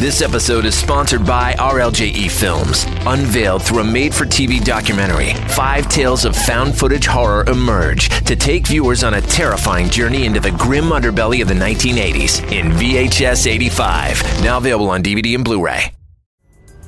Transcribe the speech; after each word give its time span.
This 0.00 0.22
episode 0.22 0.64
is 0.64 0.76
sponsored 0.76 1.24
by 1.24 1.52
RLJE 1.52 2.28
Films. 2.28 2.84
Unveiled 3.06 3.62
through 3.62 3.78
a 3.78 3.84
made 3.84 4.12
for 4.12 4.24
TV 4.24 4.62
documentary, 4.62 5.34
five 5.50 5.88
tales 5.88 6.24
of 6.24 6.34
found 6.34 6.76
footage 6.76 7.06
horror 7.06 7.44
emerge 7.48 8.08
to 8.24 8.34
take 8.34 8.66
viewers 8.66 9.04
on 9.04 9.14
a 9.14 9.20
terrifying 9.20 9.88
journey 9.88 10.26
into 10.26 10.40
the 10.40 10.50
grim 10.50 10.86
underbelly 10.86 11.42
of 11.42 11.46
the 11.48 11.54
1980s 11.54 12.42
in 12.50 12.72
VHS 12.72 13.46
85. 13.46 14.20
Now 14.42 14.56
available 14.56 14.90
on 14.90 15.00
DVD 15.00 15.36
and 15.36 15.44
Blu 15.44 15.64
ray. 15.64 15.92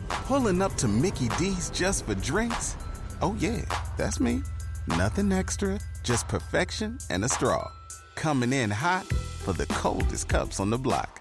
Pulling 0.08 0.60
up 0.60 0.74
to 0.74 0.88
Mickey 0.88 1.28
D's 1.38 1.70
just 1.70 2.06
for 2.06 2.16
drinks? 2.16 2.74
Oh, 3.22 3.36
yeah, 3.38 3.62
that's 3.96 4.18
me. 4.18 4.42
Nothing 4.88 5.30
extra, 5.30 5.78
just 6.02 6.26
perfection 6.26 6.98
and 7.08 7.24
a 7.24 7.28
straw. 7.28 7.70
Coming 8.16 8.52
in 8.52 8.68
hot 8.68 9.06
for 9.06 9.52
the 9.52 9.66
coldest 9.66 10.28
cups 10.28 10.58
on 10.58 10.70
the 10.70 10.78
block. 10.78 11.20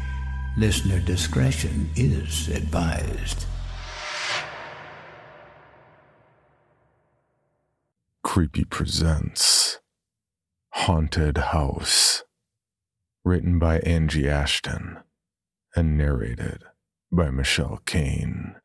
Listener 0.57 0.99
discretion 0.99 1.89
is 1.95 2.49
advised. 2.49 3.45
Creepy 8.21 8.65
presents 8.65 9.79
Haunted 10.71 11.37
House. 11.37 12.23
Written 13.23 13.59
by 13.59 13.79
Angie 13.79 14.27
Ashton 14.27 14.97
and 15.73 15.97
narrated 15.97 16.65
by 17.11 17.29
Michelle 17.29 17.79
Kane. 17.85 18.55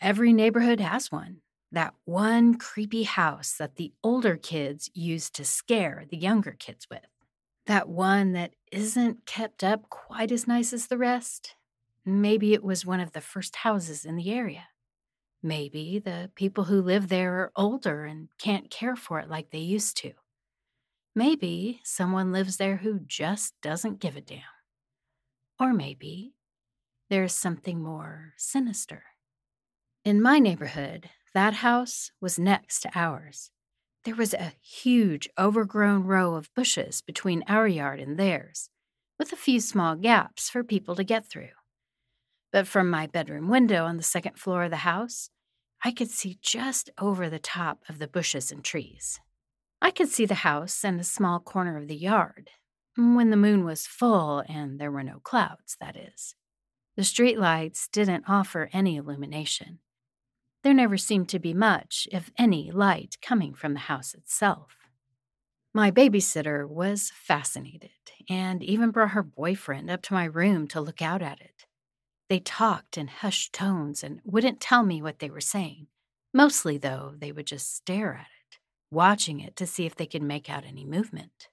Every 0.00 0.32
neighborhood 0.32 0.80
has 0.80 1.12
one. 1.12 1.42
That 1.70 1.94
one 2.06 2.54
creepy 2.54 3.02
house 3.02 3.52
that 3.58 3.76
the 3.76 3.92
older 4.02 4.36
kids 4.36 4.88
use 4.94 5.28
to 5.30 5.44
scare 5.44 6.04
the 6.08 6.16
younger 6.16 6.52
kids 6.52 6.86
with. 6.90 7.00
That 7.66 7.88
one 7.88 8.32
that 8.32 8.54
isn't 8.70 9.26
kept 9.26 9.64
up 9.64 9.88
quite 9.88 10.30
as 10.30 10.46
nice 10.46 10.72
as 10.72 10.86
the 10.86 10.98
rest. 10.98 11.54
Maybe 12.04 12.52
it 12.52 12.62
was 12.62 12.84
one 12.84 13.00
of 13.00 13.12
the 13.12 13.20
first 13.22 13.56
houses 13.56 14.04
in 14.04 14.16
the 14.16 14.30
area. 14.30 14.68
Maybe 15.42 15.98
the 15.98 16.30
people 16.34 16.64
who 16.64 16.82
live 16.82 17.08
there 17.08 17.34
are 17.34 17.52
older 17.56 18.04
and 18.04 18.28
can't 18.38 18.70
care 18.70 18.96
for 18.96 19.18
it 19.18 19.30
like 19.30 19.50
they 19.50 19.58
used 19.58 19.96
to. 19.98 20.12
Maybe 21.14 21.80
someone 21.84 22.32
lives 22.32 22.56
there 22.56 22.78
who 22.78 23.00
just 23.00 23.54
doesn't 23.62 24.00
give 24.00 24.16
a 24.16 24.20
damn. 24.20 24.40
Or 25.60 25.72
maybe 25.72 26.34
there's 27.08 27.34
something 27.34 27.82
more 27.82 28.34
sinister. 28.36 29.04
In 30.04 30.20
my 30.20 30.38
neighborhood, 30.38 31.10
that 31.34 31.54
house 31.54 32.10
was 32.20 32.38
next 32.38 32.80
to 32.80 32.90
ours. 32.94 33.50
There 34.04 34.14
was 34.14 34.34
a 34.34 34.52
huge, 34.60 35.30
overgrown 35.38 36.04
row 36.04 36.34
of 36.34 36.52
bushes 36.54 37.00
between 37.00 37.42
our 37.48 37.66
yard 37.66 38.00
and 38.00 38.18
theirs, 38.18 38.68
with 39.18 39.32
a 39.32 39.36
few 39.36 39.60
small 39.60 39.96
gaps 39.96 40.50
for 40.50 40.62
people 40.62 40.94
to 40.96 41.04
get 41.04 41.26
through. 41.26 41.56
But 42.52 42.66
from 42.66 42.90
my 42.90 43.06
bedroom 43.06 43.48
window 43.48 43.86
on 43.86 43.96
the 43.96 44.02
second 44.02 44.38
floor 44.38 44.64
of 44.64 44.70
the 44.70 44.78
house, 44.78 45.30
I 45.82 45.90
could 45.90 46.10
see 46.10 46.38
just 46.42 46.90
over 46.98 47.30
the 47.30 47.38
top 47.38 47.80
of 47.88 47.98
the 47.98 48.06
bushes 48.06 48.52
and 48.52 48.62
trees. 48.62 49.20
I 49.80 49.90
could 49.90 50.08
see 50.08 50.26
the 50.26 50.34
house 50.34 50.84
and 50.84 51.00
a 51.00 51.04
small 51.04 51.40
corner 51.40 51.78
of 51.78 51.88
the 51.88 51.96
yard, 51.96 52.50
mm, 52.98 53.16
when 53.16 53.30
the 53.30 53.36
moon 53.38 53.64
was 53.64 53.86
full 53.86 54.44
and 54.48 54.78
there 54.78 54.92
were 54.92 55.02
no 55.02 55.20
clouds, 55.20 55.76
that 55.80 55.96
is. 55.96 56.34
The 56.96 57.04
street 57.04 57.38
lights 57.38 57.88
didn't 57.88 58.24
offer 58.28 58.68
any 58.72 58.96
illumination. 58.96 59.78
There 60.64 60.74
never 60.74 60.96
seemed 60.96 61.28
to 61.28 61.38
be 61.38 61.52
much, 61.52 62.08
if 62.10 62.30
any, 62.38 62.70
light 62.70 63.18
coming 63.20 63.52
from 63.52 63.74
the 63.74 63.80
house 63.80 64.14
itself. 64.14 64.88
My 65.74 65.90
babysitter 65.90 66.66
was 66.66 67.12
fascinated 67.14 67.90
and 68.30 68.62
even 68.62 68.90
brought 68.90 69.10
her 69.10 69.22
boyfriend 69.22 69.90
up 69.90 70.00
to 70.02 70.14
my 70.14 70.24
room 70.24 70.66
to 70.68 70.80
look 70.80 71.02
out 71.02 71.20
at 71.20 71.38
it. 71.40 71.66
They 72.30 72.38
talked 72.38 72.96
in 72.96 73.08
hushed 73.08 73.52
tones 73.52 74.02
and 74.02 74.22
wouldn't 74.24 74.58
tell 74.58 74.82
me 74.82 75.02
what 75.02 75.18
they 75.18 75.28
were 75.28 75.40
saying. 75.42 75.88
Mostly, 76.32 76.78
though, 76.78 77.14
they 77.18 77.30
would 77.30 77.46
just 77.46 77.76
stare 77.76 78.14
at 78.14 78.28
it, 78.50 78.58
watching 78.90 79.40
it 79.40 79.56
to 79.56 79.66
see 79.66 79.84
if 79.84 79.94
they 79.94 80.06
could 80.06 80.22
make 80.22 80.48
out 80.48 80.64
any 80.64 80.86
movement. 80.86 81.48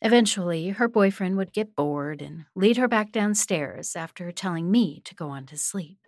Eventually, 0.00 0.70
her 0.70 0.88
boyfriend 0.88 1.36
would 1.36 1.52
get 1.52 1.76
bored 1.76 2.22
and 2.22 2.46
lead 2.54 2.78
her 2.78 2.88
back 2.88 3.12
downstairs 3.12 3.94
after 3.94 4.32
telling 4.32 4.70
me 4.70 5.02
to 5.04 5.14
go 5.14 5.28
on 5.28 5.44
to 5.46 5.58
sleep. 5.58 5.98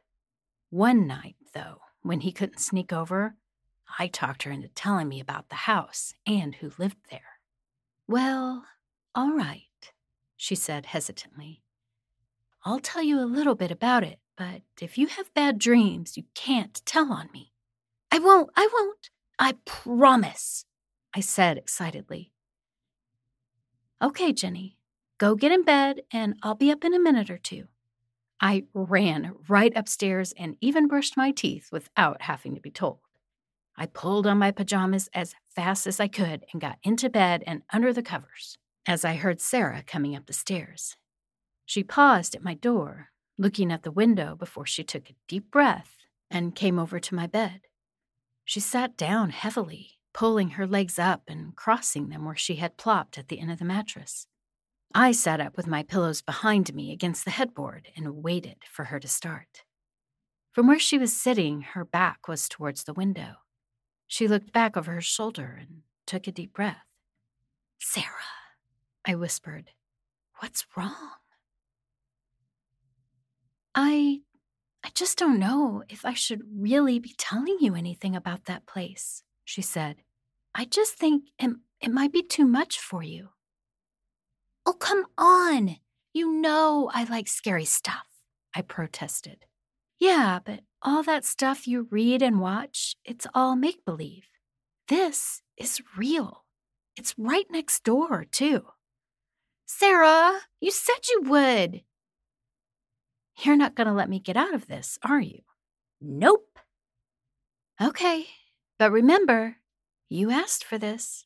One 0.71 1.07
night, 1.07 1.37
though, 1.53 1.81
when 2.07 2.21
he 2.21 2.33
couldn't 2.33 2.61
sneak 2.61 2.93
over, 2.93 3.35
I 3.99 4.07
talked 4.07 4.45
her 4.45 4.51
into 4.51 4.69
telling 4.69 5.09
me 5.09 5.21
about 5.21 5.49
the 5.49 5.57
house 5.57 6.15
and 6.27 6.55
who 6.57 6.73
lived 6.79 6.99
there. 7.11 7.41
Well, 8.09 8.65
all 9.15 9.33
right, 9.33 9.63
she 10.37 10.55
said 10.55 10.87
hesitantly. 10.87 11.63
I'll 12.65 12.81
tell 12.81 13.03
you 13.03 13.21
a 13.21 13.27
little 13.27 13.55
bit 13.55 13.71
about 13.71 14.05
it, 14.05 14.19
but 14.37 14.63
if 14.81 14.99
you 14.99 15.07
have 15.07 15.33
bad 15.35 15.59
dreams, 15.59 16.17
you 16.17 16.25
can't 16.35 16.81
tell 16.85 17.13
on 17.13 17.29
me. 17.33 17.53
I 18.11 18.19
won't, 18.19 18.51
I 18.57 18.69
won't, 18.73 19.11
I 19.39 19.55
promise, 19.65 20.65
I 21.15 21.21
said 21.21 21.59
excitedly. 21.59 22.33
Okay, 24.03 24.33
Jenny, 24.33 24.77
go 25.19 25.35
get 25.35 25.53
in 25.53 25.65
bed, 25.65 26.03
and 26.13 26.35
I'll 26.43 26.55
be 26.55 26.71
up 26.71 26.85
in 26.85 26.95
a 26.95 27.01
minute 27.01 27.31
or 27.31 27.39
two. 27.39 27.69
I 28.41 28.65
ran 28.75 29.35
right 29.49 29.73
upstairs 29.75 30.33
and 30.37 30.57
even 30.61 30.89
brushed 30.89 31.17
my 31.17 31.31
teeth 31.31 31.69
without 31.73 32.23
having 32.23 32.55
to 32.55 32.61
be 32.61 32.71
told. 32.71 32.99
I 33.77 33.87
pulled 33.87 34.27
on 34.27 34.39
my 34.39 34.51
pajamas 34.51 35.09
as 35.13 35.35
fast 35.55 35.87
as 35.87 36.01
I 36.01 36.09
could 36.09 36.45
and 36.53 36.61
got 36.61 36.79
into 36.83 37.11
bed 37.11 37.43
and 37.47 37.63
under 37.73 37.93
the 37.93 38.03
covers 38.03 38.59
as 38.87 39.05
I 39.05 39.15
heard 39.15 39.41
Sarah 39.41 39.83
coming 39.87 40.15
up 40.15 40.27
the 40.27 40.33
stairs. 40.33 40.97
She 41.65 41.83
paused 41.83 42.35
at 42.35 42.45
my 42.45 42.55
door, 42.55 43.09
looking 43.37 43.73
at 43.73 43.83
the 43.83 43.91
window 43.91 44.37
before 44.37 44.67
she 44.67 44.85
took 44.85 45.11
a 45.11 45.17
deep 45.29 45.51
breath 45.51 45.97
and 46.31 46.55
came 46.55 46.79
over 46.79 47.01
to 47.01 47.15
my 47.15 47.27
bed. 47.27 47.63
She 48.45 48.61
sat 48.61 48.97
down 48.97 49.31
heavily, 49.31 49.99
pulling 50.15 50.51
her 50.51 50.67
legs 50.67 50.99
up 50.99 51.25
and 51.29 51.55
crossing 51.57 52.09
them 52.09 52.25
where 52.25 52.37
she 52.37 52.57
had 52.57 52.77
plopped 52.77 53.19
at 53.19 53.29
the 53.29 53.41
end 53.41 53.51
of 53.51 53.59
the 53.59 53.65
mattress. 53.65 54.27
I 54.95 55.13
sat 55.13 55.41
up 55.41 55.57
with 55.57 55.67
my 55.67 55.83
pillows 55.83 56.23
behind 56.23 56.75
me 56.75 56.93
against 56.93 57.25
the 57.25 57.31
headboard 57.31 57.89
and 57.97 58.23
waited 58.23 58.59
for 58.71 58.85
her 58.85 58.99
to 59.01 59.09
start. 59.09 59.65
From 60.53 60.67
where 60.67 60.79
she 60.79 60.97
was 60.97 61.15
sitting, 61.15 61.61
her 61.61 61.85
back 61.85 62.29
was 62.29 62.49
towards 62.49 62.85
the 62.85 62.95
window. 62.95 63.35
She 64.07 64.27
looked 64.29 64.53
back 64.53 64.77
over 64.77 64.93
her 64.93 65.03
shoulder 65.03 65.59
and 65.61 65.83
took 66.07 66.27
a 66.27 66.33
deep 66.33 66.55
breath. 66.55 66.85
Sarah, 67.79 68.07
I 69.05 69.17
whispered, 69.17 69.73
what's 70.39 70.65
wrong? 70.77 71.11
I 73.75 74.21
I 74.83 74.91
just 74.95 75.19
don't 75.19 75.41
know 75.41 75.83
if 75.89 76.05
I 76.05 76.15
should 76.15 76.43
really 76.57 77.01
be 77.01 77.15
telling 77.19 77.59
you 77.61 77.75
anything 77.75 78.15
about 78.15 78.45
that 78.45 78.67
place, 78.67 79.25
she 79.45 79.61
said. 79.61 79.97
I 80.55 80.65
just 80.65 80.95
think 80.95 81.25
it, 81.39 81.51
it 81.81 81.91
might 81.91 82.13
be 82.13 82.23
too 82.23 82.47
much 82.47 82.79
for 82.79 83.03
you. 83.03 83.31
Oh, 84.67 84.73
come 84.73 85.05
on. 85.17 85.77
You 86.13 86.33
know 86.33 86.91
I 86.93 87.05
like 87.05 87.29
scary 87.29 87.65
stuff, 87.65 88.07
I 88.55 88.63
protested. 88.63 89.45
Yeah, 89.99 90.41
but 90.45 90.61
all 90.83 91.03
that 91.05 91.25
stuff 91.25 91.67
you 91.67 91.87
read 91.91 92.21
and 92.21 92.41
watch, 92.41 92.97
it's 93.05 93.27
all 93.35 93.57
make 93.57 93.85
believe. 93.85 94.25
This 94.89 95.43
is 95.57 95.83
real. 95.97 96.45
It's 96.97 97.15
right 97.19 97.47
next 97.51 97.85
door, 97.85 98.25
too. 98.31 98.67
Sarah, 99.67 100.41
you 100.61 100.71
said 100.71 101.09
you 101.11 101.23
would. 101.31 101.83
You're 103.43 103.57
not 103.57 103.75
going 103.75 103.87
to 103.87 103.93
let 103.93 104.09
me 104.09 104.19
get 104.19 104.37
out 104.37 104.55
of 104.55 104.67
this, 104.67 104.99
are 105.03 105.21
you? 105.21 105.41
Nope. 106.01 106.59
Okay, 107.83 108.27
but 108.79 108.91
remember, 108.91 109.57
you 110.09 110.31
asked 110.31 110.65
for 110.65 110.79
this. 110.79 111.26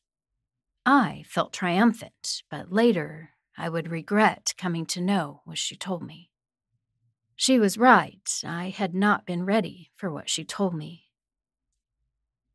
I 0.85 1.23
felt 1.27 1.53
triumphant, 1.53 2.43
but 2.49 2.71
later 2.71 3.31
I 3.57 3.69
would 3.69 3.91
regret 3.91 4.53
coming 4.57 4.85
to 4.87 5.01
know 5.01 5.41
what 5.45 5.57
she 5.57 5.75
told 5.75 6.03
me. 6.03 6.31
She 7.35 7.59
was 7.59 7.77
right. 7.77 8.29
I 8.45 8.69
had 8.69 8.93
not 8.93 9.25
been 9.25 9.45
ready 9.45 9.91
for 9.95 10.11
what 10.11 10.29
she 10.29 10.43
told 10.43 10.75
me. 10.75 11.05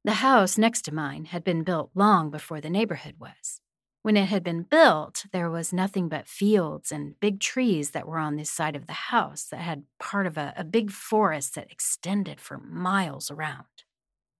The 0.05 0.15
house 0.15 0.57
next 0.57 0.83
to 0.83 0.95
mine 0.95 1.27
had 1.27 1.43
been 1.43 1.65
built 1.65 1.91
long 1.95 2.31
before 2.31 2.61
the 2.61 2.71
neighborhood 2.71 3.17
was. 3.19 3.61
When 4.03 4.17
it 4.17 4.27
had 4.27 4.45
been 4.45 4.63
built, 4.63 5.27
there 5.33 5.51
was 5.51 5.73
nothing 5.73 6.09
but 6.09 6.29
fields 6.29 6.93
and 6.93 7.19
big 7.19 7.41
trees 7.41 7.91
that 7.91 8.07
were 8.07 8.21
on 8.21 8.37
this 8.37 8.51
side 8.51 8.77
of 8.77 8.87
the 8.87 8.93
house 8.93 9.45
that 9.51 9.59
had 9.59 9.83
part 9.99 10.27
of 10.29 10.39
a, 10.39 10.55
a 10.57 10.63
big 10.63 10.93
forest 10.93 11.57
that 11.57 11.73
extended 11.73 12.41
for 12.41 12.59
miles 12.59 13.33
around. 13.33 13.65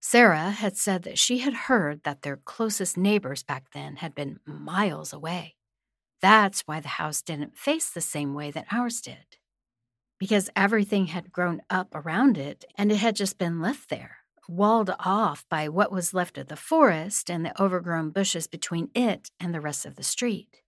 Sarah 0.09 0.53
had 0.53 0.77
said 0.77 1.03
that 1.03 1.19
she 1.19 1.39
had 1.39 1.67
heard 1.67 2.05
that 2.05 2.23
their 2.23 2.37
closest 2.37 2.97
neighbors 2.97 3.43
back 3.43 3.73
then 3.73 3.97
had 3.97 4.15
been 4.15 4.39
miles 4.47 5.13
away. 5.13 5.57
That's 6.23 6.61
why 6.61 6.79
the 6.79 6.87
house 7.03 7.23
didn't 7.23 7.59
face 7.59 7.91
the 7.91 8.01
same 8.01 8.33
way 8.33 8.53
that 8.53 8.69
ours 8.71 9.01
did. 9.01 9.39
Because 10.21 10.49
everything 10.55 11.07
had 11.07 11.33
grown 11.33 11.61
up 11.69 11.93
around 11.93 12.39
it 12.39 12.65
and 12.77 12.93
it 12.93 12.99
had 12.99 13.17
just 13.17 13.37
been 13.37 13.61
left 13.61 13.91
there, 13.91 14.19
walled 14.49 14.95
off 15.01 15.45
by 15.51 15.69
what 15.69 15.91
was 15.91 16.15
left 16.15 16.39
of 16.39 16.47
the 16.47 16.55
forest 16.55 17.29
and 17.29 17.45
the 17.45 17.61
overgrown 17.61 18.11
bushes 18.11 18.47
between 18.47 18.91
it 18.95 19.33
and 19.41 19.53
the 19.53 19.61
rest 19.61 19.85
of 19.85 19.97
the 19.97 20.05
street. 20.05 20.61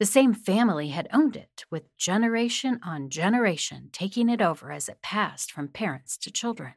The 0.00 0.06
same 0.06 0.32
family 0.32 0.88
had 0.88 1.08
owned 1.12 1.36
it, 1.36 1.66
with 1.70 1.94
generation 1.98 2.80
on 2.82 3.10
generation 3.10 3.90
taking 3.92 4.30
it 4.30 4.40
over 4.40 4.72
as 4.72 4.88
it 4.88 5.02
passed 5.02 5.52
from 5.52 5.68
parents 5.68 6.16
to 6.16 6.30
children. 6.30 6.72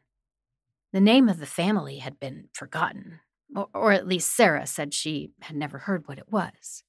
The 0.95 1.01
name 1.01 1.27
of 1.27 1.39
the 1.39 1.45
family 1.45 1.97
had 1.97 2.21
been 2.21 2.47
forgotten, 2.53 3.19
or, 3.53 3.67
or, 3.73 3.91
at 3.91 4.07
least 4.07 4.33
Sarah 4.33 4.65
said 4.65 4.93
she 4.93 5.33
had 5.41 5.57
never 5.57 5.79
heard 5.79 6.07
what 6.07 6.17
it 6.17 6.31
was. 6.31 6.83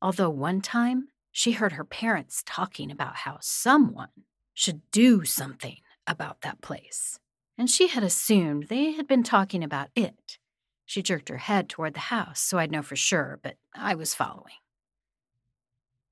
Although 0.00 0.30
one 0.30 0.60
time 0.60 1.08
she 1.32 1.50
heard 1.52 1.72
her 1.72 1.84
parents 1.84 2.44
talking 2.46 2.88
about 2.88 3.16
how 3.16 3.38
someone 3.40 4.26
should 4.54 4.88
do 4.92 5.24
something 5.24 5.78
about 6.06 6.42
that 6.42 6.60
place 6.60 7.18
and 7.58 7.68
she 7.68 7.88
had 7.88 8.02
assumed 8.02 8.68
they 8.68 8.92
had 8.92 9.06
been 9.06 9.22
talking 9.22 9.62
about 9.62 9.88
it. 9.94 10.38
She 10.86 11.02
jerked 11.02 11.28
her 11.28 11.38
head 11.38 11.68
toward 11.68 11.94
the 11.94 12.00
house 12.00 12.40
so 12.40 12.58
I'd 12.58 12.70
know 12.70 12.82
for 12.82 12.96
sure, 12.96 13.38
but 13.42 13.56
I 13.74 13.94
was 13.94 14.14
following. 14.14 14.54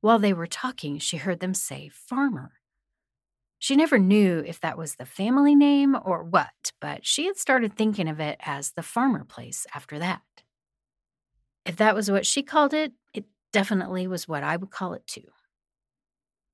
While 0.00 0.19
they 0.19 0.32
were 0.32 0.47
talking, 0.47 0.99
she 0.99 1.19
heard 1.19 1.41
them 1.41 1.55
say 1.55 1.91
farmer. 1.93 2.59
She 3.60 3.76
never 3.76 3.98
knew 3.98 4.42
if 4.46 4.58
that 4.60 4.78
was 4.78 4.94
the 4.94 5.04
family 5.04 5.54
name 5.54 5.94
or 6.02 6.24
what, 6.24 6.72
but 6.80 7.04
she 7.04 7.26
had 7.26 7.36
started 7.36 7.76
thinking 7.76 8.08
of 8.08 8.18
it 8.18 8.38
as 8.40 8.72
the 8.72 8.82
farmer 8.82 9.22
place 9.22 9.66
after 9.74 9.98
that. 9.98 10.22
If 11.66 11.76
that 11.76 11.94
was 11.94 12.10
what 12.10 12.24
she 12.24 12.42
called 12.42 12.72
it, 12.72 12.92
it 13.12 13.26
definitely 13.52 14.06
was 14.06 14.26
what 14.26 14.42
I 14.42 14.56
would 14.56 14.70
call 14.70 14.94
it 14.94 15.06
too. 15.06 15.28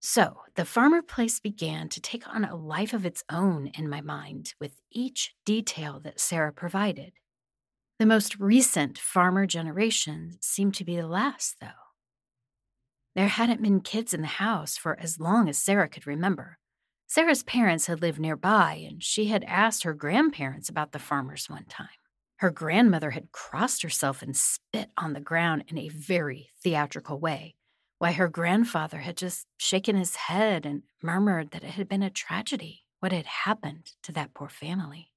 So 0.00 0.38
the 0.56 0.64
farmer 0.64 1.00
place 1.00 1.38
began 1.38 1.88
to 1.90 2.00
take 2.00 2.26
on 2.26 2.44
a 2.44 2.56
life 2.56 2.92
of 2.92 3.06
its 3.06 3.22
own 3.30 3.68
in 3.68 3.88
my 3.88 4.00
mind 4.00 4.54
with 4.60 4.80
each 4.90 5.32
detail 5.44 6.00
that 6.00 6.18
Sarah 6.18 6.52
provided. 6.52 7.12
The 8.00 8.06
most 8.06 8.38
recent 8.40 8.98
farmer 8.98 9.46
generation 9.46 10.38
seemed 10.40 10.74
to 10.74 10.84
be 10.84 10.96
the 10.96 11.06
last, 11.06 11.60
though. 11.60 11.68
There 13.14 13.28
hadn't 13.28 13.62
been 13.62 13.80
kids 13.80 14.12
in 14.12 14.22
the 14.22 14.26
house 14.26 14.76
for 14.76 14.98
as 14.98 15.20
long 15.20 15.48
as 15.48 15.56
Sarah 15.56 15.88
could 15.88 16.06
remember. 16.06 16.58
Sarah's 17.06 17.42
parents 17.44 17.86
had 17.86 18.02
lived 18.02 18.18
nearby, 18.18 18.84
and 18.88 19.02
she 19.02 19.26
had 19.26 19.44
asked 19.44 19.84
her 19.84 19.94
grandparents 19.94 20.68
about 20.68 20.92
the 20.92 20.98
farmers 20.98 21.48
one 21.48 21.64
time. 21.66 21.88
Her 22.36 22.50
grandmother 22.50 23.12
had 23.12 23.32
crossed 23.32 23.82
herself 23.82 24.22
and 24.22 24.36
spit 24.36 24.90
on 24.96 25.12
the 25.12 25.20
ground 25.20 25.64
in 25.68 25.78
a 25.78 25.88
very 25.88 26.50
theatrical 26.62 27.18
way, 27.18 27.54
while 27.98 28.12
her 28.12 28.28
grandfather 28.28 28.98
had 28.98 29.16
just 29.16 29.46
shaken 29.56 29.96
his 29.96 30.16
head 30.16 30.66
and 30.66 30.82
murmured 31.02 31.52
that 31.52 31.64
it 31.64 31.70
had 31.70 31.88
been 31.88 32.02
a 32.02 32.10
tragedy 32.10 32.84
what 33.00 33.12
had 33.12 33.26
happened 33.26 33.92
to 34.02 34.12
that 34.12 34.34
poor 34.34 34.48
family. 34.48 35.12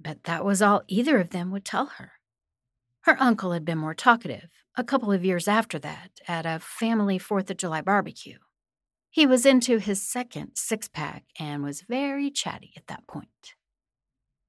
But 0.00 0.24
that 0.24 0.44
was 0.44 0.62
all 0.62 0.82
either 0.86 1.18
of 1.18 1.30
them 1.30 1.50
would 1.50 1.64
tell 1.64 1.86
her. 1.86 2.12
Her 3.02 3.20
uncle 3.20 3.52
had 3.52 3.64
been 3.64 3.78
more 3.78 3.94
talkative 3.94 4.50
a 4.76 4.84
couple 4.84 5.10
of 5.12 5.24
years 5.24 5.48
after 5.48 5.78
that 5.80 6.20
at 6.28 6.46
a 6.46 6.60
family 6.60 7.18
Fourth 7.18 7.50
of 7.50 7.56
July 7.56 7.80
barbecue. 7.80 8.38
He 9.18 9.26
was 9.26 9.44
into 9.44 9.78
his 9.78 10.00
second 10.00 10.52
six 10.54 10.86
pack 10.86 11.24
and 11.40 11.64
was 11.64 11.80
very 11.80 12.30
chatty 12.30 12.72
at 12.76 12.86
that 12.86 13.08
point. 13.08 13.56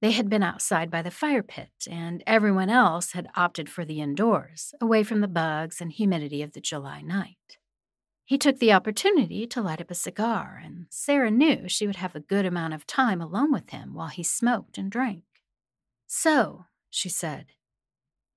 They 0.00 0.12
had 0.12 0.30
been 0.30 0.44
outside 0.44 0.92
by 0.92 1.02
the 1.02 1.10
fire 1.10 1.42
pit, 1.42 1.72
and 1.90 2.22
everyone 2.24 2.70
else 2.70 3.10
had 3.10 3.26
opted 3.34 3.68
for 3.68 3.84
the 3.84 4.00
indoors, 4.00 4.72
away 4.80 5.02
from 5.02 5.22
the 5.22 5.26
bugs 5.26 5.80
and 5.80 5.90
humidity 5.90 6.40
of 6.40 6.52
the 6.52 6.60
July 6.60 7.00
night. 7.00 7.58
He 8.24 8.38
took 8.38 8.60
the 8.60 8.72
opportunity 8.72 9.44
to 9.44 9.60
light 9.60 9.80
up 9.80 9.90
a 9.90 9.94
cigar, 9.96 10.62
and 10.64 10.86
Sarah 10.88 11.32
knew 11.32 11.68
she 11.68 11.88
would 11.88 11.96
have 11.96 12.14
a 12.14 12.20
good 12.20 12.46
amount 12.46 12.72
of 12.72 12.86
time 12.86 13.20
alone 13.20 13.50
with 13.50 13.70
him 13.70 13.92
while 13.92 14.06
he 14.06 14.22
smoked 14.22 14.78
and 14.78 14.88
drank. 14.88 15.24
So, 16.06 16.66
she 16.90 17.08
said, 17.08 17.46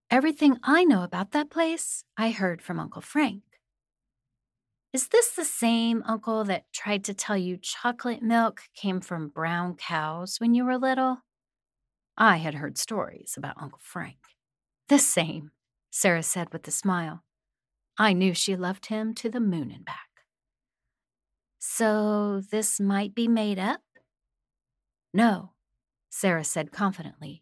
everything 0.09 0.57
I 0.63 0.83
know 0.83 1.03
about 1.03 1.29
that 1.33 1.51
place, 1.51 2.05
I 2.17 2.31
heard 2.31 2.59
from 2.59 2.79
Uncle 2.79 3.03
Frank. 3.03 3.43
Is 4.93 5.07
this 5.07 5.31
the 5.31 5.43
same 5.43 6.03
uncle 6.05 6.43
that 6.43 6.71
tried 6.71 7.03
to 7.05 7.15
tell 7.15 7.35
you 7.35 7.57
chocolate 7.57 8.21
milk 8.21 8.61
came 8.75 9.01
from 9.01 9.29
brown 9.29 9.73
cows 9.73 10.37
when 10.37 10.53
you 10.53 10.63
were 10.63 10.77
little? 10.77 11.23
I 12.15 12.37
had 12.37 12.53
heard 12.53 12.77
stories 12.77 13.33
about 13.35 13.59
Uncle 13.59 13.79
Frank. 13.81 14.17
The 14.89 14.99
same, 14.99 15.49
Sarah 15.89 16.21
said 16.21 16.53
with 16.53 16.67
a 16.67 16.71
smile. 16.71 17.23
I 17.97 18.13
knew 18.13 18.35
she 18.35 18.55
loved 18.55 18.85
him 18.85 19.15
to 19.15 19.29
the 19.29 19.39
moon 19.39 19.71
and 19.71 19.83
back. 19.83 19.97
So 21.57 22.41
this 22.51 22.79
might 22.79 23.15
be 23.15 23.27
made 23.27 23.57
up? 23.57 23.81
No, 25.11 25.53
Sarah 26.11 26.43
said 26.43 26.71
confidently. 26.71 27.41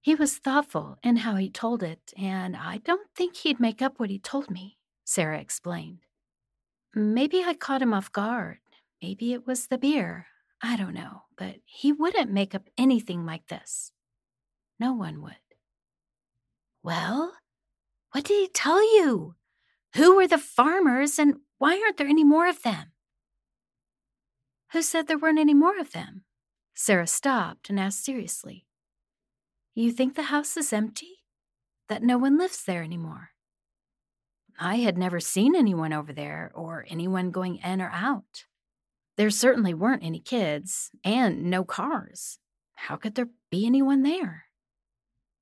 He 0.00 0.14
was 0.14 0.38
thoughtful 0.38 0.98
in 1.02 1.16
how 1.16 1.34
he 1.34 1.50
told 1.50 1.82
it, 1.82 2.12
and 2.16 2.56
I 2.56 2.78
don't 2.78 3.08
think 3.16 3.38
he'd 3.38 3.58
make 3.58 3.82
up 3.82 3.98
what 3.98 4.10
he 4.10 4.20
told 4.20 4.52
me, 4.52 4.78
Sarah 5.04 5.40
explained. 5.40 6.06
Maybe 6.94 7.42
I 7.42 7.54
caught 7.54 7.82
him 7.82 7.94
off 7.94 8.12
guard. 8.12 8.58
Maybe 9.00 9.32
it 9.32 9.46
was 9.46 9.66
the 9.66 9.78
beer. 9.78 10.26
I 10.62 10.76
don't 10.76 10.94
know, 10.94 11.22
but 11.36 11.56
he 11.64 11.92
wouldn't 11.92 12.30
make 12.30 12.54
up 12.54 12.68
anything 12.78 13.26
like 13.26 13.48
this. 13.48 13.92
No 14.78 14.92
one 14.92 15.22
would. 15.22 15.36
Well, 16.82 17.34
what 18.12 18.24
did 18.24 18.40
he 18.40 18.48
tell 18.48 18.82
you? 18.82 19.34
Who 19.96 20.16
were 20.16 20.26
the 20.26 20.38
farmers 20.38 21.18
and 21.18 21.36
why 21.58 21.80
aren't 21.80 21.96
there 21.96 22.06
any 22.06 22.24
more 22.24 22.48
of 22.48 22.62
them? 22.62 22.92
Who 24.72 24.82
said 24.82 25.06
there 25.06 25.18
weren't 25.18 25.38
any 25.38 25.54
more 25.54 25.78
of 25.78 25.92
them? 25.92 26.24
Sarah 26.74 27.06
stopped 27.06 27.68
and 27.68 27.78
asked 27.78 28.04
seriously. 28.04 28.66
You 29.74 29.92
think 29.92 30.14
the 30.14 30.24
house 30.24 30.56
is 30.56 30.72
empty? 30.72 31.24
That 31.88 32.02
no 32.02 32.18
one 32.18 32.38
lives 32.38 32.64
there 32.64 32.82
anymore? 32.82 33.31
I 34.64 34.76
had 34.76 34.96
never 34.96 35.18
seen 35.18 35.56
anyone 35.56 35.92
over 35.92 36.12
there 36.12 36.52
or 36.54 36.86
anyone 36.88 37.32
going 37.32 37.56
in 37.56 37.82
or 37.82 37.90
out. 37.92 38.44
There 39.16 39.28
certainly 39.28 39.74
weren't 39.74 40.04
any 40.04 40.20
kids 40.20 40.92
and 41.02 41.50
no 41.50 41.64
cars. 41.64 42.38
How 42.76 42.94
could 42.94 43.16
there 43.16 43.30
be 43.50 43.66
anyone 43.66 44.04
there? 44.04 44.44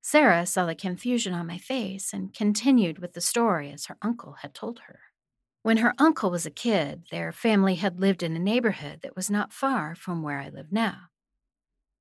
Sarah 0.00 0.46
saw 0.46 0.64
the 0.64 0.74
confusion 0.74 1.34
on 1.34 1.46
my 1.46 1.58
face 1.58 2.14
and 2.14 2.32
continued 2.32 2.98
with 2.98 3.12
the 3.12 3.20
story 3.20 3.70
as 3.70 3.86
her 3.86 3.98
uncle 4.00 4.36
had 4.40 4.54
told 4.54 4.80
her. 4.86 5.00
When 5.62 5.76
her 5.76 5.92
uncle 5.98 6.30
was 6.30 6.46
a 6.46 6.50
kid, 6.50 7.04
their 7.10 7.30
family 7.30 7.74
had 7.74 8.00
lived 8.00 8.22
in 8.22 8.34
a 8.34 8.38
neighborhood 8.38 9.00
that 9.02 9.16
was 9.16 9.30
not 9.30 9.52
far 9.52 9.94
from 9.94 10.22
where 10.22 10.40
I 10.40 10.48
live 10.48 10.72
now. 10.72 11.10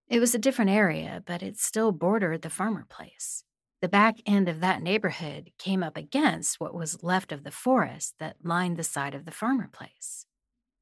It 0.07 0.21
was 0.21 0.33
a 0.33 0.39
different 0.39 0.71
area, 0.71 1.21
but 1.25 1.43
it 1.43 1.59
still 1.59 1.91
bordered 1.91 2.43
the 2.43 2.49
farmer 2.49 2.85
place. 2.89 3.43
The 3.81 3.87
back 3.87 4.17
end 4.25 4.49
of 4.49 4.59
that 4.59 4.81
neighborhood 4.81 5.51
came 5.57 5.83
up 5.83 5.95
against 5.95 6.59
what 6.59 6.73
was 6.73 7.01
left 7.01 7.31
of 7.31 7.43
the 7.43 7.51
forest 7.51 8.15
that 8.19 8.35
lined 8.43 8.75
the 8.75 8.83
side 8.83 9.15
of 9.15 9.23
the 9.23 9.31
farmer 9.31 9.69
place. 9.71 10.25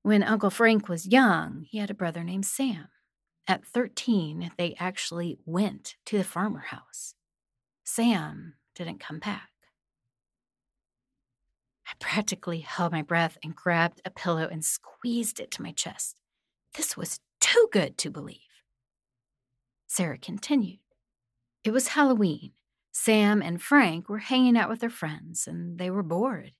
When 0.01 0.23
Uncle 0.23 0.49
Frank 0.49 0.89
was 0.89 1.05
young, 1.05 1.65
he 1.69 1.77
had 1.77 1.91
a 1.91 1.95
brother 1.95 2.23
named 2.23 2.45
Sam. 2.45 2.87
At 3.47 3.65
13, 3.65 4.51
they 4.57 4.75
actually 4.79 5.37
went 5.45 5.95
to 6.05 6.17
the 6.17 6.23
farmer 6.23 6.65
house. 6.67 7.13
Sam 7.83 8.55
didn't 8.73 8.99
come 8.99 9.19
back. 9.19 9.49
I 11.87 11.93
practically 11.99 12.59
held 12.59 12.91
my 12.91 13.01
breath 13.01 13.37
and 13.43 13.55
grabbed 13.55 14.01
a 14.03 14.09
pillow 14.09 14.47
and 14.51 14.65
squeezed 14.65 15.39
it 15.39 15.51
to 15.51 15.61
my 15.61 15.71
chest. 15.71 16.15
This 16.73 16.97
was 16.97 17.19
too 17.39 17.69
good 17.71 17.97
to 17.99 18.09
believe. 18.09 18.39
Sarah 19.85 20.17
continued. 20.17 20.79
It 21.63 21.71
was 21.71 21.89
Halloween. 21.89 22.51
Sam 22.99 23.43
and 23.43 23.61
Frank 23.61 24.09
were 24.09 24.17
hanging 24.17 24.57
out 24.57 24.69
with 24.69 24.79
their 24.79 24.89
friends, 24.89 25.47
and 25.47 25.77
they 25.77 25.91
were 25.91 26.01
bored. 26.01 26.53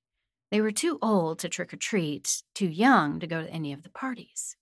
They 0.51 0.61
were 0.61 0.71
too 0.71 0.99
old 1.01 1.39
to 1.39 1.49
trick 1.49 1.73
or 1.73 1.77
treat, 1.77 2.43
too 2.53 2.69
young 2.69 3.19
to 3.19 3.27
go 3.27 3.41
to 3.41 3.49
any 3.49 3.73
of 3.73 3.81
the 3.81 3.89
parties. 3.89 4.55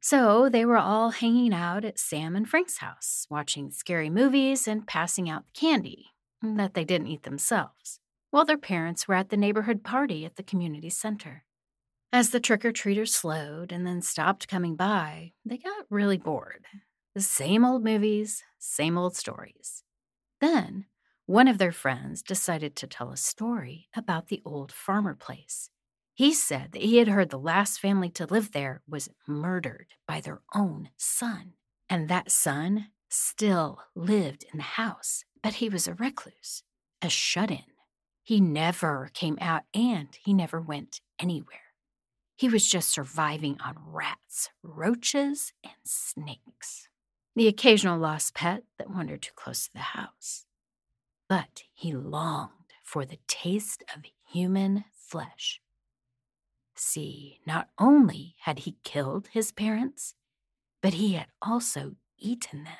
So 0.00 0.50
they 0.50 0.66
were 0.66 0.76
all 0.76 1.10
hanging 1.10 1.54
out 1.54 1.86
at 1.86 1.98
Sam 1.98 2.36
and 2.36 2.46
Frank's 2.46 2.76
house, 2.78 3.26
watching 3.30 3.70
scary 3.70 4.10
movies 4.10 4.68
and 4.68 4.86
passing 4.86 5.30
out 5.30 5.46
the 5.46 5.58
candy 5.58 6.10
that 6.42 6.74
they 6.74 6.84
didn't 6.84 7.08
eat 7.08 7.22
themselves, 7.22 7.98
while 8.30 8.44
their 8.44 8.58
parents 8.58 9.08
were 9.08 9.14
at 9.14 9.30
the 9.30 9.36
neighborhood 9.38 9.82
party 9.82 10.26
at 10.26 10.36
the 10.36 10.42
community 10.42 10.90
center. 10.90 11.44
As 12.12 12.30
the 12.30 12.40
trick 12.40 12.66
or 12.66 12.72
treaters 12.72 13.14
slowed 13.14 13.72
and 13.72 13.86
then 13.86 14.02
stopped 14.02 14.46
coming 14.46 14.76
by, 14.76 15.32
they 15.44 15.56
got 15.56 15.86
really 15.88 16.18
bored. 16.18 16.66
The 17.14 17.22
same 17.22 17.64
old 17.64 17.82
movies, 17.82 18.44
same 18.58 18.98
old 18.98 19.16
stories. 19.16 19.84
Then, 20.42 20.84
one 21.24 21.48
of 21.48 21.56
their 21.56 21.72
friends 21.72 22.22
decided 22.22 22.76
to 22.76 22.86
tell 22.86 23.10
a 23.10 23.16
story 23.16 23.88
about 23.96 24.28
the 24.28 24.42
old 24.44 24.72
farmer 24.72 25.14
place 25.14 25.70
he 26.14 26.34
said 26.34 26.72
that 26.72 26.82
he 26.82 26.98
had 26.98 27.08
heard 27.08 27.30
the 27.30 27.38
last 27.38 27.80
family 27.80 28.10
to 28.10 28.26
live 28.26 28.52
there 28.52 28.82
was 28.86 29.08
murdered 29.26 29.86
by 30.06 30.20
their 30.20 30.40
own 30.54 30.90
son, 30.96 31.54
and 31.88 32.08
that 32.08 32.30
son 32.30 32.88
still 33.08 33.80
lived 33.94 34.44
in 34.52 34.58
the 34.58 34.62
house, 34.62 35.24
but 35.42 35.54
he 35.54 35.68
was 35.68 35.88
a 35.88 35.94
recluse, 35.94 36.62
a 37.00 37.08
shut 37.08 37.50
in. 37.50 37.64
He 38.22 38.40
never 38.40 39.10
came 39.14 39.38
out 39.40 39.62
and 39.74 40.08
he 40.22 40.34
never 40.34 40.60
went 40.60 41.00
anywhere. 41.18 41.58
He 42.36 42.48
was 42.48 42.68
just 42.68 42.90
surviving 42.90 43.58
on 43.64 43.76
rats, 43.84 44.50
roaches, 44.62 45.52
and 45.64 45.74
snakes. 45.84 46.88
The 47.34 47.48
occasional 47.48 47.98
lost 47.98 48.34
pet 48.34 48.64
that 48.78 48.90
wandered 48.90 49.22
too 49.22 49.32
close 49.34 49.66
to 49.66 49.72
the 49.72 49.78
house. 49.78 50.46
But 51.28 51.62
he 51.72 51.92
longed 51.92 52.50
for 52.82 53.04
the 53.04 53.18
taste 53.26 53.82
of 53.94 54.02
human 54.26 54.84
flesh 54.92 55.62
See, 56.74 57.38
not 57.46 57.68
only 57.78 58.34
had 58.40 58.60
he 58.60 58.76
killed 58.82 59.28
his 59.28 59.52
parents, 59.52 60.14
but 60.80 60.94
he 60.94 61.14
had 61.14 61.26
also 61.40 61.96
eaten 62.18 62.64
them. 62.64 62.76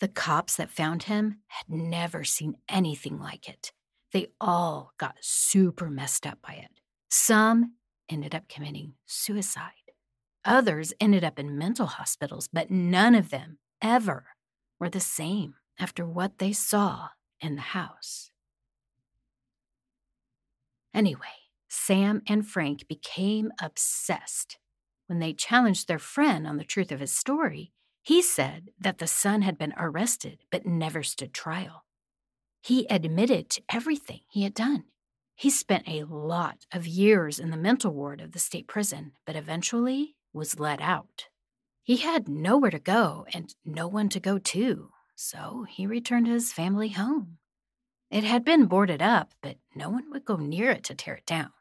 The 0.00 0.08
cops 0.08 0.56
that 0.56 0.70
found 0.70 1.04
him 1.04 1.38
had 1.48 1.68
never 1.68 2.24
seen 2.24 2.56
anything 2.68 3.18
like 3.18 3.48
it. 3.48 3.72
They 4.12 4.28
all 4.40 4.92
got 4.98 5.16
super 5.20 5.90
messed 5.90 6.26
up 6.26 6.38
by 6.42 6.54
it. 6.54 6.80
Some 7.10 7.74
ended 8.08 8.34
up 8.34 8.48
committing 8.48 8.94
suicide. 9.06 9.72
Others 10.44 10.92
ended 11.00 11.24
up 11.24 11.38
in 11.38 11.58
mental 11.58 11.86
hospitals, 11.86 12.48
but 12.52 12.70
none 12.70 13.14
of 13.14 13.30
them 13.30 13.58
ever 13.82 14.26
were 14.78 14.90
the 14.90 15.00
same 15.00 15.54
after 15.78 16.06
what 16.06 16.38
they 16.38 16.52
saw 16.52 17.08
in 17.40 17.56
the 17.56 17.62
house. 17.62 18.30
Anyway, 20.94 21.20
Sam 21.68 22.22
and 22.26 22.46
Frank 22.46 22.88
became 22.88 23.52
obsessed. 23.60 24.58
When 25.06 25.18
they 25.18 25.32
challenged 25.32 25.86
their 25.86 25.98
friend 25.98 26.46
on 26.46 26.56
the 26.56 26.64
truth 26.64 26.90
of 26.90 27.00
his 27.00 27.12
story, 27.12 27.72
he 28.02 28.22
said 28.22 28.70
that 28.80 28.98
the 28.98 29.06
son 29.06 29.42
had 29.42 29.58
been 29.58 29.74
arrested 29.76 30.38
but 30.50 30.64
never 30.64 31.02
stood 31.02 31.34
trial. 31.34 31.84
He 32.62 32.86
admitted 32.88 33.50
to 33.50 33.62
everything 33.68 34.20
he 34.28 34.42
had 34.42 34.54
done. 34.54 34.84
He 35.34 35.50
spent 35.50 35.86
a 35.86 36.04
lot 36.04 36.66
of 36.72 36.86
years 36.86 37.38
in 37.38 37.50
the 37.50 37.56
mental 37.56 37.92
ward 37.92 38.20
of 38.20 38.32
the 38.32 38.38
state 38.38 38.66
prison, 38.66 39.12
but 39.26 39.36
eventually 39.36 40.16
was 40.32 40.58
let 40.58 40.80
out. 40.80 41.26
He 41.86 41.98
had 41.98 42.28
nowhere 42.28 42.72
to 42.72 42.80
go 42.80 43.26
and 43.32 43.54
no 43.64 43.86
one 43.86 44.08
to 44.08 44.18
go 44.18 44.38
to, 44.38 44.90
so 45.14 45.64
he 45.70 45.86
returned 45.86 46.26
to 46.26 46.32
his 46.32 46.52
family 46.52 46.88
home. 46.88 47.38
It 48.10 48.24
had 48.24 48.44
been 48.44 48.66
boarded 48.66 49.00
up, 49.00 49.30
but 49.40 49.58
no 49.72 49.90
one 49.90 50.10
would 50.10 50.24
go 50.24 50.34
near 50.34 50.72
it 50.72 50.82
to 50.82 50.96
tear 50.96 51.14
it 51.14 51.26
down. 51.26 51.52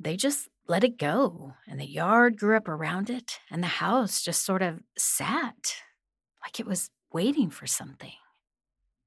They 0.00 0.16
just 0.16 0.48
let 0.66 0.82
it 0.82 0.98
go, 0.98 1.52
and 1.68 1.78
the 1.78 1.86
yard 1.86 2.36
grew 2.36 2.56
up 2.56 2.66
around 2.66 3.08
it, 3.10 3.38
and 3.48 3.62
the 3.62 3.78
house 3.78 4.22
just 4.22 4.44
sort 4.44 4.60
of 4.60 4.80
sat 4.98 5.76
like 6.42 6.58
it 6.58 6.66
was 6.66 6.90
waiting 7.12 7.48
for 7.48 7.68
something. 7.68 8.18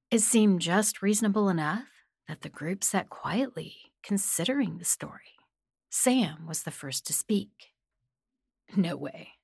It 0.10 0.20
seemed 0.20 0.62
just 0.62 1.02
reasonable 1.02 1.50
enough 1.50 1.90
that 2.30 2.40
the 2.40 2.48
group 2.48 2.86
sat 2.86 3.10
quietly, 3.10 3.76
considering 4.02 4.78
the 4.78 4.86
story. 4.86 5.36
Sam 5.90 6.48
was 6.48 6.64
the 6.64 6.72
first 6.72 7.06
to 7.08 7.12
speak. 7.12 7.74
No 8.78 8.96
way. 8.96 9.37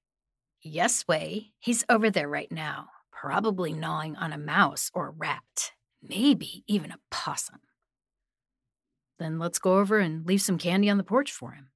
Yes, 0.63 1.08
way. 1.08 1.51
He's 1.60 1.84
over 1.89 2.10
there 2.10 2.29
right 2.29 2.51
now, 2.51 2.88
probably 3.12 3.74
gnawing 3.74 4.15
on 4.15 4.34
a 4.34 4.38
mouse 4.38 4.89
or 4.93 5.10
a 5.10 5.12
rat 5.12 5.74
maybe 6.08 6.63
even 6.67 6.91
a 6.91 7.00
possum. 7.10 7.60
Then 9.20 9.39
let's 9.39 9.60
go 9.60 9.79
over 9.79 10.00
and 10.00 10.25
leave 10.25 10.41
some 10.41 10.58
candy 10.58 10.89
on 10.89 10.98
the 10.98 11.03
porch 11.03 11.32
for 11.32 11.51
him. 11.51 11.70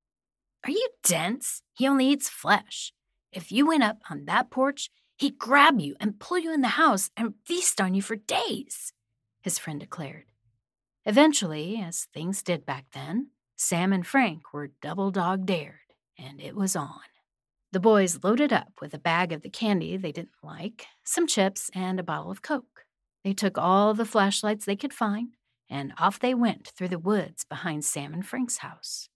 Are 0.66 0.72
you 0.72 0.90
dense? 1.04 1.62
He 1.74 1.88
only 1.88 2.08
eats 2.08 2.30
flesh. 2.30 2.94
If 3.32 3.52
you 3.52 3.68
went 3.68 3.84
up 3.84 4.00
on 4.10 4.26
that 4.26 4.50
porch, 4.50 4.90
he'd 5.18 5.38
grab 5.38 5.80
you 5.80 5.96
and 6.00 6.20
pull 6.20 6.40
you 6.40 6.54
in 6.54 6.62
the 6.62 6.68
house 6.70 7.10
and 7.16 7.36
feast 7.46 7.80
on 7.80 7.94
you 7.94 8.02
for 8.02 8.16
days, 8.16 8.94
his 9.42 9.58
friend 9.58 9.80
declared. 9.80 10.26
Eventually, 11.06 11.82
as 11.82 12.08
things 12.14 12.44
did 12.44 12.66
back 12.66 12.86
then, 12.94 13.30
Sam 13.56 13.94
and 13.94 14.06
Frank 14.06 14.54
were 14.54 14.72
double 14.82 15.12
dog 15.12 15.46
dared, 15.46 15.94
and 16.18 16.42
it 16.42 16.56
was 16.56 16.76
on. 16.76 17.00
The 17.72 17.80
boys 17.82 18.24
loaded 18.24 18.54
up 18.54 18.74
with 18.82 18.94
a 18.94 19.00
bag 19.00 19.34
of 19.34 19.42
the 19.42 19.50
candy 19.50 19.98
they 19.98 20.12
didn't 20.12 20.32
like, 20.42 20.86
some 21.04 21.28
chips, 21.28 21.70
and 21.76 22.00
a 22.00 22.04
bottle 22.04 22.32
of 22.32 22.42
Coke. 22.42 22.86
They 23.24 23.34
took 23.34 23.58
all 23.58 23.94
the 23.94 24.06
flashlights 24.06 24.66
they 24.66 24.78
could 24.78 24.94
find, 24.94 25.36
and 25.70 25.94
off 25.98 26.18
they 26.18 26.34
went 26.34 26.70
through 26.70 26.88
the 26.88 27.00
woods 27.00 27.44
behind 27.44 27.84
Sam 27.84 28.14
and 28.14 28.26
Frank's 28.26 28.60
house. 28.60 29.10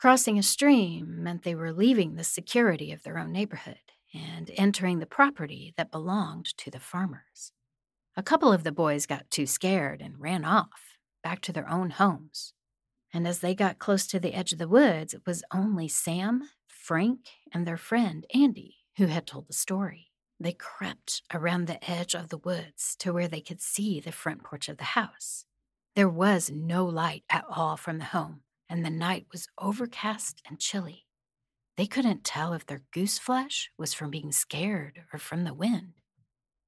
Crossing 0.00 0.38
a 0.38 0.42
stream 0.42 1.22
meant 1.22 1.42
they 1.42 1.54
were 1.54 1.74
leaving 1.74 2.14
the 2.14 2.24
security 2.24 2.90
of 2.90 3.02
their 3.02 3.18
own 3.18 3.32
neighborhood 3.32 3.76
and 4.14 4.50
entering 4.56 4.98
the 4.98 5.06
property 5.06 5.74
that 5.76 5.90
belonged 5.90 6.56
to 6.56 6.70
the 6.70 6.80
farmers. 6.80 7.52
A 8.16 8.22
couple 8.22 8.50
of 8.50 8.64
the 8.64 8.72
boys 8.72 9.06
got 9.06 9.30
too 9.30 9.46
scared 9.46 10.00
and 10.00 10.18
ran 10.18 10.44
off, 10.44 10.96
back 11.22 11.42
to 11.42 11.52
their 11.52 11.68
own 11.68 11.90
homes. 11.90 12.54
And 13.12 13.28
as 13.28 13.40
they 13.40 13.54
got 13.54 13.78
close 13.78 14.06
to 14.06 14.18
the 14.18 14.34
edge 14.34 14.52
of 14.52 14.58
the 14.58 14.68
woods, 14.68 15.12
it 15.12 15.22
was 15.26 15.44
only 15.52 15.86
Sam, 15.86 16.48
Frank, 16.90 17.20
and 17.52 17.68
their 17.68 17.76
friend 17.76 18.26
Andy 18.34 18.78
who 18.96 19.06
had 19.06 19.24
told 19.24 19.46
the 19.46 19.52
story. 19.52 20.10
They 20.40 20.54
crept 20.54 21.22
around 21.32 21.68
the 21.68 21.88
edge 21.88 22.16
of 22.16 22.30
the 22.30 22.38
woods 22.38 22.96
to 22.98 23.12
where 23.12 23.28
they 23.28 23.40
could 23.40 23.60
see 23.60 24.00
the 24.00 24.10
front 24.10 24.42
porch 24.42 24.68
of 24.68 24.76
the 24.76 24.98
house. 24.98 25.44
There 25.94 26.08
was 26.08 26.50
no 26.50 26.84
light 26.84 27.22
at 27.30 27.44
all 27.48 27.76
from 27.76 27.98
the 27.98 28.06
home, 28.06 28.40
and 28.68 28.84
the 28.84 28.90
night 28.90 29.26
was 29.30 29.46
overcast 29.56 30.42
and 30.48 30.58
chilly. 30.58 31.06
They 31.76 31.86
couldn't 31.86 32.24
tell 32.24 32.54
if 32.54 32.66
their 32.66 32.82
goose 32.92 33.20
flesh 33.20 33.70
was 33.78 33.94
from 33.94 34.10
being 34.10 34.32
scared 34.32 35.04
or 35.12 35.20
from 35.20 35.44
the 35.44 35.54
wind. 35.54 35.92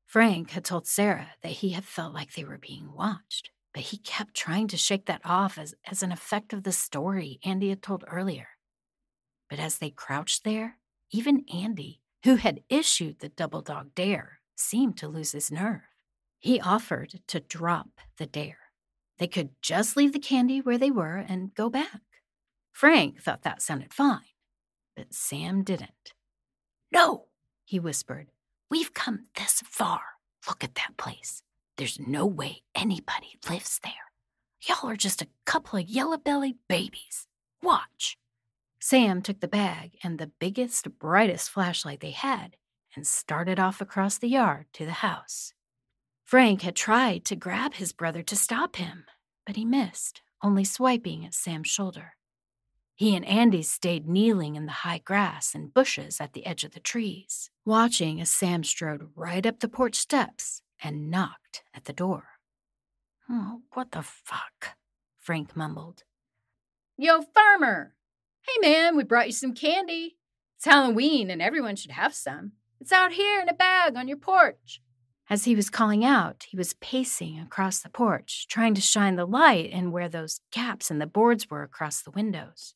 Frank 0.07 0.53
had 0.53 0.65
told 0.65 0.87
Sarah 0.87 1.31
that 1.43 1.51
he 1.63 1.71
had 1.71 1.85
felt 1.85 2.15
like 2.15 2.35
they 2.35 2.45
were 2.45 2.59
being 2.59 2.93
watched, 2.95 3.51
but 3.75 3.83
he 3.83 3.99
kept 3.99 4.35
trying 4.35 4.69
to 4.69 4.77
shake 4.77 5.07
that 5.07 5.23
off 5.25 5.59
as, 5.59 5.75
as 5.85 6.05
an 6.05 6.13
effect 6.13 6.53
of 6.53 6.63
the 6.63 6.71
story 6.71 7.41
Andy 7.43 7.71
had 7.71 7.83
told 7.83 8.05
earlier. 8.07 8.47
But 9.53 9.61
as 9.61 9.77
they 9.77 9.91
crouched 9.91 10.45
there, 10.45 10.79
even 11.11 11.45
Andy 11.53 12.01
who 12.25 12.37
had 12.37 12.63
issued 12.71 13.19
the 13.19 13.29
double 13.29 13.61
dog 13.61 13.95
dare, 13.95 14.39
seemed 14.57 14.97
to 14.97 15.09
lose 15.09 15.33
his 15.33 15.51
nerve. 15.51 15.83
He 16.39 16.59
offered 16.59 17.21
to 17.27 17.41
drop 17.41 18.01
the 18.17 18.25
dare. 18.25 18.71
They 19.19 19.27
could 19.27 19.51
just 19.61 19.95
leave 19.95 20.15
the 20.15 20.19
candy 20.19 20.63
where 20.63 20.79
they 20.79 20.91
were 20.91 21.17
and 21.17 21.55
go 21.55 21.69
back. 21.69 22.01
Frank 22.73 23.21
thought 23.21 23.43
that 23.43 23.61
sounded 23.61 23.93
fine, 23.93 24.33
but 24.97 25.13
Sam 25.13 25.63
didn't. 25.63 26.15
No, 26.91 27.27
he 27.67 27.79
whispered. 27.79 28.29
We've 28.71 28.95
come 28.95 29.27
this 29.37 29.63
far. 29.67 30.01
Look 30.49 30.65
at 30.65 30.77
that 30.77 30.97
place. 30.97 31.43
There's 31.77 32.01
no 32.01 32.25
way 32.25 32.63
anybody 32.75 33.39
lives 33.51 33.81
there. 33.85 33.93
Y'all 34.67 34.89
are 34.89 34.97
just 34.97 35.21
a 35.21 35.29
couple 35.45 35.79
of 35.79 35.91
yellow 35.91 36.17
bellied 36.17 36.57
babies. 36.71 37.27
Watch. 37.63 38.17
Sam 38.85 39.23
took 39.23 39.39
the 39.39 39.47
bag 39.47 39.97
and 40.03 40.19
the 40.19 40.33
biggest, 40.41 40.99
brightest 40.99 41.51
flashlight 41.51 42.01
they 42.01 42.11
had 42.11 42.57
and 42.97 43.07
started 43.07 43.61
off 43.61 43.81
across 43.81 44.19
the 44.19 44.29
yard 44.29 44.67
to 44.73 44.85
the 44.85 45.05
house. 45.07 45.53
Frank 46.25 46.63
had 46.63 46.75
tried 46.75 47.25
to 47.27 47.37
grab 47.37 47.75
his 47.75 47.93
brother 47.93 48.25
to 48.25 48.35
stop 48.35 48.75
him, 48.75 49.05
but 49.47 49.55
he 49.55 49.65
missed, 49.65 50.23
only 50.43 50.65
swiping 50.65 51.25
at 51.25 51.33
Sam's 51.33 51.69
shoulder. 51.69 52.15
He 52.97 53.15
and 53.15 53.25
Andy 53.25 53.63
stayed 53.63 54.09
kneeling 54.09 54.57
in 54.57 54.67
the 54.67 54.83
high 54.83 54.99
grass 54.99 55.55
and 55.55 55.73
bushes 55.73 56.21
at 56.21 56.33
the 56.33 56.45
edge 56.45 56.65
of 56.65 56.73
the 56.73 56.81
trees, 56.81 57.51
watching 57.65 58.21
as 58.21 58.31
Sam 58.31 58.65
strode 58.65 59.11
right 59.15 59.47
up 59.47 59.61
the 59.61 59.69
porch 59.69 59.95
steps 59.95 60.61
and 60.83 61.09
knocked 61.09 61.63
at 61.73 61.85
the 61.85 61.93
door. 61.93 62.25
Oh, 63.31 63.61
what 63.75 63.93
the 63.93 64.03
fuck? 64.03 64.77
Frank 65.21 65.55
mumbled. 65.55 66.03
Yo, 66.99 67.23
farmer, 67.23 67.95
Hey 68.45 68.69
man, 68.69 68.97
we 68.97 69.05
brought 69.05 69.27
you 69.27 69.33
some 69.33 69.55
candy. 69.55 70.17
It's 70.57 70.65
Halloween 70.65 71.31
and 71.31 71.41
everyone 71.41 71.77
should 71.77 71.93
have 71.93 72.13
some. 72.13 72.53
It's 72.81 72.91
out 72.91 73.13
here 73.13 73.41
in 73.41 73.49
a 73.49 73.55
bag 73.55 73.97
on 73.97 74.09
your 74.09 74.17
porch. 74.17 74.81
As 75.31 75.45
he 75.45 75.55
was 75.55 75.71
calling 75.71 76.05
out, 76.05 76.47
he 76.49 76.57
was 76.57 76.75
pacing 76.75 77.39
across 77.39 77.79
the 77.79 77.89
porch, 77.89 78.47
trying 78.49 78.75
to 78.75 78.81
shine 78.81 79.15
the 79.15 79.25
light 79.25 79.71
in 79.71 79.93
where 79.93 80.09
those 80.09 80.41
gaps 80.51 80.91
in 80.91 80.99
the 80.99 81.07
boards 81.07 81.49
were 81.49 81.63
across 81.63 82.03
the 82.03 82.11
windows. 82.11 82.75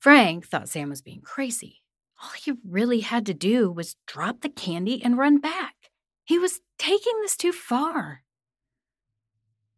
Frank 0.00 0.46
thought 0.46 0.70
Sam 0.70 0.88
was 0.88 1.02
being 1.02 1.20
crazy, 1.20 1.82
All 2.22 2.30
he 2.30 2.52
really 2.66 3.00
had 3.00 3.26
to 3.26 3.34
do 3.34 3.70
was 3.70 3.96
drop 4.06 4.40
the 4.40 4.48
candy 4.48 5.02
and 5.04 5.18
run 5.18 5.38
back. 5.38 5.74
He 6.24 6.38
was 6.38 6.60
taking 6.78 7.20
this 7.20 7.36
too 7.36 7.52
far. 7.52 8.22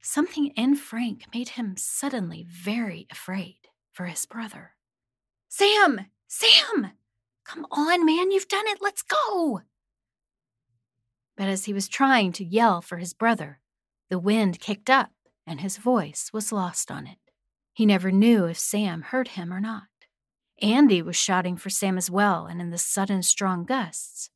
Something 0.01 0.49
in 0.57 0.77
Frank 0.77 1.25
made 1.35 1.51
him 1.51 1.75
suddenly 1.77 2.47
very 2.49 3.09
afraid 3.11 3.69
for 3.93 4.07
his 4.07 4.25
brother. 4.25 4.76
Sam! 5.59 6.01
Sam! 6.29 6.91
Come 7.47 7.67
on, 7.71 8.05
man, 8.05 8.31
you've 8.31 8.47
done 8.47 8.67
it. 8.67 8.77
Let's 8.83 9.01
go. 9.01 9.63
But 11.35 11.49
as 11.49 11.65
he 11.65 11.73
was 11.73 11.89
trying 11.89 12.33
to 12.33 12.45
yell 12.45 12.83
for 12.83 12.99
his 12.99 13.15
brother, 13.15 13.61
the 14.11 14.19
wind 14.19 14.61
kicked 14.61 14.91
up 14.91 15.13
and 15.47 15.63
his 15.63 15.79
voice 15.79 16.29
was 16.31 16.53
lost 16.53 16.91
on 16.91 17.07
it. 17.07 17.17
He 17.73 17.87
never 17.87 18.11
knew 18.11 18.45
if 18.45 18.59
Sam 18.59 19.01
heard 19.01 19.29
him 19.29 19.51
or 19.51 19.59
not. 19.59 19.85
Andy 20.61 21.01
was 21.01 21.17
shouting 21.17 21.57
for 21.57 21.71
Sam 21.71 21.97
as 21.97 22.11
well, 22.11 22.45
and 22.45 22.61
in 22.61 22.69
the 22.69 22.77
sudden 22.77 23.23
strong 23.23 23.65
gusts, 23.65 24.29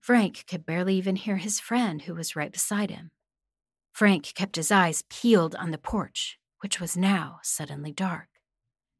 Frank 0.00 0.44
could 0.46 0.66
barely 0.66 0.96
even 0.96 1.16
hear 1.16 1.38
his 1.38 1.60
friend 1.60 2.02
who 2.02 2.14
was 2.14 2.36
right 2.36 2.52
beside 2.52 2.90
him. 2.90 3.10
Frank 3.90 4.34
kept 4.34 4.56
his 4.56 4.70
eyes 4.70 5.02
peeled 5.08 5.54
on 5.54 5.70
the 5.70 5.78
porch, 5.78 6.38
which 6.60 6.78
was 6.78 6.94
now 6.94 7.38
suddenly 7.42 7.90
dark. 7.90 8.28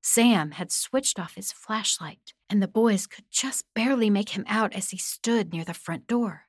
Sam 0.09 0.53
had 0.53 0.71
switched 0.71 1.19
off 1.19 1.35
his 1.35 1.51
flashlight, 1.51 2.33
and 2.49 2.63
the 2.63 2.69
boys 2.69 3.09
could 3.09 3.25
just 3.29 3.65
barely 3.75 4.09
make 4.09 4.31
him 4.31 4.45
out 4.47 4.73
as 4.73 4.91
he 4.91 4.99
stood 4.99 5.53
near 5.53 5.65
the 5.65 5.75
front 5.75 6.07
door. 6.07 6.43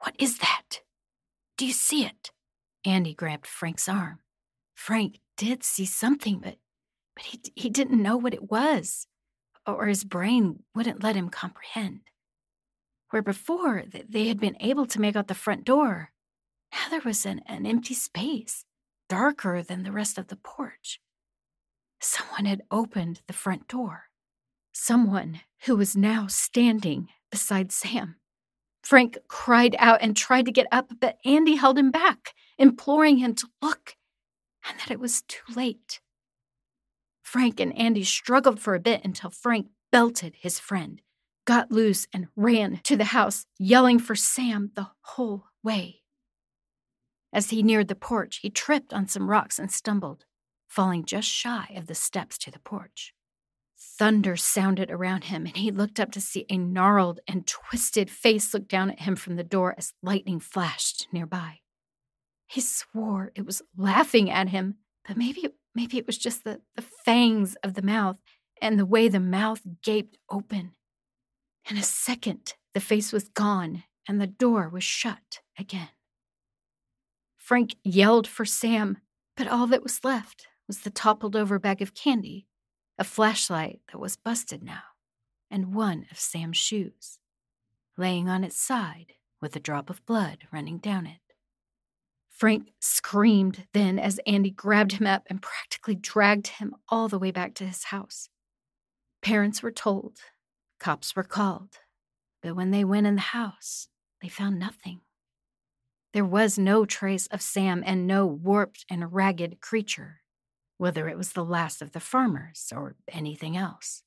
What 0.00 0.16
is 0.18 0.38
that? 0.38 0.80
Do 1.56 1.64
you 1.64 1.72
see 1.72 2.04
it? 2.04 2.32
Andy 2.84 3.14
grabbed 3.14 3.46
Frank's 3.46 3.88
arm. 3.88 4.18
Frank 4.74 5.20
did 5.36 5.62
see 5.62 5.86
something, 5.86 6.40
but 6.40 6.56
but 7.14 7.24
he 7.26 7.40
he 7.54 7.70
didn't 7.70 8.02
know 8.02 8.16
what 8.16 8.34
it 8.34 8.50
was, 8.50 9.06
or 9.64 9.86
his 9.86 10.02
brain 10.02 10.64
wouldn't 10.74 11.04
let 11.04 11.14
him 11.14 11.28
comprehend. 11.28 12.00
Where 13.10 13.22
before 13.22 13.84
they 13.86 14.26
had 14.26 14.40
been 14.40 14.56
able 14.58 14.86
to 14.86 15.00
make 15.00 15.14
out 15.14 15.28
the 15.28 15.34
front 15.34 15.64
door, 15.64 16.10
now 16.72 16.88
there 16.90 17.00
was 17.04 17.24
an, 17.24 17.42
an 17.46 17.64
empty 17.64 17.94
space, 17.94 18.64
darker 19.08 19.62
than 19.62 19.84
the 19.84 19.92
rest 19.92 20.18
of 20.18 20.26
the 20.26 20.36
porch. 20.36 21.00
Someone 22.00 22.44
had 22.44 22.62
opened 22.70 23.22
the 23.26 23.32
front 23.32 23.68
door. 23.68 24.04
Someone 24.72 25.40
who 25.64 25.76
was 25.76 25.96
now 25.96 26.26
standing 26.28 27.08
beside 27.30 27.72
Sam. 27.72 28.16
Frank 28.82 29.18
cried 29.28 29.74
out 29.78 30.00
and 30.00 30.16
tried 30.16 30.46
to 30.46 30.52
get 30.52 30.66
up, 30.70 30.92
but 31.00 31.18
Andy 31.24 31.56
held 31.56 31.76
him 31.76 31.90
back, 31.90 32.34
imploring 32.56 33.18
him 33.18 33.34
to 33.34 33.48
look, 33.60 33.96
and 34.66 34.78
that 34.78 34.90
it 34.90 35.00
was 35.00 35.22
too 35.22 35.52
late. 35.54 36.00
Frank 37.22 37.60
and 37.60 37.76
Andy 37.76 38.04
struggled 38.04 38.60
for 38.60 38.74
a 38.74 38.80
bit 38.80 39.04
until 39.04 39.30
Frank 39.30 39.66
belted 39.90 40.36
his 40.40 40.58
friend, 40.58 41.02
got 41.44 41.72
loose, 41.72 42.06
and 42.12 42.28
ran 42.36 42.80
to 42.84 42.96
the 42.96 43.04
house, 43.04 43.44
yelling 43.58 43.98
for 43.98 44.14
Sam 44.14 44.70
the 44.74 44.88
whole 45.02 45.44
way. 45.62 46.02
As 47.32 47.50
he 47.50 47.62
neared 47.62 47.88
the 47.88 47.94
porch, 47.94 48.38
he 48.38 48.48
tripped 48.48 48.94
on 48.94 49.08
some 49.08 49.28
rocks 49.28 49.58
and 49.58 49.70
stumbled 49.70 50.24
falling 50.68 51.04
just 51.04 51.28
shy 51.28 51.72
of 51.74 51.86
the 51.86 51.94
steps 51.94 52.38
to 52.38 52.50
the 52.50 52.58
porch. 52.58 53.14
Thunder 53.80 54.36
sounded 54.36 54.90
around 54.90 55.24
him, 55.24 55.46
and 55.46 55.56
he 55.56 55.70
looked 55.70 56.00
up 56.00 56.10
to 56.12 56.20
see 56.20 56.44
a 56.48 56.58
gnarled 56.58 57.20
and 57.28 57.46
twisted 57.46 58.10
face 58.10 58.52
look 58.52 58.68
down 58.68 58.90
at 58.90 59.00
him 59.00 59.14
from 59.14 59.36
the 59.36 59.44
door 59.44 59.74
as 59.78 59.92
lightning 60.02 60.40
flashed 60.40 61.06
nearby. 61.12 61.60
He 62.46 62.60
swore 62.60 63.30
it 63.34 63.46
was 63.46 63.62
laughing 63.76 64.30
at 64.30 64.48
him, 64.48 64.76
but 65.06 65.16
maybe 65.16 65.48
maybe 65.74 65.98
it 65.98 66.06
was 66.06 66.18
just 66.18 66.42
the, 66.42 66.60
the 66.74 66.82
fangs 66.82 67.56
of 67.62 67.74
the 67.74 67.82
mouth 67.82 68.16
and 68.60 68.78
the 68.78 68.86
way 68.86 69.08
the 69.08 69.20
mouth 69.20 69.60
gaped 69.82 70.18
open. 70.28 70.72
In 71.70 71.76
a 71.76 71.82
second, 71.82 72.54
the 72.74 72.80
face 72.80 73.12
was 73.12 73.28
gone 73.28 73.84
and 74.08 74.20
the 74.20 74.26
door 74.26 74.68
was 74.68 74.82
shut 74.82 75.40
again. 75.56 75.90
Frank 77.36 77.76
yelled 77.84 78.26
for 78.26 78.44
Sam, 78.44 78.98
but 79.36 79.46
all 79.46 79.68
that 79.68 79.82
was 79.82 80.02
left 80.02 80.47
was 80.68 80.80
the 80.80 80.90
toppled 80.90 81.34
over 81.34 81.58
bag 81.58 81.82
of 81.82 81.94
candy, 81.94 82.46
a 82.98 83.04
flashlight 83.04 83.80
that 83.90 83.98
was 83.98 84.16
busted 84.16 84.62
now, 84.62 84.82
and 85.50 85.74
one 85.74 86.06
of 86.12 86.20
Sam's 86.20 86.58
shoes, 86.58 87.18
laying 87.96 88.28
on 88.28 88.44
its 88.44 88.60
side 88.60 89.14
with 89.40 89.56
a 89.56 89.60
drop 89.60 89.88
of 89.88 90.04
blood 90.04 90.46
running 90.52 90.78
down 90.78 91.06
it. 91.06 91.20
Frank 92.28 92.68
screamed 92.78 93.66
then 93.72 93.98
as 93.98 94.20
Andy 94.26 94.50
grabbed 94.50 94.92
him 94.92 95.06
up 95.06 95.24
and 95.28 95.42
practically 95.42 95.96
dragged 95.96 96.46
him 96.46 96.74
all 96.88 97.08
the 97.08 97.18
way 97.18 97.32
back 97.32 97.54
to 97.54 97.66
his 97.66 97.84
house. 97.84 98.28
Parents 99.22 99.62
were 99.62 99.72
told, 99.72 100.18
cops 100.78 101.16
were 101.16 101.24
called, 101.24 101.78
but 102.42 102.54
when 102.54 102.70
they 102.70 102.84
went 102.84 103.06
in 103.06 103.16
the 103.16 103.20
house, 103.20 103.88
they 104.22 104.28
found 104.28 104.58
nothing. 104.58 105.00
There 106.12 106.24
was 106.24 106.58
no 106.58 106.84
trace 106.84 107.26
of 107.28 107.42
Sam 107.42 107.82
and 107.84 108.06
no 108.06 108.26
warped 108.26 108.84
and 108.88 109.12
ragged 109.12 109.60
creature 109.60 110.20
whether 110.78 111.08
it 111.08 111.18
was 111.18 111.32
the 111.32 111.44
last 111.44 111.82
of 111.82 111.92
the 111.92 112.00
farmers 112.00 112.72
or 112.74 112.96
anything 113.12 113.56
else. 113.56 114.02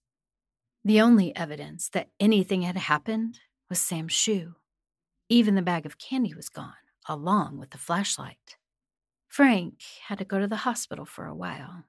The 0.84 1.00
only 1.00 1.36
evidence 1.36 1.90
that 1.90 2.10
anything 2.20 2.64
had 2.64 2.78
happened 2.78 3.40
was 3.70 3.80
Sam's 3.80 4.14
shoe. 4.14 4.56
Even 5.30 5.56
the 5.56 5.62
bag 5.62 5.86
of 5.86 6.00
candy 6.00 6.34
was 6.34 6.50
gone, 6.50 6.74
along 7.08 7.60
with 7.60 7.70
the 7.70 7.78
flashlight. 7.78 8.58
Frank 9.28 9.82
had 10.08 10.18
to 10.18 10.26
go 10.26 10.40
to 10.40 10.48
the 10.48 10.58
hospital 10.58 11.06
for 11.06 11.26
a 11.26 11.36
while, 11.36 11.84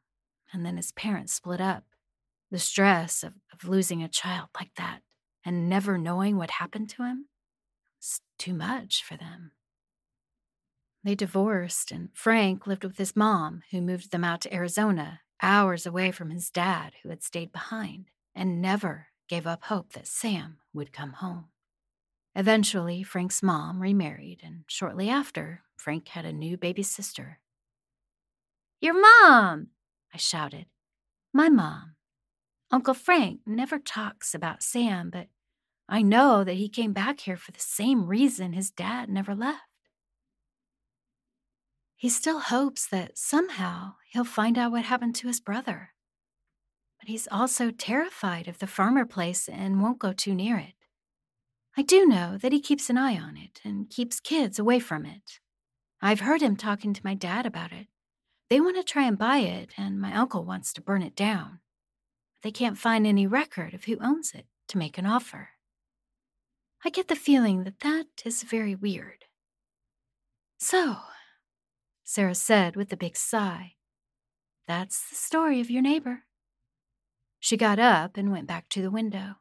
and 0.53 0.67
then 0.67 0.77
his 0.77 0.93
parents 0.93 1.33
split 1.33 1.61
up. 1.61 1.85
The 2.51 2.59
stress 2.59 3.25
of, 3.25 3.33
of 3.53 3.67
losing 3.67 4.03
a 4.03 4.09
child 4.09 4.51
like 4.55 4.75
that 4.77 5.01
and 5.45 5.69
never 5.69 5.97
knowing 5.97 6.37
what 6.37 6.51
happened 6.51 6.91
to 6.91 7.05
him 7.05 7.27
was 7.99 8.21
too 8.39 8.55
much 8.55 9.03
for 9.03 9.17
them. 9.17 9.53
They 11.05 11.15
divorced, 11.15 11.91
and 11.91 12.11
Frank 12.15 12.67
lived 12.67 12.85
with 12.85 12.99
his 12.99 13.17
mom, 13.17 13.63
who 13.71 13.81
moved 13.81 14.13
them 14.13 14.25
out 14.25 14.41
to 14.43 14.55
Arizona, 14.55 15.21
hours 15.41 15.85
away 15.85 16.13
from 16.13 16.31
his 16.31 16.51
dad, 16.51 16.93
who 17.03 17.09
had 17.09 17.23
stayed 17.23 17.53
behind 17.53 18.07
and 18.35 18.63
never 18.63 19.09
gave 19.29 19.47
up 19.47 19.65
hope 19.65 19.93
that 19.95 20.07
Sam 20.07 20.59
would 20.73 20.93
come 20.93 21.15
home. 21.15 21.47
Eventually, 22.35 23.03
Frank's 23.03 23.43
mom 23.43 23.81
remarried, 23.81 24.41
and 24.45 24.65
shortly 24.67 25.11
after, 25.11 25.63
Frank 25.77 26.09
had 26.09 26.25
a 26.25 26.33
new 26.33 26.57
baby 26.57 26.83
sister. 26.83 27.41
Your 28.81 28.95
mom! 28.95 29.69
I 30.15 30.19
shouted. 30.19 30.67
My 31.33 31.49
mom. 31.49 31.97
Uncle 32.71 32.95
Frank 32.95 33.41
never 33.45 33.79
talks 33.79 34.35
about 34.35 34.63
Sam, 34.63 35.11
but 35.11 35.29
I 35.89 36.01
know 36.01 36.43
that 36.45 36.55
he 36.55 36.69
came 36.69 36.93
back 36.93 37.21
here 37.21 37.37
for 37.37 37.53
the 37.53 37.61
same 37.61 38.07
reason 38.07 38.53
his 38.53 38.71
dad 38.71 39.09
never 39.09 39.35
left. 39.35 39.63
He 42.03 42.09
still 42.09 42.41
hopes 42.41 42.85
that 42.89 43.17
somehow 43.17 43.93
he'll 44.11 44.25
find 44.25 44.59
out 44.59 44.73
what 44.73 44.87
happened 44.87 45.15
to 45.15 45.29
his 45.29 45.39
brother. 45.39 45.91
But 46.99 47.09
he's 47.09 47.29
also 47.31 47.71
terrified 47.71 48.49
of 48.49 48.59
the 48.59 48.67
farmer 48.67 49.07
place 49.07 49.49
and 49.49 49.81
won't 49.81 50.01
go 50.01 50.13
too 50.13 50.35
near 50.35 50.57
it. 50.57 50.75
I 51.77 51.83
do 51.83 52.05
know 52.05 52.39
that 52.39 52.51
he 52.51 52.61
keeps 52.61 52.91
an 52.91 52.99
eye 52.99 53.17
on 53.17 53.37
it 53.37 53.61
and 53.63 53.89
keeps 53.89 54.19
kids 54.19 54.59
away 54.59 54.81
from 54.81 55.07
it. 55.07 55.39
I've 56.01 56.19
heard 56.19 56.43
him 56.43 56.57
talking 56.57 56.93
to 56.93 57.01
my 57.05 57.15
dad 57.15 57.47
about 57.47 57.71
it. 57.71 57.87
They 58.51 58.61
want 58.61 58.75
to 58.79 58.83
try 58.83 59.05
and 59.05 59.17
buy 59.17 59.37
it, 59.37 59.71
and 59.77 60.01
my 60.01 60.13
uncle 60.13 60.45
wants 60.45 60.73
to 60.73 60.83
burn 60.83 61.03
it 61.03 61.15
down. 61.15 61.61
But 62.35 62.49
they 62.49 62.51
can't 62.51 62.77
find 62.77 63.07
any 63.07 63.29
record 63.29 63.75
of 63.75 63.85
who 63.85 63.97
owns 64.01 64.33
it 64.33 64.47
to 64.67 64.77
make 64.77 64.99
an 64.99 65.07
offer. 65.07 65.51
I 66.85 66.91
get 66.91 67.07
the 67.07 67.15
feeling 67.15 67.63
that 67.63 67.79
that 67.79 68.07
is 68.25 68.43
very 68.43 68.75
weird. 68.75 69.27
So, 70.59 70.97
Sarah 72.15 72.35
said 72.35 72.77
with 72.77 72.93
a 72.93 72.97
big 72.99 73.17
sigh. 73.17 73.77
That's 74.69 75.09
the 75.09 75.15
story 75.15 75.63
of 75.63 75.71
your 75.71 75.81
neighbor. 75.81 76.25
She 77.41 77.57
got 77.57 77.79
up 77.79 78.19
and 78.19 78.31
went 78.31 78.47
back 78.47 78.69
to 78.69 78.83
the 78.83 78.91
window. 78.91 79.37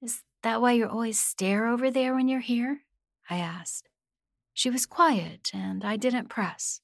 Is 0.00 0.22
that 0.44 0.60
why 0.60 0.70
you 0.70 0.86
always 0.86 1.18
stare 1.18 1.66
over 1.66 1.90
there 1.90 2.14
when 2.14 2.28
you're 2.28 2.38
here? 2.38 2.82
I 3.28 3.38
asked. 3.38 3.88
She 4.54 4.70
was 4.70 4.86
quiet, 4.86 5.50
and 5.52 5.84
I 5.84 5.96
didn't 5.96 6.28
press. 6.28 6.80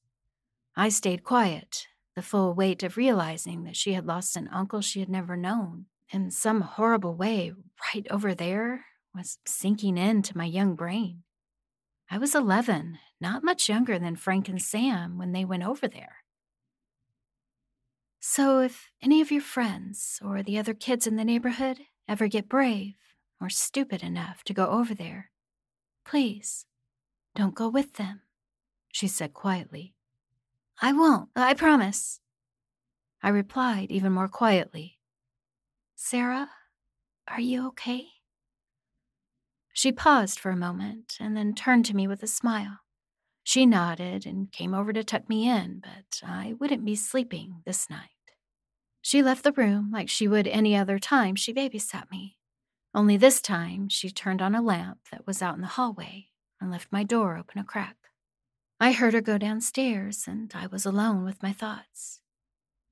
I 0.74 0.88
stayed 0.88 1.22
quiet, 1.22 1.86
the 2.16 2.20
full 2.22 2.52
weight 2.52 2.82
of 2.82 2.96
realizing 2.96 3.62
that 3.62 3.76
she 3.76 3.92
had 3.92 4.06
lost 4.06 4.36
an 4.36 4.48
uncle 4.48 4.80
she 4.80 4.98
had 4.98 5.08
never 5.08 5.36
known. 5.36 5.84
In 6.10 6.32
some 6.32 6.62
horrible 6.62 7.14
way, 7.14 7.52
right 7.94 8.08
over 8.10 8.34
there 8.34 8.86
was 9.14 9.38
sinking 9.46 9.96
into 9.96 10.36
my 10.36 10.46
young 10.46 10.74
brain. 10.74 11.22
I 12.10 12.16
was 12.18 12.34
11, 12.34 12.98
not 13.20 13.44
much 13.44 13.68
younger 13.68 13.98
than 13.98 14.16
Frank 14.16 14.48
and 14.48 14.60
Sam 14.60 15.18
when 15.18 15.32
they 15.32 15.44
went 15.44 15.62
over 15.62 15.86
there. 15.86 16.16
So, 18.18 18.60
if 18.60 18.90
any 19.02 19.20
of 19.20 19.30
your 19.30 19.42
friends 19.42 20.18
or 20.24 20.42
the 20.42 20.58
other 20.58 20.74
kids 20.74 21.06
in 21.06 21.16
the 21.16 21.24
neighborhood 21.24 21.80
ever 22.08 22.26
get 22.26 22.48
brave 22.48 22.94
or 23.40 23.48
stupid 23.48 24.02
enough 24.02 24.42
to 24.44 24.54
go 24.54 24.66
over 24.66 24.94
there, 24.94 25.30
please 26.04 26.64
don't 27.34 27.54
go 27.54 27.68
with 27.68 27.94
them, 27.94 28.22
she 28.90 29.06
said 29.06 29.34
quietly. 29.34 29.94
I 30.80 30.92
won't, 30.92 31.28
I 31.36 31.54
promise. 31.54 32.20
I 33.22 33.28
replied 33.28 33.90
even 33.90 34.12
more 34.12 34.28
quietly. 34.28 34.98
Sarah, 35.94 36.48
are 37.28 37.40
you 37.40 37.68
okay? 37.68 38.06
She 39.78 39.92
paused 39.92 40.40
for 40.40 40.50
a 40.50 40.56
moment 40.56 41.16
and 41.20 41.36
then 41.36 41.54
turned 41.54 41.84
to 41.84 41.94
me 41.94 42.08
with 42.08 42.20
a 42.24 42.26
smile. 42.26 42.80
She 43.44 43.64
nodded 43.64 44.26
and 44.26 44.50
came 44.50 44.74
over 44.74 44.92
to 44.92 45.04
tuck 45.04 45.28
me 45.28 45.48
in, 45.48 45.80
but 45.80 46.20
I 46.28 46.54
wouldn't 46.58 46.84
be 46.84 46.96
sleeping 46.96 47.62
this 47.64 47.88
night. 47.88 48.08
She 49.02 49.22
left 49.22 49.44
the 49.44 49.52
room 49.52 49.92
like 49.92 50.08
she 50.08 50.26
would 50.26 50.48
any 50.48 50.74
other 50.74 50.98
time 50.98 51.36
she 51.36 51.54
babysat 51.54 52.10
me. 52.10 52.38
Only 52.92 53.16
this 53.16 53.40
time, 53.40 53.88
she 53.88 54.10
turned 54.10 54.42
on 54.42 54.56
a 54.56 54.60
lamp 54.60 54.98
that 55.12 55.28
was 55.28 55.42
out 55.42 55.54
in 55.54 55.60
the 55.60 55.68
hallway 55.68 56.26
and 56.60 56.72
left 56.72 56.90
my 56.90 57.04
door 57.04 57.36
open 57.36 57.60
a 57.60 57.64
crack. 57.64 57.98
I 58.80 58.90
heard 58.90 59.14
her 59.14 59.20
go 59.20 59.38
downstairs, 59.38 60.24
and 60.26 60.50
I 60.56 60.66
was 60.66 60.86
alone 60.86 61.24
with 61.24 61.40
my 61.40 61.52
thoughts. 61.52 62.18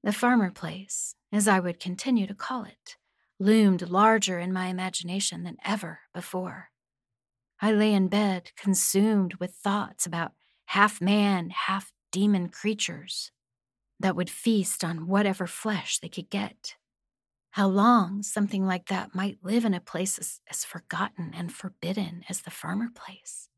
The 0.04 0.12
farmer 0.12 0.52
place, 0.52 1.16
as 1.32 1.48
I 1.48 1.58
would 1.58 1.80
continue 1.80 2.28
to 2.28 2.34
call 2.34 2.62
it, 2.62 2.94
loomed 3.40 3.90
larger 3.90 4.38
in 4.38 4.52
my 4.52 4.66
imagination 4.66 5.42
than 5.42 5.56
ever 5.64 6.02
before. 6.14 6.70
I 7.60 7.72
lay 7.72 7.92
in 7.92 8.08
bed, 8.08 8.52
consumed 8.56 9.34
with 9.34 9.54
thoughts 9.54 10.06
about 10.06 10.32
half 10.66 11.00
man, 11.00 11.50
half 11.50 11.92
demon 12.12 12.48
creatures 12.48 13.30
that 13.98 14.16
would 14.16 14.30
feast 14.30 14.84
on 14.84 15.06
whatever 15.06 15.46
flesh 15.46 15.98
they 15.98 16.08
could 16.08 16.28
get. 16.28 16.76
How 17.50 17.68
long 17.68 18.22
something 18.22 18.66
like 18.66 18.88
that 18.88 19.14
might 19.14 19.38
live 19.42 19.64
in 19.64 19.72
a 19.72 19.80
place 19.80 20.18
as, 20.18 20.40
as, 20.50 20.64
forgotten 20.64 21.32
and 21.34 21.50
forbidden 21.50 22.22
as 22.28 22.42
the 22.42 22.50
farmer 22.50 22.90
place. 22.94 23.48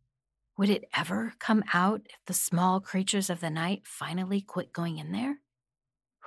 Would 0.56 0.70
it 0.70 0.84
ever 0.96 1.34
come 1.40 1.64
out 1.74 2.02
if 2.08 2.18
the 2.26 2.34
small 2.34 2.80
creatures 2.80 3.28
of 3.28 3.40
the 3.40 3.50
night 3.50 3.82
finally 3.84 4.40
quit 4.40 4.72
going 4.72 4.98
in 4.98 5.11
there? 5.11 5.38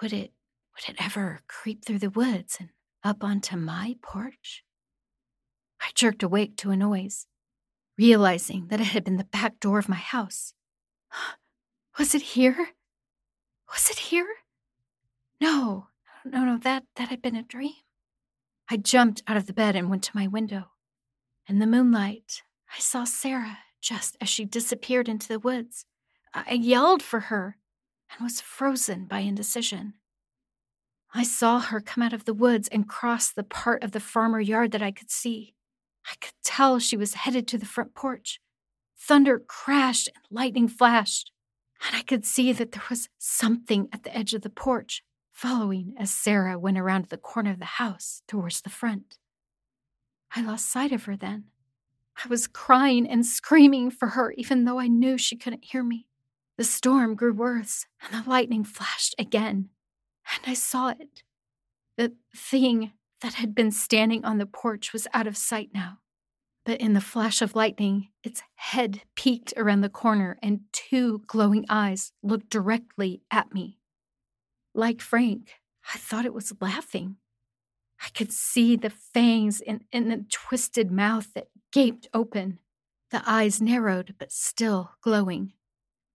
Would 0.02 0.12
it 0.12 0.34
would 0.76 0.90
it 0.90 1.04
ever 1.04 1.42
creep 1.48 1.86
through 1.86 2.00
the 2.00 2.10
woods 2.10 2.58
and 2.60 2.70
up 3.04 3.24
onto 3.24 3.56
my 3.56 3.96
porch? 4.02 4.64
I 5.82 5.92
jerked 5.96 6.24
awake 6.24 6.58
to 6.58 6.72
a 6.72 6.78
noise, 6.78 7.28
realizing 7.98 8.68
that 8.68 8.82
it 8.82 8.88
had 8.88 9.04
been 9.04 9.18
the 9.18 9.24
back 9.24 9.60
door 9.60 9.80
of 9.80 9.90
my 9.90 9.96
house. 9.96 10.54
Was 12.00 12.16
it 12.16 12.22
here? 12.22 12.70
Was 13.72 13.90
it 13.90 14.00
here? 14.00 14.28
No, 15.40 15.88
no, 16.26 16.46
no, 16.46 16.58
that, 16.58 16.84
that 16.96 17.10
had 17.10 17.22
been 17.22 17.36
a 17.36 17.44
dream. 17.44 17.74
I 18.70 18.78
jumped 18.78 19.24
out 19.28 19.38
of 19.38 19.48
the 19.48 19.54
bed 19.54 19.76
and 19.76 19.90
went 19.90 20.04
to 20.04 20.16
my 20.16 20.28
window. 20.28 20.66
In 21.48 21.60
the 21.60 21.68
moonlight, 21.68 22.44
I 22.74 22.80
saw 22.80 23.04
Sarah 23.04 23.60
just 23.82 24.16
as 24.22 24.30
she 24.30 24.46
disappeared 24.46 25.10
into 25.10 25.28
the 25.28 25.40
woods. 25.40 25.86
I 26.34 26.54
yelled 26.54 27.04
for 27.04 27.22
her 27.22 27.58
and 28.12 28.24
was 28.24 28.40
frozen 28.40 29.06
by 29.06 29.20
indecision. 29.20 29.96
I 31.14 31.24
saw 31.24 31.60
her 31.60 31.82
come 31.82 32.04
out 32.04 32.14
of 32.14 32.26
the 32.26 32.34
woods 32.34 32.70
and 32.70 32.88
cross 32.88 33.32
the 33.32 33.44
part 33.44 33.84
of 33.84 33.92
the 33.92 34.00
farmer 34.00 34.40
yard 34.40 34.72
that 34.72 34.82
I 34.82 34.92
could 34.92 35.12
see. 35.12 35.56
I 36.10 36.16
could 36.20 36.34
tell 36.44 36.80
she 36.80 36.98
was 36.98 37.16
headed 37.16 37.48
to 37.50 37.58
the 37.58 37.66
front 37.66 37.94
porch. 37.94 38.40
Thunder 38.98 39.40
crashed 39.40 40.10
and 40.14 40.24
lightning 40.30 40.68
flashed, 40.68 41.32
and 41.86 41.96
I 41.96 42.04
could 42.04 42.26
see 42.26 42.52
that 42.54 42.72
there 42.72 42.84
was 42.90 43.10
something 43.18 43.88
at 43.92 44.04
the 44.04 44.16
edge 44.16 44.34
of 44.34 44.42
the 44.42 44.50
porch, 44.50 45.04
following 45.32 45.96
as 45.98 46.12
Sarah 46.12 46.60
went 46.60 46.78
around 46.78 47.06
the 47.06 47.18
corner 47.18 47.52
of 47.52 47.60
the 47.60 47.66
house 47.66 48.22
towards 48.28 48.62
the 48.62 48.70
front. 48.70 49.18
I 50.36 50.42
lost 50.42 50.70
sight 50.70 50.92
of 50.92 51.06
her 51.06 51.18
then. 51.18 51.46
I 52.24 52.28
was 52.28 52.48
crying 52.48 53.08
and 53.08 53.26
screaming 53.26 53.90
for 53.90 54.10
her, 54.10 54.32
even 54.38 54.66
though 54.66 54.80
I 54.80 54.88
knew 54.88 55.18
she 55.18 55.36
couldn't 55.36 55.66
hear 55.66 55.84
me. 55.84 56.06
The 56.58 56.64
storm 56.64 57.16
grew 57.16 57.34
worse, 57.34 57.88
and 58.02 58.24
the 58.24 58.30
lightning 58.30 58.64
flashed 58.64 59.16
again, 59.18 59.70
and 60.32 60.52
I 60.52 60.54
saw 60.54 60.90
it. 60.90 61.24
The 61.98 62.14
thing 62.36 62.94
that 63.22 63.36
had 63.36 63.56
been 63.56 63.72
standing 63.72 64.26
on 64.26 64.38
the 64.38 64.46
porch 64.46 64.94
was 64.94 65.08
out 65.14 65.28
of 65.28 65.38
sight 65.38 65.70
now. 65.74 66.00
But 66.66 66.80
in 66.80 66.94
the 66.94 67.02
flash 67.02 67.42
of 67.42 67.56
lightning, 67.56 68.10
its 68.24 68.44
head 68.56 69.02
peeked 69.16 69.54
around 69.58 69.82
the 69.82 69.90
corner 69.90 70.38
and 70.44 70.62
two 70.72 71.24
glowing 71.26 71.66
eyes 71.70 72.12
looked 72.22 72.50
directly 72.50 73.22
at 73.32 73.54
me. 73.54 73.80
Like 74.76 75.02
Frank, 75.02 75.56
I 75.94 75.98
thought 75.98 76.26
it 76.26 76.34
was 76.34 76.54
laughing. 76.62 77.18
I 78.04 78.10
could 78.10 78.32
see 78.32 78.76
the 78.76 78.90
fangs 78.90 79.62
in, 79.62 79.82
in 79.92 80.10
the 80.10 80.26
twisted 80.30 80.92
mouth 80.92 81.34
that 81.34 81.48
gaped 81.72 82.08
open, 82.14 82.60
the 83.10 83.22
eyes 83.26 83.62
narrowed 83.62 84.16
but 84.18 84.32
still 84.32 84.92
glowing. 85.02 85.54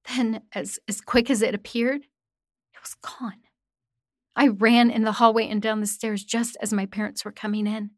Then, 0.09 0.43
as, 0.53 0.79
as 0.89 1.01
quick 1.01 1.31
as 1.31 1.43
it 1.43 1.55
appeared, 1.55 2.03
it 2.03 2.81
was 2.81 2.95
gone. 2.95 3.46
I 4.39 4.49
ran 4.49 4.91
in 4.91 5.05
the 5.05 5.13
hallway 5.13 5.49
and 5.49 5.63
down 5.63 5.81
the 5.81 5.87
stairs 5.87 6.23
just 6.23 6.59
as 6.61 6.73
my 6.73 6.85
parents 6.85 7.25
were 7.25 7.33
coming 7.33 7.67
in. 7.67 7.93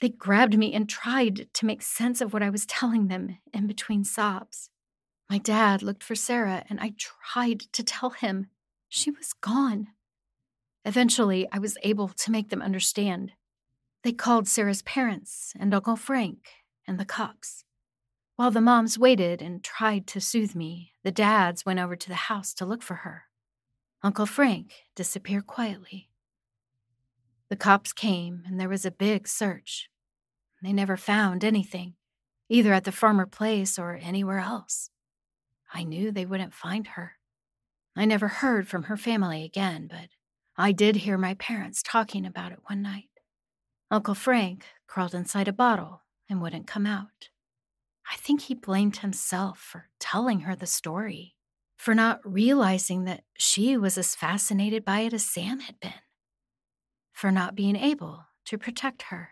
They 0.00 0.08
grabbed 0.08 0.56
me 0.56 0.72
and 0.72 0.88
tried 0.88 1.48
to 1.52 1.66
make 1.66 1.82
sense 1.82 2.22
of 2.22 2.32
what 2.32 2.42
I 2.42 2.48
was 2.48 2.64
telling 2.64 3.08
them 3.08 3.38
in 3.52 3.66
between 3.66 4.02
sobs. 4.02 4.70
My 5.28 5.38
dad 5.38 5.82
looked 5.82 6.02
for 6.02 6.14
Sarah, 6.14 6.64
and 6.70 6.80
I 6.80 6.94
tried 6.98 7.60
to 7.72 7.82
tell 7.82 8.10
him 8.10 8.46
she 8.88 9.10
was 9.10 9.32
gone. 9.34 9.88
Eventually, 10.84 11.48
I 11.52 11.58
was 11.58 11.76
able 11.82 12.08
to 12.08 12.30
make 12.30 12.48
them 12.48 12.62
understand. 12.62 13.32
They 14.02 14.12
called 14.12 14.48
Sarah's 14.48 14.82
parents 14.82 15.52
and 15.58 15.74
Uncle 15.74 15.96
Frank 15.96 16.48
and 16.86 16.98
the 16.98 17.04
cops. 17.04 17.64
While 18.36 18.50
the 18.50 18.60
moms 18.60 18.98
waited 18.98 19.42
and 19.42 19.64
tried 19.64 20.06
to 20.08 20.20
soothe 20.20 20.54
me, 20.54 20.92
the 21.02 21.10
dads 21.10 21.66
went 21.66 21.80
over 21.80 21.96
to 21.96 22.08
the 22.08 22.14
house 22.14 22.54
to 22.54 22.66
look 22.66 22.82
for 22.82 22.96
her. 22.96 23.24
Uncle 24.06 24.24
Frank 24.24 24.72
disappeared 24.94 25.48
quietly. 25.48 26.10
The 27.50 27.56
cops 27.56 27.92
came, 27.92 28.44
and 28.46 28.60
there 28.60 28.68
was 28.68 28.86
a 28.86 28.92
big 28.92 29.26
search. 29.26 29.90
They 30.62 30.72
never 30.72 30.96
found 30.96 31.42
anything, 31.42 31.94
either 32.48 32.72
at 32.72 32.84
the 32.84 32.92
farmer 32.92 33.26
place 33.26 33.80
or 33.80 33.98
anywhere 34.00 34.38
else. 34.38 34.90
I 35.74 35.82
knew 35.82 36.12
they 36.12 36.24
wouldn't 36.24 36.54
find 36.54 36.86
her. 36.94 37.14
I 37.96 38.04
never 38.04 38.28
heard 38.28 38.68
from 38.68 38.84
her 38.84 38.96
family 38.96 39.42
again, 39.42 39.88
but 39.90 40.10
I 40.56 40.70
did 40.70 40.98
hear 40.98 41.18
my 41.18 41.34
parents 41.34 41.82
talking 41.82 42.24
about 42.24 42.52
it 42.52 42.60
one 42.68 42.82
night. 42.82 43.10
Uncle 43.90 44.14
Frank 44.14 44.66
crawled 44.86 45.16
inside 45.16 45.48
a 45.48 45.52
bottle 45.52 46.02
and 46.30 46.40
wouldn't 46.40 46.68
come 46.68 46.86
out. 46.86 47.30
I 48.08 48.14
think 48.18 48.42
he 48.42 48.54
blamed 48.54 48.98
himself 48.98 49.58
for 49.58 49.88
telling 49.98 50.42
her 50.42 50.54
the 50.54 50.68
story, 50.68 51.35
for 51.76 51.94
not 51.94 52.20
realizing 52.24 53.04
that 53.04 53.22
she 53.36 53.76
was 53.76 53.98
as 53.98 54.14
fascinated 54.14 54.84
by 54.84 55.00
it 55.00 55.12
as 55.12 55.24
Sam 55.24 55.60
had 55.60 55.78
been, 55.80 55.92
for 57.12 57.30
not 57.30 57.54
being 57.54 57.76
able 57.76 58.24
to 58.46 58.58
protect 58.58 59.02
her. 59.02 59.30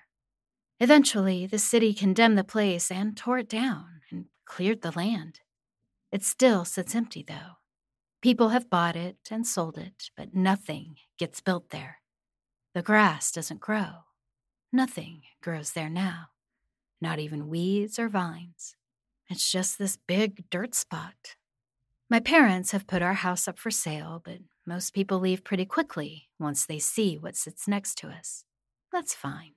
Eventually, 0.81 1.47
the 1.47 1.59
city 1.59 1.95
condemned 1.95 2.37
the 2.37 2.45
place 2.45 2.91
and 2.91 3.17
tore 3.17 3.39
it 3.39 3.49
down 3.49 4.01
and 4.11 4.27
cleared 4.45 4.83
the 4.83 4.93
land. 4.93 5.41
It 6.13 6.23
still 6.25 6.65
sits 6.65 6.95
empty, 6.95 7.25
though. 7.27 7.59
People 8.21 8.51
have 8.51 8.71
bought 8.71 8.97
it 8.97 9.17
and 9.31 9.47
sold 9.47 9.79
it, 9.79 10.11
but 10.17 10.35
nothing 10.35 10.97
gets 11.19 11.41
built 11.41 11.71
there. 11.71 11.99
The 12.75 12.83
grass 12.83 13.31
doesn't 13.31 13.61
grow. 13.61 14.05
Nothing 14.73 15.23
grows 15.41 15.73
there 15.73 15.91
now 15.91 16.29
not 17.05 17.19
even 17.19 17.49
weeds 17.49 17.99
or 17.99 18.09
vines. 18.09 18.75
It's 19.29 19.53
just 19.53 19.79
this 19.79 19.99
big 20.09 20.49
dirt 20.51 20.75
spot. 20.75 21.37
My 22.11 22.21
parents 22.21 22.73
have 22.73 22.87
put 22.87 23.03
our 23.03 23.15
house 23.15 23.49
up 23.49 23.59
for 23.59 23.71
sale, 23.71 24.21
but 24.25 24.39
most 24.67 24.93
people 24.95 25.19
leave 25.19 25.43
pretty 25.43 25.65
quickly 25.65 26.29
once 26.39 26.67
they 26.67 26.79
see 26.79 27.17
what 27.17 27.37
sits 27.37 27.67
next 27.67 27.97
to 27.99 28.09
us. 28.09 28.45
That's 28.93 29.15
fine. 29.15 29.53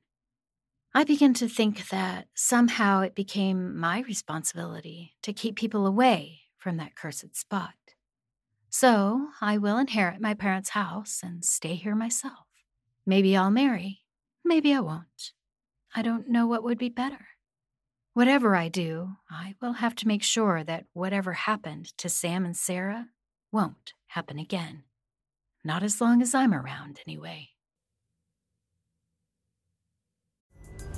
I 0.94 1.04
begin 1.04 1.34
to 1.36 1.48
think 1.48 1.90
that 1.90 2.28
somehow 2.34 3.02
it 3.02 3.14
became 3.14 3.78
my 3.78 4.00
responsibility 4.02 5.14
to 5.24 5.34
keep 5.34 5.56
people 5.56 5.86
away 5.86 6.40
from 6.58 6.78
that 6.78 6.96
cursed 6.96 7.36
spot. 7.36 7.76
So 8.70 9.28
I 9.42 9.58
will 9.58 9.78
inherit 9.78 10.22
my 10.22 10.34
parents' 10.34 10.70
house 10.70 11.20
and 11.24 11.44
stay 11.44 11.76
here 11.76 11.96
myself. 11.96 12.48
Maybe 13.06 13.38
I'll 13.38 13.52
marry, 13.52 14.02
maybe 14.44 14.74
I 14.74 14.80
won't. 14.80 15.34
I 15.96 16.02
don't 16.02 16.30
know 16.30 16.48
what 16.48 16.64
would 16.64 16.78
be 16.78 16.90
better. 16.90 17.28
Whatever 18.18 18.56
I 18.56 18.68
do, 18.68 19.10
I 19.30 19.54
will 19.62 19.74
have 19.74 19.94
to 19.98 20.08
make 20.08 20.24
sure 20.24 20.64
that 20.64 20.86
whatever 20.94 21.34
happened 21.34 21.96
to 22.00 22.10
Sam 22.10 22.46
and 22.46 22.58
Sarah 22.58 23.10
won't 23.52 23.94
happen 24.08 24.40
again. 24.40 24.86
Not 25.64 25.84
as 25.84 26.02
long 26.02 26.24
as 26.24 26.34
I'm 26.34 26.52
around, 26.52 27.00
anyway. 27.06 27.50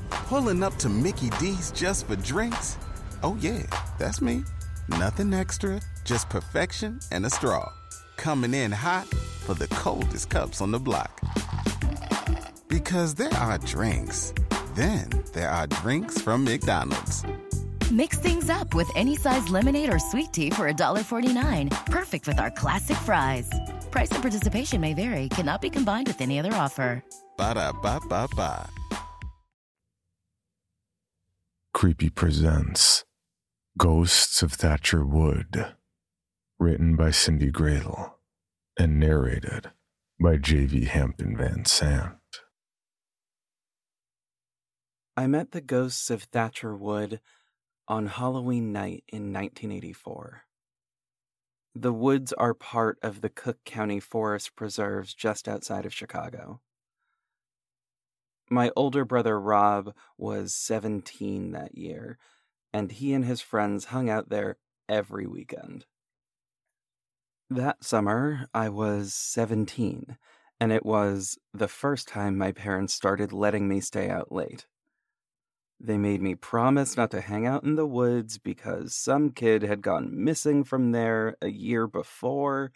Pulling 0.10 0.63
up 0.63 0.77
to 0.77 0.88
Mickey 0.88 1.29
D's 1.41 1.73
just 1.73 2.08
for 2.08 2.15
drinks? 2.15 2.77
Oh, 3.21 3.38
yeah, 3.41 3.63
that's 3.97 4.21
me. 4.21 4.45
Nothing 4.88 5.34
extra, 5.34 5.82
just 6.05 6.29
perfection 6.29 7.01
and 7.12 7.25
a 7.25 7.29
straw. 7.29 7.69
Coming 8.15 8.53
in 8.53 8.71
hot 8.71 9.08
for 9.45 9.55
the 9.55 9.67
coldest 9.67 10.29
cups 10.29 10.62
on 10.62 10.71
the 10.71 10.79
block. 10.79 11.19
Because 12.69 13.13
there 13.13 13.34
are 13.34 13.58
drinks 13.58 14.34
then 14.80 15.10
there 15.34 15.50
are 15.50 15.68
drinks 15.68 16.22
from 16.22 16.46
McDonald's. 16.46 17.26
Mix 17.92 18.18
things 18.20 18.50
up 18.50 18.74
with 18.74 18.89
any 18.96 19.15
size 19.15 19.50
lemonade 19.50 19.92
or 19.92 20.00
sweet 20.00 20.32
tea 20.32 20.50
for 20.52 20.72
$1.49. 20.72 21.86
Perfect 21.88 22.28
with 22.28 22.39
our 22.39 22.52
classic 22.52 22.98
fries. 22.98 23.50
Price 23.92 24.12
and 24.12 24.22
participation 24.22 24.80
may 24.80 24.94
vary, 24.94 25.28
cannot 25.30 25.62
be 25.62 25.70
combined 25.70 26.08
with 26.08 26.22
any 26.22 26.39
other 26.39 26.54
offer. 26.54 27.04
Ba 27.38 27.56
da 27.56 27.72
ba 27.72 28.00
ba 28.08 28.28
ba. 28.36 28.70
Creepy 31.74 32.10
presents 32.10 33.06
Ghosts 33.78 34.44
of 34.44 34.54
Thatcher 34.54 35.06
Wood, 35.06 35.74
written 36.60 36.96
by 36.96 37.10
Cyndi 37.10 37.52
Gradel 37.52 38.13
and 38.78 39.00
narrated 39.00 39.72
by 40.20 40.36
J.V. 40.36 40.86
Hampton-VanSant. 40.86 42.18
I 45.19 45.27
met 45.27 45.51
the 45.51 45.60
ghosts 45.60 46.10
of 46.10 46.23
Thatcher 46.23 46.73
Wood 46.73 47.19
on 47.89 48.05
Halloween 48.05 48.71
night 48.71 49.03
in 49.10 49.34
1984. 49.34 50.43
The 51.75 51.91
woods 51.91 52.32
are 52.32 52.53
part 52.53 52.97
of 53.03 53.19
the 53.19 53.27
Cook 53.27 53.58
County 53.65 53.99
Forest 53.99 54.55
Preserves 54.55 55.13
just 55.13 55.49
outside 55.49 55.86
of 55.86 55.93
Chicago. 55.93 56.62
My 58.49 58.71
older 58.77 59.03
brother 59.03 59.38
Rob 59.38 59.93
was 60.17 60.55
17 60.55 61.51
that 61.51 61.77
year, 61.77 62.17
and 62.71 62.89
he 62.89 63.12
and 63.12 63.25
his 63.25 63.41
friends 63.41 63.86
hung 63.88 64.10
out 64.10 64.29
there 64.29 64.55
every 64.88 65.27
weekend. 65.27 65.86
That 67.49 67.84
summer, 67.84 68.47
I 68.53 68.69
was 68.69 69.13
17, 69.13 70.15
and 70.62 70.71
it 70.71 70.86
was 70.86 71.38
the 71.53 71.67
first 71.67 72.08
time 72.08 72.38
my 72.38 72.53
parents 72.53 72.93
started 72.93 73.34
letting 73.34 73.67
me 73.67 73.82
stay 73.82 74.10
out 74.10 74.32
late. 74.32 74.65
They 75.80 75.98
made 75.98 76.22
me 76.22 76.36
promise 76.36 76.98
not 76.98 77.12
to 77.12 77.22
hang 77.22 77.46
out 77.48 77.63
in 77.63 77.76
the 77.76 77.86
woods 77.86 78.38
because 78.38 78.94
some 78.94 79.32
kid 79.32 79.63
had 79.63 79.82
gone 79.82 80.12
missing 80.12 80.63
from 80.65 80.92
there 80.92 81.38
a 81.42 81.50
year 81.50 81.88
before, 81.88 82.72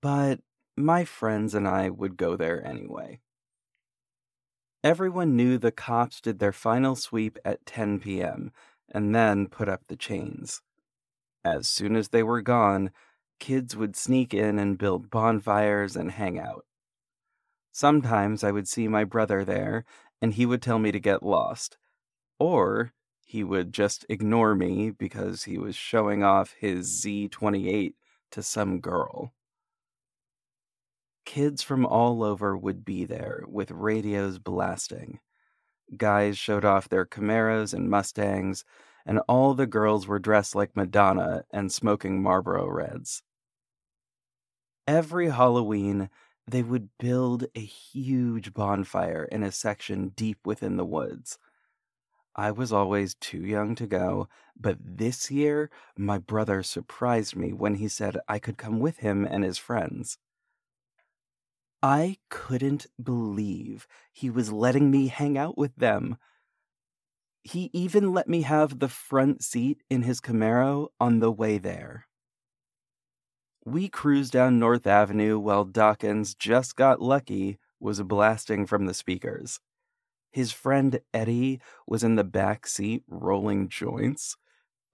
but 0.00 0.40
my 0.76 1.04
friends 1.04 1.54
and 1.54 1.68
I 1.68 1.90
would 1.90 2.16
go 2.16 2.36
there 2.36 2.64
anyway. 2.66 3.20
Everyone 4.82 5.36
knew 5.36 5.58
the 5.58 5.70
cops 5.70 6.22
did 6.22 6.38
their 6.38 6.52
final 6.52 6.96
sweep 6.96 7.38
at 7.44 7.66
10 7.66 8.00
p.m. 8.00 8.52
and 8.88 9.14
then 9.14 9.46
put 9.46 9.68
up 9.68 9.82
the 9.88 9.96
chains. 9.96 10.62
As 11.44 11.68
soon 11.68 11.96
as 11.96 12.08
they 12.08 12.22
were 12.22 12.40
gone, 12.40 12.90
kids 13.38 13.76
would 13.76 13.96
sneak 13.96 14.32
in 14.32 14.58
and 14.58 14.78
build 14.78 15.10
bonfires 15.10 15.96
and 15.96 16.12
hang 16.12 16.38
out. 16.38 16.64
Sometimes 17.72 18.42
I 18.42 18.50
would 18.50 18.66
see 18.66 18.88
my 18.88 19.04
brother 19.04 19.44
there, 19.44 19.84
and 20.22 20.32
he 20.32 20.46
would 20.46 20.62
tell 20.62 20.78
me 20.78 20.90
to 20.92 21.00
get 21.00 21.22
lost. 21.22 21.76
Or 22.40 22.92
he 23.24 23.44
would 23.44 23.72
just 23.72 24.04
ignore 24.08 24.56
me 24.56 24.90
because 24.90 25.44
he 25.44 25.58
was 25.58 25.76
showing 25.76 26.24
off 26.24 26.56
his 26.58 27.00
Z28 27.00 27.94
to 28.32 28.42
some 28.42 28.80
girl. 28.80 29.32
Kids 31.24 31.62
from 31.62 31.86
all 31.86 32.24
over 32.24 32.56
would 32.56 32.84
be 32.84 33.04
there 33.04 33.44
with 33.46 33.70
radios 33.70 34.40
blasting. 34.40 35.20
Guys 35.96 36.38
showed 36.38 36.64
off 36.64 36.88
their 36.88 37.04
Camaros 37.04 37.74
and 37.74 37.90
Mustangs, 37.90 38.64
and 39.04 39.20
all 39.28 39.54
the 39.54 39.66
girls 39.66 40.06
were 40.06 40.18
dressed 40.18 40.54
like 40.54 40.74
Madonna 40.74 41.44
and 41.52 41.70
smoking 41.70 42.22
Marlboro 42.22 42.68
Reds. 42.68 43.22
Every 44.88 45.28
Halloween, 45.28 46.10
they 46.48 46.62
would 46.62 46.88
build 46.98 47.46
a 47.54 47.60
huge 47.60 48.54
bonfire 48.54 49.28
in 49.30 49.42
a 49.42 49.52
section 49.52 50.08
deep 50.16 50.38
within 50.44 50.76
the 50.76 50.84
woods. 50.84 51.38
I 52.36 52.50
was 52.52 52.72
always 52.72 53.14
too 53.16 53.44
young 53.44 53.74
to 53.76 53.86
go, 53.86 54.28
but 54.56 54.78
this 54.80 55.30
year 55.30 55.70
my 55.96 56.18
brother 56.18 56.62
surprised 56.62 57.36
me 57.36 57.52
when 57.52 57.76
he 57.76 57.88
said 57.88 58.18
I 58.28 58.38
could 58.38 58.56
come 58.56 58.78
with 58.80 58.98
him 58.98 59.24
and 59.24 59.44
his 59.44 59.58
friends. 59.58 60.18
I 61.82 62.18
couldn't 62.28 62.86
believe 63.02 63.86
he 64.12 64.28
was 64.30 64.52
letting 64.52 64.90
me 64.90 65.08
hang 65.08 65.38
out 65.38 65.56
with 65.56 65.74
them. 65.76 66.18
He 67.42 67.70
even 67.72 68.12
let 68.12 68.28
me 68.28 68.42
have 68.42 68.78
the 68.78 68.88
front 68.88 69.42
seat 69.42 69.82
in 69.88 70.02
his 70.02 70.20
Camaro 70.20 70.88
on 71.00 71.20
the 71.20 71.32
way 71.32 71.56
there. 71.58 72.06
We 73.64 73.88
cruised 73.88 74.32
down 74.32 74.58
North 74.58 74.86
Avenue 74.86 75.38
while 75.38 75.64
Dokken's 75.64 76.34
just 76.34 76.76
got 76.76 77.00
lucky 77.00 77.58
was 77.78 78.02
blasting 78.02 78.66
from 78.66 78.86
the 78.86 78.94
speakers. 78.94 79.58
His 80.30 80.52
friend 80.52 81.00
Eddie 81.12 81.60
was 81.86 82.04
in 82.04 82.16
the 82.16 82.24
back 82.24 82.66
seat 82.66 83.02
rolling 83.08 83.68
joints. 83.68 84.36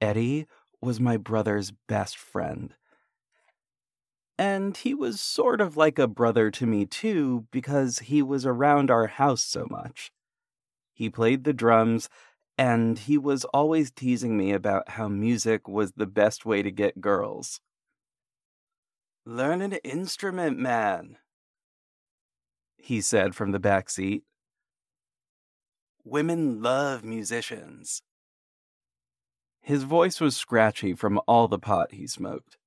Eddie 0.00 0.46
was 0.80 0.98
my 1.00 1.16
brother's 1.16 1.72
best 1.88 2.16
friend. 2.16 2.74
And 4.38 4.76
he 4.76 4.94
was 4.94 5.20
sort 5.20 5.60
of 5.60 5.76
like 5.76 5.98
a 5.98 6.06
brother 6.06 6.50
to 6.52 6.66
me, 6.66 6.84
too, 6.84 7.46
because 7.50 8.00
he 8.00 8.22
was 8.22 8.44
around 8.44 8.90
our 8.90 9.06
house 9.06 9.42
so 9.42 9.66
much. 9.70 10.12
He 10.92 11.08
played 11.08 11.44
the 11.44 11.52
drums, 11.52 12.08
and 12.58 12.98
he 12.98 13.18
was 13.18 13.44
always 13.46 13.90
teasing 13.90 14.36
me 14.36 14.52
about 14.52 14.90
how 14.90 15.08
music 15.08 15.68
was 15.68 15.92
the 15.92 16.06
best 16.06 16.44
way 16.46 16.62
to 16.62 16.70
get 16.70 17.00
girls. 17.00 17.60
Learn 19.24 19.60
an 19.60 19.72
instrument, 19.84 20.58
man, 20.58 21.18
he 22.76 23.00
said 23.00 23.34
from 23.34 23.50
the 23.50 23.58
back 23.58 23.90
seat. 23.90 24.22
Women 26.08 26.62
love 26.62 27.02
musicians. 27.02 28.00
His 29.60 29.82
voice 29.82 30.20
was 30.20 30.36
scratchy 30.36 30.94
from 30.94 31.20
all 31.26 31.48
the 31.48 31.58
pot 31.58 31.90
he 31.90 32.06
smoked. 32.06 32.58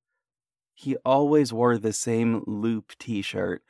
He 0.75 0.97
always 1.06 1.54
wore 1.54 1.78
the 1.78 1.93
same 1.93 2.43
loop 2.45 2.91
t 2.99 3.21
shirt 3.21 3.63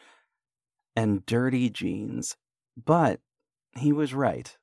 and 0.95 1.23
dirty 1.23 1.69
jeans, 1.69 2.35
but 2.83 3.19
he 3.77 3.93
was 3.93 4.11
right. 4.11 4.57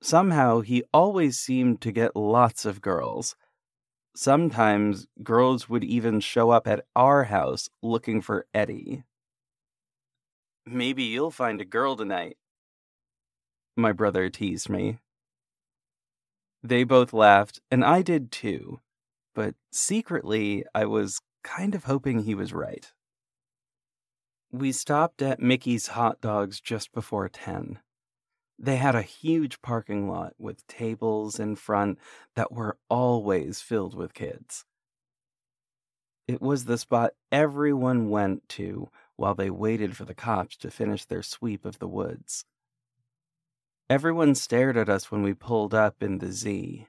Somehow, 0.00 0.60
he 0.60 0.84
always 0.92 1.40
seemed 1.40 1.80
to 1.80 1.90
get 1.90 2.14
lots 2.14 2.64
of 2.64 2.80
girls. 2.80 3.34
Sometimes 4.14 5.08
girls 5.24 5.68
would 5.68 5.82
even 5.82 6.20
show 6.20 6.50
up 6.50 6.68
at 6.68 6.86
our 6.94 7.24
house 7.24 7.68
looking 7.82 8.20
for 8.20 8.46
Eddie. 8.54 9.02
Maybe 10.64 11.02
you'll 11.02 11.32
find 11.32 11.60
a 11.60 11.64
girl 11.64 11.96
tonight, 11.96 12.36
my 13.76 13.92
brother 13.92 14.28
teased 14.28 14.68
me. 14.68 14.98
They 16.62 16.84
both 16.84 17.12
laughed, 17.12 17.60
and 17.70 17.84
I 17.84 18.02
did 18.02 18.32
too, 18.32 18.80
but 19.34 19.54
secretly 19.70 20.64
I 20.74 20.86
was 20.86 21.20
kind 21.42 21.74
of 21.74 21.84
hoping 21.84 22.20
he 22.20 22.34
was 22.34 22.52
right. 22.52 22.90
We 24.50 24.72
stopped 24.72 25.20
at 25.20 25.40
Mickey's 25.40 25.88
Hot 25.88 26.20
Dogs 26.20 26.60
just 26.60 26.92
before 26.92 27.28
10. 27.28 27.80
They 28.58 28.76
had 28.76 28.94
a 28.94 29.02
huge 29.02 29.60
parking 29.60 30.08
lot 30.08 30.34
with 30.38 30.66
tables 30.68 31.40
in 31.40 31.56
front 31.56 31.98
that 32.36 32.52
were 32.52 32.78
always 32.88 33.60
filled 33.60 33.94
with 33.94 34.14
kids. 34.14 34.64
It 36.26 36.40
was 36.40 36.64
the 36.64 36.78
spot 36.78 37.12
everyone 37.30 38.08
went 38.08 38.48
to 38.50 38.88
while 39.16 39.34
they 39.34 39.50
waited 39.50 39.96
for 39.96 40.04
the 40.04 40.14
cops 40.14 40.56
to 40.58 40.70
finish 40.70 41.04
their 41.04 41.22
sweep 41.22 41.64
of 41.64 41.78
the 41.78 41.88
woods. 41.88 42.44
Everyone 43.90 44.34
stared 44.34 44.78
at 44.78 44.88
us 44.88 45.10
when 45.10 45.22
we 45.22 45.34
pulled 45.34 45.74
up 45.74 46.02
in 46.02 46.18
the 46.18 46.32
Z. 46.32 46.86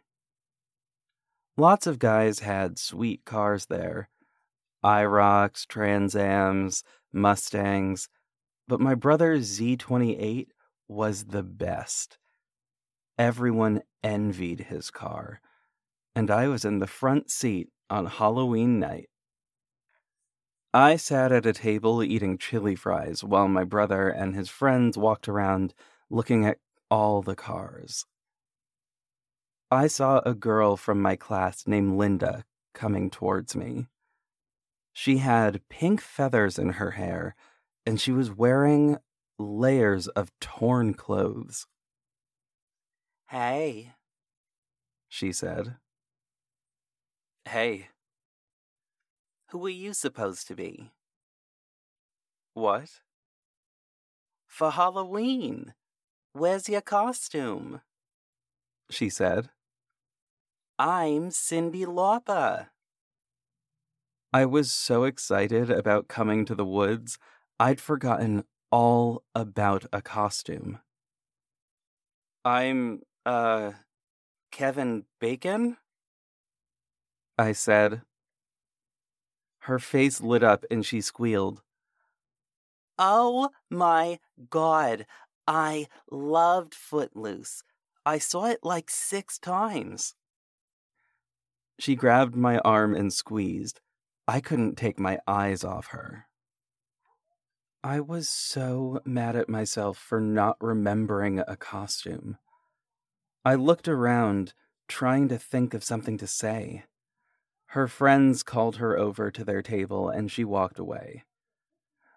Lots 1.57 1.87
of 1.87 1.99
guys 1.99 2.39
had 2.39 2.79
sweet 2.79 3.25
cars 3.25 3.65
there 3.65 4.09
IROCs, 4.83 5.67
Trans 5.67 6.15
Ams, 6.15 6.83
Mustangs, 7.11 8.07
but 8.67 8.79
my 8.79 8.95
brother's 8.95 9.59
Z28 9.59 10.47
was 10.87 11.25
the 11.25 11.43
best. 11.43 12.17
Everyone 13.17 13.81
envied 14.01 14.61
his 14.61 14.89
car, 14.89 15.41
and 16.15 16.31
I 16.31 16.47
was 16.47 16.63
in 16.63 16.79
the 16.79 16.87
front 16.87 17.29
seat 17.29 17.69
on 17.89 18.05
Halloween 18.05 18.79
night. 18.79 19.09
I 20.73 20.95
sat 20.95 21.31
at 21.33 21.45
a 21.45 21.53
table 21.53 22.01
eating 22.03 22.37
chili 22.37 22.75
fries 22.75 23.21
while 23.21 23.49
my 23.49 23.65
brother 23.65 24.07
and 24.07 24.33
his 24.33 24.49
friends 24.49 24.97
walked 24.97 25.27
around 25.27 25.73
looking 26.09 26.45
at 26.45 26.59
all 26.89 27.21
the 27.21 27.35
cars. 27.35 28.05
I 29.71 29.87
saw 29.87 30.19
a 30.19 30.33
girl 30.33 30.77
from 30.77 31.01
my 31.01 31.15
class 31.15 31.65
named 31.67 31.97
Linda 31.97 32.45
coming 32.73 33.09
towards 33.09 33.55
me. 33.55 33.87
She 34.93 35.17
had 35.17 35.67
pink 35.69 36.01
feathers 36.01 36.57
in 36.57 36.73
her 36.73 36.91
hair, 36.91 37.35
and 37.85 37.99
she 37.99 38.11
was 38.11 38.31
wearing 38.31 38.97
layers 39.37 40.07
of 40.09 40.31
torn 40.39 40.93
clothes. 40.93 41.67
Hey, 43.29 43.93
she 45.09 45.33
said. 45.33 45.75
Hey, 47.45 47.89
who 49.49 49.65
are 49.65 49.69
you 49.69 49.93
supposed 49.93 50.47
to 50.47 50.55
be? 50.55 50.91
What? 52.53 53.01
For 54.47 54.71
Halloween. 54.71 55.73
Where's 56.35 56.67
your 56.67 56.81
costume? 56.81 57.79
She 58.89 59.09
said. 59.09 59.51
I'm 60.77 61.29
Cyndi 61.29 61.85
Lauper. 61.85 62.67
I 64.33 64.45
was 64.45 64.69
so 64.69 65.05
excited 65.05 65.71
about 65.71 66.09
coming 66.09 66.43
to 66.43 66.53
the 66.53 66.65
woods, 66.65 67.17
I'd 67.57 67.79
forgotten 67.79 68.43
all 68.69 69.23
about 69.33 69.85
a 69.93 70.01
costume. 70.01 70.79
I'm, 72.43 73.03
uh, 73.25 73.71
Kevin 74.51 75.05
Bacon? 75.21 75.77
I 77.37 77.53
said. 77.53 78.01
Her 79.59 79.79
face 79.79 80.19
lit 80.19 80.43
up 80.43 80.65
and 80.69 80.85
she 80.85 80.99
squealed. 80.99 81.61
Oh 82.97 83.49
my 83.69 84.19
god, 84.49 85.05
I 85.47 85.87
loved 86.09 86.73
Footloose. 86.73 87.63
I 88.05 88.17
saw 88.19 88.45
it 88.45 88.59
like 88.63 88.89
six 88.89 89.37
times. 89.37 90.15
She 91.79 91.95
grabbed 91.95 92.35
my 92.35 92.59
arm 92.59 92.95
and 92.95 93.11
squeezed. 93.11 93.81
I 94.27 94.39
couldn't 94.39 94.75
take 94.75 94.99
my 94.99 95.19
eyes 95.27 95.63
off 95.63 95.87
her. 95.87 96.27
I 97.83 97.99
was 97.99 98.29
so 98.29 98.99
mad 99.05 99.35
at 99.35 99.49
myself 99.49 99.97
for 99.97 100.19
not 100.19 100.57
remembering 100.59 101.39
a 101.39 101.55
costume. 101.55 102.37
I 103.43 103.53
looked 103.55 103.87
around, 103.87 104.53
trying 104.87 105.27
to 105.27 105.37
think 105.37 105.75
of 105.75 105.83
something 105.83 106.17
to 106.17 106.25
say. 106.25 106.85
Her 107.67 107.87
friends 107.87 108.41
called 108.41 108.77
her 108.77 108.97
over 108.97 109.29
to 109.29 109.43
their 109.43 109.61
table 109.61 110.09
and 110.09 110.31
she 110.31 110.43
walked 110.43 110.79
away. 110.79 111.25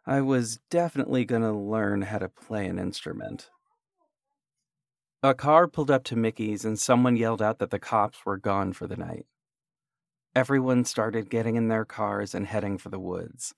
I 0.09 0.23
was 0.23 0.59
definitely 0.71 1.27
going 1.27 1.42
to 1.42 1.53
learn 1.53 2.01
how 2.01 2.16
to 2.16 2.31
play 2.31 2.66
an 2.66 2.79
instrument. 2.79 3.51
A 5.23 5.35
car 5.35 5.68
pulled 5.68 5.90
up 5.90 6.03
to 6.05 6.16
Mickey's 6.16 6.64
and 6.64 6.81
someone 6.81 7.14
yelled 7.14 7.42
out 7.42 7.59
that 7.59 7.68
the 7.68 7.79
cops 7.79 8.25
were 8.25 8.38
gone 8.38 8.73
for 8.73 8.87
the 8.87 8.97
night. 8.97 9.27
Everyone 10.35 10.87
started 10.87 11.29
getting 11.29 11.57
in 11.57 11.68
their 11.68 11.85
cars 11.85 12.35
and 12.35 12.47
heading 12.47 12.79
for 12.79 12.88
the 12.88 12.99
woods. 12.99 13.55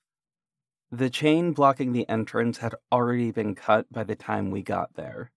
The 0.90 1.08
chain 1.08 1.52
blocking 1.52 1.92
the 1.92 2.08
entrance 2.08 2.58
had 2.58 2.74
already 2.90 3.30
been 3.30 3.54
cut 3.54 3.86
by 3.92 4.02
the 4.02 4.16
time 4.16 4.50
we 4.50 4.64
got 4.64 4.94
there. 4.94 5.30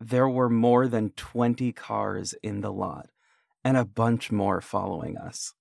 There 0.00 0.28
were 0.28 0.50
more 0.50 0.88
than 0.88 1.10
20 1.10 1.70
cars 1.70 2.34
in 2.42 2.62
the 2.62 2.72
lot, 2.72 3.10
and 3.62 3.76
a 3.76 3.84
bunch 3.84 4.32
more 4.32 4.60
following 4.60 5.16
us. 5.16 5.54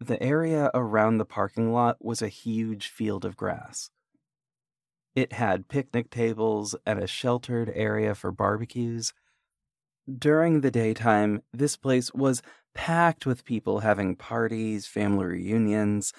The 0.00 0.22
area 0.22 0.70
around 0.74 1.18
the 1.18 1.24
parking 1.24 1.72
lot 1.72 2.04
was 2.04 2.20
a 2.20 2.28
huge 2.28 2.88
field 2.88 3.24
of 3.24 3.36
grass. 3.36 3.90
It 5.14 5.32
had 5.32 5.68
picnic 5.68 6.10
tables 6.10 6.74
and 6.84 6.98
a 6.98 7.06
sheltered 7.06 7.70
area 7.74 8.14
for 8.14 8.32
barbecues. 8.32 9.12
During 10.12 10.60
the 10.60 10.70
daytime, 10.70 11.42
this 11.52 11.76
place 11.76 12.12
was 12.12 12.42
packed 12.74 13.24
with 13.24 13.44
people 13.44 13.80
having 13.80 14.16
parties, 14.16 14.86
family 14.86 15.26
reunions, 15.26 16.12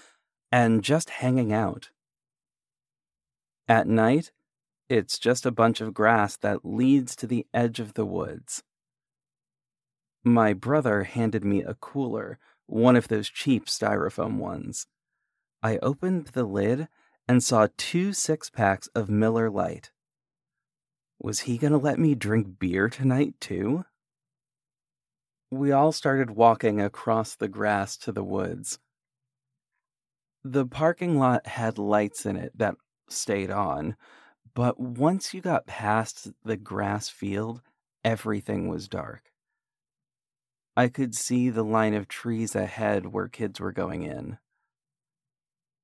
and 0.52 0.84
just 0.84 1.10
hanging 1.10 1.52
out. 1.52 1.90
At 3.68 3.88
night, 3.88 4.32
it's 4.88 5.20
just 5.20 5.46
a 5.46 5.52
bunch 5.52 5.82
of 5.82 5.94
grass 5.94 6.38
that 6.38 6.64
leads 6.64 7.16
to 7.18 7.28
the 7.28 7.46
edge 7.54 7.80
of 7.80 7.96
the 7.96 8.06
woods. 8.06 8.64
My 10.24 10.54
brother 10.54 11.04
handed 11.04 11.44
me 11.44 11.62
a 11.62 11.76
cooler, 11.76 12.40
one 12.68 12.96
of 12.96 13.08
those 13.08 13.30
cheap 13.30 13.66
styrofoam 13.68 14.38
ones. 14.38 14.88
I 15.62 15.78
opened 15.78 16.28
the 16.28 16.44
lid 16.44 16.88
and 17.28 17.44
saw 17.44 17.68
two 17.78 18.14
six 18.14 18.50
packs 18.50 18.88
of 18.96 19.10
Miller 19.10 19.50
Lite. 19.50 19.92
Was 21.20 21.42
he 21.42 21.58
going 21.58 21.74
to 21.74 21.80
let 21.80 21.98
me 21.98 22.14
drink 22.14 22.60
beer 22.60 22.90
tonight, 22.90 23.36
too? 23.40 23.86
We 25.50 25.72
all 25.72 25.92
started 25.92 26.32
walking 26.32 26.82
across 26.82 27.36
the 27.36 27.48
grass 27.48 27.98
to 27.98 28.12
the 28.12 28.24
woods. 28.24 28.80
The 30.44 30.66
parking 30.66 31.18
lot 31.18 31.48
had 31.48 31.78
lights 31.78 32.26
in 32.26 32.36
it 32.36 32.52
that 32.58 32.76
stayed 33.10 33.50
on, 33.50 33.96
but 34.54 34.80
once 34.80 35.34
you 35.34 35.42
got 35.42 35.66
past 35.66 36.32
the 36.44 36.58
grass 36.58 37.10
field, 37.10 37.62
everything 38.04 38.68
was 38.68 38.88
dark. 38.88 39.32
I 40.78 40.90
could 40.90 41.16
see 41.16 41.50
the 41.50 41.64
line 41.64 41.94
of 41.94 42.08
trees 42.08 42.54
ahead 42.54 43.08
where 43.08 43.30
kids 43.30 43.60
were 43.60 43.72
going 43.72 44.04
in. 44.04 44.38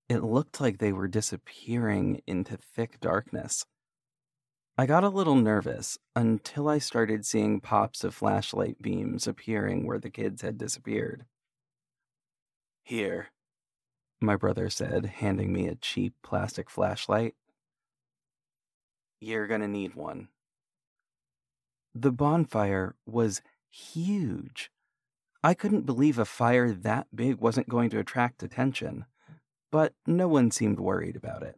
It 0.10 0.24
looked 0.24 0.60
like 0.60 0.80
they 0.80 0.92
were 0.92 1.08
disappearing 1.08 2.22
into 2.28 2.58
thick 2.58 3.00
darkness. 3.00 3.66
I 4.78 4.86
got 4.86 5.06
a 5.06 5.10
little 5.10 5.36
nervous 5.36 5.98
until 6.16 6.68
I 6.68 6.80
started 6.80 7.26
seeing 7.26 7.62
pops 7.62 8.04
of 8.04 8.14
flashlight 8.14 8.82
beams 8.82 9.28
appearing 9.28 9.88
where 9.88 10.00
the 10.00 10.10
kids 10.10 10.42
had 10.42 10.58
disappeared. 10.58 11.26
Here, 12.84 13.30
my 14.20 14.36
brother 14.36 14.70
said, 14.70 15.06
handing 15.06 15.54
me 15.54 15.68
a 15.68 15.76
cheap 15.76 16.16
plastic 16.24 16.70
flashlight. 16.70 17.36
You're 19.22 19.48
gonna 19.48 19.68
need 19.68 19.96
one. 19.96 20.30
The 21.96 22.12
bonfire 22.12 22.96
was 23.06 23.42
huge. 23.70 24.70
I 25.44 25.54
couldn't 25.54 25.86
believe 25.86 26.20
a 26.20 26.26
fire 26.26 26.72
that 26.72 27.08
big 27.16 27.38
wasn't 27.38 27.70
going 27.70 27.90
to 27.92 28.00
attract 28.00 28.44
attention 28.44 29.06
but 29.72 29.94
no 30.06 30.28
one 30.28 30.52
seemed 30.52 30.80
worried 30.80 31.16
about 31.16 31.42
it. 31.42 31.56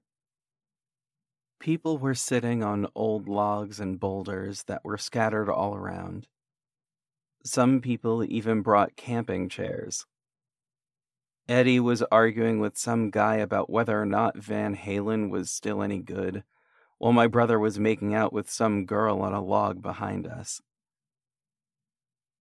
People 1.59 1.97
were 1.97 2.13
sitting 2.13 2.63
on 2.63 2.87
old 2.95 3.27
logs 3.27 3.79
and 3.79 3.99
boulders 3.99 4.63
that 4.63 4.83
were 4.83 4.97
scattered 4.97 5.49
all 5.49 5.75
around. 5.75 6.27
Some 7.43 7.81
people 7.81 8.23
even 8.23 8.61
brought 8.61 8.95
camping 8.95 9.49
chairs. 9.49 10.05
Eddie 11.49 11.79
was 11.79 12.03
arguing 12.03 12.59
with 12.59 12.77
some 12.77 13.09
guy 13.09 13.35
about 13.35 13.69
whether 13.69 14.01
or 14.01 14.05
not 14.05 14.37
Van 14.37 14.77
Halen 14.77 15.29
was 15.29 15.51
still 15.51 15.81
any 15.81 15.99
good, 15.99 16.43
while 16.99 17.11
my 17.11 17.27
brother 17.27 17.59
was 17.59 17.79
making 17.79 18.13
out 18.13 18.31
with 18.31 18.49
some 18.49 18.85
girl 18.85 19.21
on 19.21 19.33
a 19.33 19.43
log 19.43 19.81
behind 19.81 20.25
us. 20.25 20.61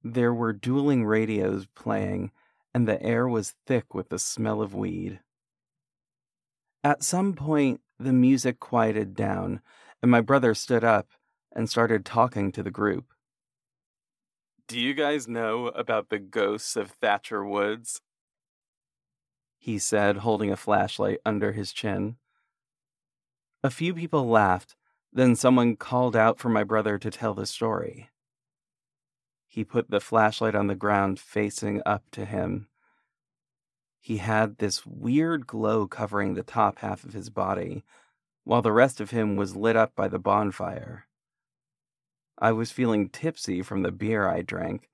There 0.05 0.35
were 0.35 0.53
dueling 0.53 1.05
radios 1.05 1.67
playing, 1.75 2.29
mm. 2.29 2.31
and 2.75 2.89
the 2.89 3.03
air 3.03 3.29
was 3.29 3.55
thick 3.67 3.95
with 3.95 4.09
the 4.09 4.19
smell 4.19 4.61
of 4.61 4.75
weed. 4.75 5.21
At 6.85 7.05
some 7.05 7.35
point, 7.35 7.81
the 7.99 8.13
music 8.13 8.59
quieted 8.59 9.15
down, 9.15 9.61
and 10.03 10.11
my 10.11 10.21
brother 10.21 10.55
stood 10.55 10.83
up 10.83 11.09
and 11.55 11.71
started 11.71 12.05
talking 12.05 12.51
to 12.53 12.63
the 12.63 12.71
group. 12.71 13.13
Do 14.67 14.81
you 14.81 14.95
guys 14.95 15.29
know 15.29 15.67
about 15.69 16.09
the 16.09 16.19
ghosts 16.19 16.77
of 16.77 16.91
Thatcher 16.91 17.45
Woods? 17.45 18.01
He 19.59 19.79
said, 19.79 20.19
holding 20.19 20.51
a 20.51 20.57
flashlight 20.57 21.19
under 21.25 21.53
his 21.53 21.73
chin. 21.73 22.17
A 23.63 23.71
few 23.71 23.95
people 23.95 24.27
laughed, 24.27 24.75
then 25.13 25.37
someone 25.37 25.77
called 25.77 26.17
out 26.17 26.41
for 26.41 26.49
my 26.49 26.65
brother 26.65 26.99
to 26.99 27.11
tell 27.11 27.35
the 27.35 27.47
story. 27.47 28.09
He 29.53 29.65
put 29.65 29.91
the 29.91 30.01
flashlight 30.01 30.55
on 30.55 30.67
the 30.67 30.75
ground 30.75 31.21
facing 31.21 31.83
up 31.85 32.05
to 32.13 32.25
him 32.25 32.69
he 34.03 34.17
had 34.17 34.59
this 34.59 34.85
weird 34.85 35.47
glow 35.47 35.87
covering 35.87 36.35
the 36.35 36.43
top 36.43 36.81
half 36.81 37.05
of 37.05 37.13
his 37.13 37.31
body, 37.31 37.85
while 38.43 38.61
the 38.61 38.73
rest 38.73 39.01
of 39.01 39.13
him 39.13 39.37
was 39.37 39.55
lit 39.55 39.77
up 39.77 39.95
by 39.95 40.09
the 40.09 40.19
bonfire. 40.19 41.07
I 42.37 42.51
was 42.51 42.73
feeling 42.73 43.09
tipsy 43.09 43.63
from 43.63 43.83
the 43.83 43.93
beer 43.93 44.27
I 44.29 44.43
drank 44.43 44.89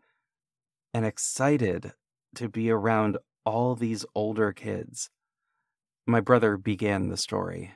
and 0.92 1.06
excited 1.06 1.94
to 2.34 2.50
be 2.50 2.70
around 2.70 3.16
all 3.46 3.74
these 3.74 4.04
older 4.14 4.52
kids. 4.52 5.08
My 6.06 6.20
brother 6.20 6.58
began 6.58 7.08
the 7.08 7.16
story. 7.16 7.72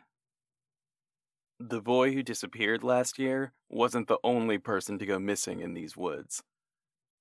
The 1.58 1.80
boy 1.80 2.12
who 2.12 2.22
disappeared 2.22 2.84
last 2.84 3.18
year 3.18 3.54
wasn't 3.70 4.08
the 4.08 4.18
only 4.22 4.58
person 4.58 4.98
to 4.98 5.06
go 5.06 5.18
missing 5.18 5.60
in 5.60 5.72
these 5.72 5.96
woods. 5.96 6.42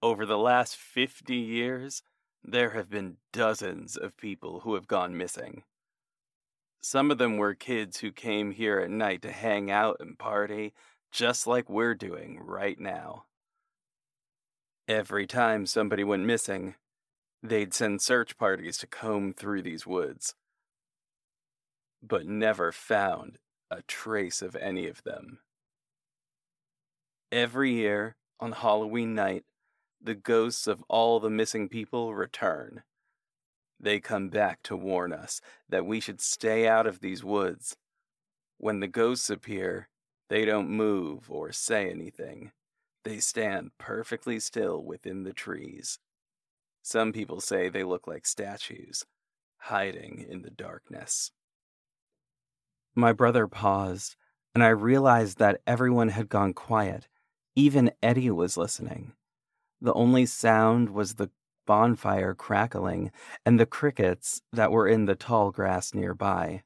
Over 0.03 0.25
the 0.25 0.37
last 0.37 0.77
50 0.77 1.35
years, 1.35 2.01
there 2.43 2.71
have 2.71 2.89
been 2.89 3.17
dozens 3.31 3.95
of 3.95 4.17
people 4.17 4.61
who 4.61 4.73
have 4.73 4.87
gone 4.87 5.15
missing. 5.15 5.63
Some 6.81 7.11
of 7.11 7.19
them 7.19 7.37
were 7.37 7.53
kids 7.53 7.99
who 7.99 8.11
came 8.11 8.51
here 8.51 8.79
at 8.79 8.89
night 8.89 9.21
to 9.21 9.31
hang 9.31 9.69
out 9.69 9.97
and 9.99 10.17
party, 10.17 10.73
just 11.11 11.45
like 11.45 11.69
we're 11.69 11.93
doing 11.93 12.39
right 12.43 12.79
now. 12.79 13.25
Every 14.87 15.27
time 15.27 15.67
somebody 15.67 16.03
went 16.03 16.25
missing, 16.25 16.73
they'd 17.43 17.73
send 17.73 18.01
search 18.01 18.35
parties 18.37 18.79
to 18.79 18.87
comb 18.87 19.33
through 19.33 19.61
these 19.61 19.85
woods, 19.85 20.33
but 22.01 22.25
never 22.25 22.71
found 22.71 23.37
a 23.69 23.83
trace 23.83 24.41
of 24.41 24.55
any 24.55 24.87
of 24.87 25.03
them. 25.03 25.39
Every 27.31 27.71
year, 27.71 28.15
on 28.39 28.53
Halloween 28.53 29.13
night, 29.13 29.45
the 30.03 30.15
ghosts 30.15 30.67
of 30.67 30.83
all 30.87 31.19
the 31.19 31.29
missing 31.29 31.69
people 31.69 32.15
return. 32.15 32.83
They 33.79 33.99
come 33.99 34.29
back 34.29 34.61
to 34.63 34.75
warn 34.75 35.13
us 35.13 35.41
that 35.69 35.85
we 35.85 35.99
should 35.99 36.21
stay 36.21 36.67
out 36.67 36.85
of 36.87 36.99
these 36.99 37.23
woods. 37.23 37.75
When 38.57 38.79
the 38.79 38.87
ghosts 38.87 39.29
appear, 39.29 39.89
they 40.29 40.45
don't 40.45 40.69
move 40.69 41.31
or 41.31 41.51
say 41.51 41.89
anything. 41.89 42.51
They 43.03 43.19
stand 43.19 43.71
perfectly 43.77 44.39
still 44.39 44.83
within 44.83 45.23
the 45.23 45.33
trees. 45.33 45.99
Some 46.83 47.11
people 47.11 47.41
say 47.41 47.69
they 47.69 47.83
look 47.83 48.07
like 48.07 48.25
statues, 48.25 49.05
hiding 49.57 50.25
in 50.29 50.41
the 50.41 50.51
darkness. 50.51 51.31
My 52.95 53.13
brother 53.13 53.47
paused, 53.47 54.15
and 54.53 54.63
I 54.63 54.69
realized 54.69 55.37
that 55.39 55.61
everyone 55.65 56.09
had 56.09 56.29
gone 56.29 56.53
quiet 56.53 57.07
Even 57.55 57.91
Eddie 58.01 58.31
was 58.31 58.55
listening. 58.57 59.13
The 59.81 59.93
only 59.93 60.27
sound 60.27 60.91
was 60.91 61.15
the 61.15 61.31
bonfire 61.65 62.33
crackling 62.35 63.11
and 63.45 63.59
the 63.59 63.65
crickets 63.65 64.41
that 64.51 64.71
were 64.71 64.87
in 64.87 65.05
the 65.05 65.15
tall 65.15 65.51
grass 65.51 65.93
nearby. 65.93 66.63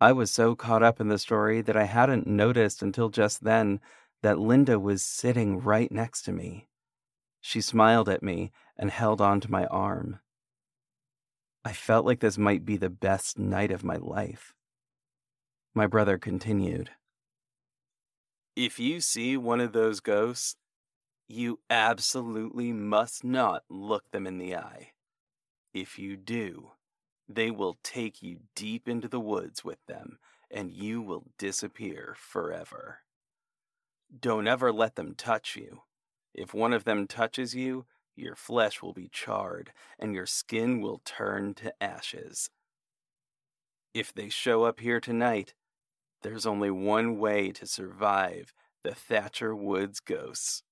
I 0.00 0.12
was 0.12 0.30
so 0.30 0.54
caught 0.54 0.82
up 0.82 1.00
in 1.00 1.08
the 1.08 1.18
story 1.18 1.60
that 1.60 1.76
I 1.76 1.84
hadn't 1.84 2.26
noticed 2.26 2.82
until 2.82 3.08
just 3.08 3.44
then 3.44 3.80
that 4.22 4.38
Linda 4.38 4.78
was 4.78 5.04
sitting 5.04 5.58
right 5.60 5.90
next 5.90 6.22
to 6.22 6.32
me. 6.32 6.68
She 7.40 7.60
smiled 7.60 8.08
at 8.08 8.22
me 8.22 8.52
and 8.76 8.90
held 8.90 9.20
onto 9.20 9.50
my 9.50 9.66
arm. 9.66 10.20
I 11.64 11.72
felt 11.72 12.06
like 12.06 12.20
this 12.20 12.38
might 12.38 12.64
be 12.64 12.76
the 12.76 12.88
best 12.88 13.38
night 13.38 13.70
of 13.70 13.84
my 13.84 13.96
life. 13.96 14.54
My 15.74 15.86
brother 15.86 16.16
continued. 16.16 16.90
If 18.56 18.78
you 18.78 19.00
see 19.00 19.36
one 19.36 19.60
of 19.60 19.72
those 19.72 20.00
ghosts, 20.00 20.56
you 21.30 21.60
absolutely 21.70 22.72
must 22.72 23.22
not 23.22 23.62
look 23.68 24.10
them 24.10 24.26
in 24.26 24.38
the 24.38 24.56
eye. 24.56 24.90
If 25.72 25.98
you 25.98 26.16
do, 26.16 26.72
they 27.28 27.50
will 27.50 27.78
take 27.84 28.22
you 28.22 28.38
deep 28.56 28.88
into 28.88 29.06
the 29.06 29.20
woods 29.20 29.64
with 29.64 29.78
them, 29.86 30.18
and 30.50 30.72
you 30.72 31.00
will 31.00 31.26
disappear 31.38 32.16
forever. 32.18 32.98
Don't 34.18 34.48
ever 34.48 34.72
let 34.72 34.96
them 34.96 35.14
touch 35.14 35.54
you. 35.54 35.82
If 36.34 36.52
one 36.52 36.72
of 36.72 36.84
them 36.84 37.06
touches 37.06 37.54
you, 37.54 37.86
your 38.16 38.34
flesh 38.34 38.82
will 38.82 38.92
be 38.92 39.08
charred, 39.12 39.72
and 40.00 40.12
your 40.12 40.26
skin 40.26 40.80
will 40.80 41.00
turn 41.04 41.54
to 41.54 41.72
ashes. 41.80 42.50
If 43.94 44.12
they 44.12 44.28
show 44.28 44.64
up 44.64 44.80
here 44.80 45.00
tonight, 45.00 45.54
there's 46.22 46.46
only 46.46 46.70
one 46.70 47.18
way 47.18 47.52
to 47.52 47.66
survive 47.66 48.52
the 48.82 48.94
Thatcher 48.94 49.54
Woods 49.54 50.00
ghosts. 50.00 50.64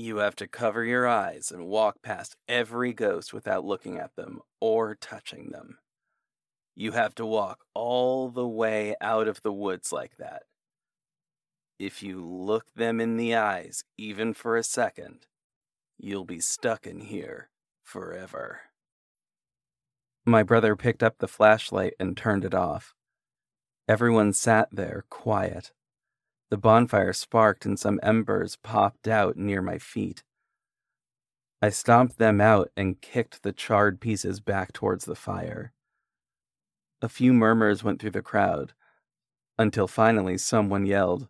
You 0.00 0.16
have 0.16 0.34
to 0.36 0.48
cover 0.48 0.82
your 0.82 1.06
eyes 1.06 1.52
and 1.52 1.66
walk 1.66 2.00
past 2.00 2.34
every 2.48 2.94
ghost 2.94 3.34
without 3.34 3.66
looking 3.66 3.98
at 3.98 4.16
them 4.16 4.40
or 4.58 4.94
touching 4.94 5.50
them. 5.50 5.76
You 6.74 6.92
have 6.92 7.14
to 7.16 7.26
walk 7.26 7.66
all 7.74 8.30
the 8.30 8.48
way 8.48 8.96
out 9.02 9.28
of 9.28 9.42
the 9.42 9.52
woods 9.52 9.92
like 9.92 10.16
that. 10.16 10.44
If 11.78 12.02
you 12.02 12.24
look 12.24 12.72
them 12.74 12.98
in 12.98 13.18
the 13.18 13.34
eyes, 13.34 13.84
even 13.98 14.32
for 14.32 14.56
a 14.56 14.62
second, 14.62 15.26
you'll 15.98 16.24
be 16.24 16.40
stuck 16.40 16.86
in 16.86 17.00
here 17.00 17.50
forever. 17.82 18.62
My 20.24 20.42
brother 20.42 20.76
picked 20.76 21.02
up 21.02 21.18
the 21.18 21.28
flashlight 21.28 21.92
and 22.00 22.16
turned 22.16 22.46
it 22.46 22.54
off. 22.54 22.94
Everyone 23.86 24.32
sat 24.32 24.68
there, 24.72 25.04
quiet. 25.10 25.72
The 26.50 26.58
bonfire 26.58 27.12
sparked 27.12 27.64
and 27.64 27.78
some 27.78 28.00
embers 28.02 28.56
popped 28.56 29.06
out 29.06 29.36
near 29.36 29.62
my 29.62 29.78
feet. 29.78 30.24
I 31.62 31.70
stomped 31.70 32.18
them 32.18 32.40
out 32.40 32.70
and 32.76 33.00
kicked 33.00 33.42
the 33.42 33.52
charred 33.52 34.00
pieces 34.00 34.40
back 34.40 34.72
towards 34.72 35.04
the 35.04 35.14
fire. 35.14 35.72
A 37.02 37.08
few 37.08 37.32
murmurs 37.32 37.84
went 37.84 38.00
through 38.00 38.10
the 38.10 38.22
crowd, 38.22 38.72
until 39.58 39.86
finally 39.86 40.38
someone 40.38 40.86
yelled, 40.86 41.28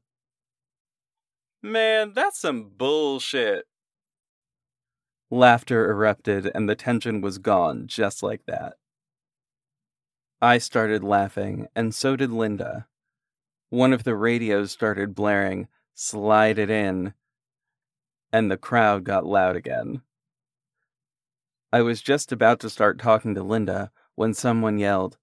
Man, 1.63 2.13
that's 2.15 2.41
some 2.41 2.71
bullshit. 2.77 3.67
Laughter 5.31 5.91
erupted, 5.91 6.51
and 6.55 6.69
the 6.69 6.75
tension 6.75 7.21
was 7.21 7.39
gone 7.39 7.87
just 7.87 8.23
like 8.23 8.47
that. 8.47 8.75
I 10.41 10.57
started 10.59 11.05
laughing, 11.05 11.69
and 11.77 11.95
so 11.95 12.17
did 12.17 12.31
Linda 12.31 12.87
one 13.71 13.93
of 13.93 14.05
the 14.05 14.15
radios 14.15 14.73
started 14.73 15.15
blaring, 15.15 15.69
Slide 15.95 16.59
it 16.59 16.71
in, 16.71 17.15
and 18.33 18.51
the 18.51 18.57
crowd 18.57 19.05
got 19.05 19.27
loud 19.27 19.57
again. 19.57 20.03
I 21.73 21.83
was 21.83 22.01
just 22.01 22.33
about 22.33 22.59
to 22.61 22.71
start 22.71 22.99
talking 22.99 23.35
to 23.35 23.43
Linda 23.43 23.91
when 24.15 24.35
someone 24.35 24.79
yelled, 24.79 25.19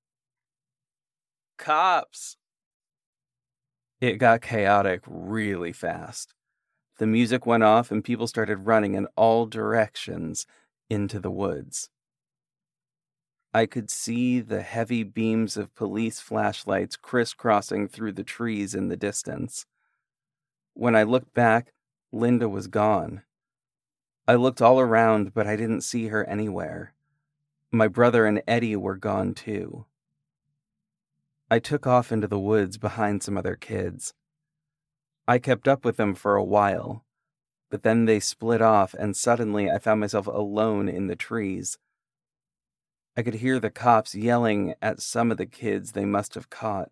Cops! 1.58 2.38
It 4.00 4.14
got 4.18 4.41
chaotic 4.41 5.02
really 5.08 5.74
fast. 5.74 6.34
The 7.00 7.08
music 7.08 7.45
went 7.45 7.64
off 7.64 7.91
and 7.91 8.04
people 8.04 8.28
started 8.28 8.68
running 8.68 8.93
in 8.93 9.08
all 9.16 9.45
directions 9.45 10.45
into 10.89 11.20
the 11.20 11.32
woods. 11.32 11.89
I 13.58 13.66
could 13.66 13.89
see 13.89 14.39
the 14.39 14.62
heavy 14.62 15.01
beams 15.01 15.58
of 15.58 15.74
police 15.74 16.20
flashlights 16.20 16.95
crisscrossing 16.95 17.88
through 17.88 18.12
the 18.12 18.24
trees 18.24 18.76
in 18.76 18.89
the 18.89 18.95
distance. 18.95 19.66
When 20.76 20.95
I 20.95 21.01
looked 21.01 21.34
back, 21.34 21.74
Linda 22.12 22.47
was 22.47 22.68
gone. 22.68 23.24
I 24.28 24.36
looked 24.36 24.62
all 24.62 24.80
around, 24.80 25.34
but 25.34 25.47
I 25.47 25.55
didn't 25.55 25.82
see 25.82 26.10
her 26.10 26.24
anywhere. 26.26 26.93
My 27.72 27.88
brother 27.88 28.28
and 28.28 28.43
Eddie 28.47 28.76
were 28.76 28.95
gone 28.95 29.34
too. 29.34 29.88
I 31.49 31.58
took 31.58 31.88
off 31.88 32.12
into 32.12 32.28
the 32.28 32.38
woods 32.38 32.78
behind 32.78 33.24
some 33.24 33.39
other 33.39 33.55
kids. 33.55 34.14
I 35.28 35.39
kept 35.39 35.68
up 35.68 35.84
with 35.84 35.97
them 35.97 36.14
for 36.14 36.36
a 36.36 36.43
while, 36.43 37.03
but 37.72 37.82
then 37.82 38.05
they 38.05 38.20
split 38.20 38.62
off, 38.62 38.93
and 38.93 39.18
suddenly 39.18 39.68
I 39.68 39.80
found 39.80 39.99
myself 39.99 40.28
alone 40.28 40.88
in 40.88 41.08
the 41.08 41.16
trees. 41.16 41.80
I 43.18 43.24
could 43.24 43.36
hear 43.36 43.59
the 43.59 43.72
cops 43.72 44.13
yelling 44.13 44.76
at 44.80 45.01
some 45.01 45.32
of 45.32 45.38
the 45.38 45.47
kids 45.47 45.93
they 45.93 46.05
must 46.05 46.36
have 46.36 46.51
caught. 46.51 46.91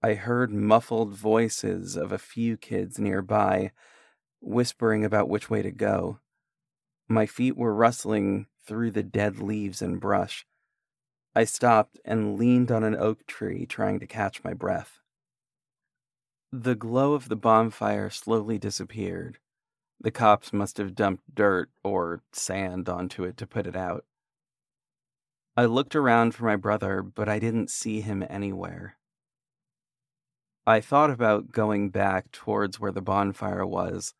I 0.00 0.14
heard 0.14 0.52
muffled 0.52 1.14
voices 1.14 1.96
of 1.96 2.12
a 2.12 2.18
few 2.18 2.56
kids 2.56 2.96
nearby, 2.96 3.72
whispering 4.40 5.04
about 5.04 5.28
which 5.28 5.50
way 5.50 5.62
to 5.62 5.72
go. 5.72 6.20
My 7.08 7.26
feet 7.26 7.56
were 7.56 7.74
rustling 7.74 8.46
through 8.64 8.92
the 8.92 9.02
dead 9.02 9.40
leaves 9.40 9.82
and 9.82 10.00
brush. 10.00 10.46
I 11.34 11.42
stopped 11.42 11.98
and 12.04 12.38
leaned 12.38 12.70
on 12.70 12.84
an 12.84 12.94
oak 12.94 13.26
tree, 13.26 13.66
trying 13.66 13.98
to 13.98 14.06
catch 14.06 14.44
my 14.44 14.54
breath. 14.54 15.00
The 16.52 16.76
glow 16.76 17.14
of 17.14 17.28
the 17.28 17.36
bonfire 17.36 18.10
slowly 18.10 18.58
disappeared. 18.58 19.38
The 20.00 20.12
cops 20.12 20.52
must 20.52 20.78
have 20.78 20.94
dumped 20.94 21.34
dirt 21.34 21.70
or 21.82 22.22
sand 22.30 22.88
onto 22.88 23.24
it 23.24 23.36
to 23.38 23.46
put 23.46 23.66
it 23.66 23.74
out. 23.74 24.04
I 25.56 25.66
looked 25.66 25.94
around 25.94 26.34
for 26.34 26.44
my 26.44 26.56
brother, 26.56 27.00
but 27.00 27.28
I 27.28 27.38
didn't 27.38 27.70
see 27.70 28.00
him 28.00 28.24
anywhere. 28.28 28.96
I 30.66 30.80
thought 30.80 31.10
about 31.10 31.52
going 31.52 31.90
back 31.90 32.32
towards 32.32 32.80
where 32.80 32.90
the 32.90 33.02
bonfire 33.02 33.64
was, 33.64 34.14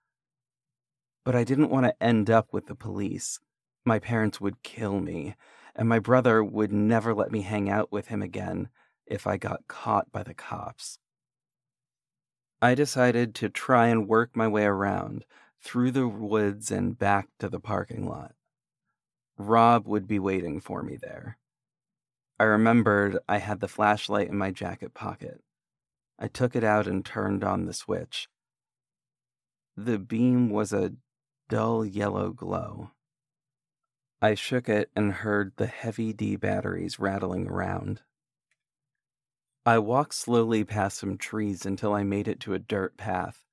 but 1.25 1.35
I 1.35 1.43
didn't 1.43 1.71
want 1.71 1.87
to 1.87 2.03
end 2.03 2.31
up 2.31 2.53
with 2.53 2.67
the 2.67 2.77
police. 2.77 3.41
My 3.85 3.99
parents 3.99 4.41
would 4.41 4.63
kill 4.63 5.01
me, 5.01 5.35
and 5.75 5.89
my 5.89 5.99
brother 5.99 6.45
would 6.45 6.73
never 6.73 7.13
let 7.13 7.33
me 7.33 7.43
hang 7.43 7.69
out 7.69 7.91
with 7.91 8.09
him 8.09 8.23
again 8.23 8.69
if 9.05 9.27
I 9.27 9.37
got 9.37 9.67
caught 9.67 10.13
by 10.13 10.23
the 10.23 10.35
cops. 10.35 10.99
I 12.63 12.77
decided 12.77 13.35
to 13.37 13.49
try 13.49 13.89
and 13.89 14.07
work 14.07 14.37
my 14.37 14.47
way 14.47 14.65
around 14.65 15.25
through 15.61 15.91
the 15.91 16.07
woods 16.07 16.71
and 16.71 16.97
back 16.97 17.29
to 17.41 17.49
the 17.49 17.61
parking 17.61 18.07
lot. 18.07 18.35
Rob 19.37 19.87
would 19.87 20.07
be 20.07 20.19
waiting 20.19 20.61
for 20.61 20.83
me 20.83 20.97
there. 20.97 21.39
I 22.39 22.45
remembered 22.45 23.19
I 23.29 23.39
had 23.39 23.61
the 23.61 23.69
flashlight 23.69 24.29
in 24.29 24.37
my 24.37 24.51
jacket 24.51 24.95
pocket. 24.95 25.43
I 26.19 26.29
took 26.29 26.55
it 26.55 26.65
out 26.65 26.87
and 26.87 27.05
turned 27.05 27.45
on 27.45 27.67
the 27.67 27.73
switch. 27.73 28.29
The 29.77 29.99
beam 29.99 30.51
was 30.51 30.73
a 30.73 30.93
dull 31.49 31.85
yellow 31.85 32.31
glow. 32.31 32.91
I 34.23 34.35
shook 34.35 34.69
it 34.69 34.91
and 34.97 35.13
heard 35.13 35.53
the 35.57 35.67
heavy 35.67 36.13
D 36.13 36.37
batteries 36.37 36.99
rattling 36.99 37.49
around. 37.49 38.03
I 39.67 39.79
walked 39.79 40.15
slowly 40.15 40.65
past 40.65 40.99
some 40.99 41.19
trees 41.19 41.67
until 41.67 41.93
I 41.93 42.05
made 42.05 42.29
it 42.29 42.41
to 42.41 42.55
a 42.55 42.59
dirt 42.59 42.97
path. 42.97 43.45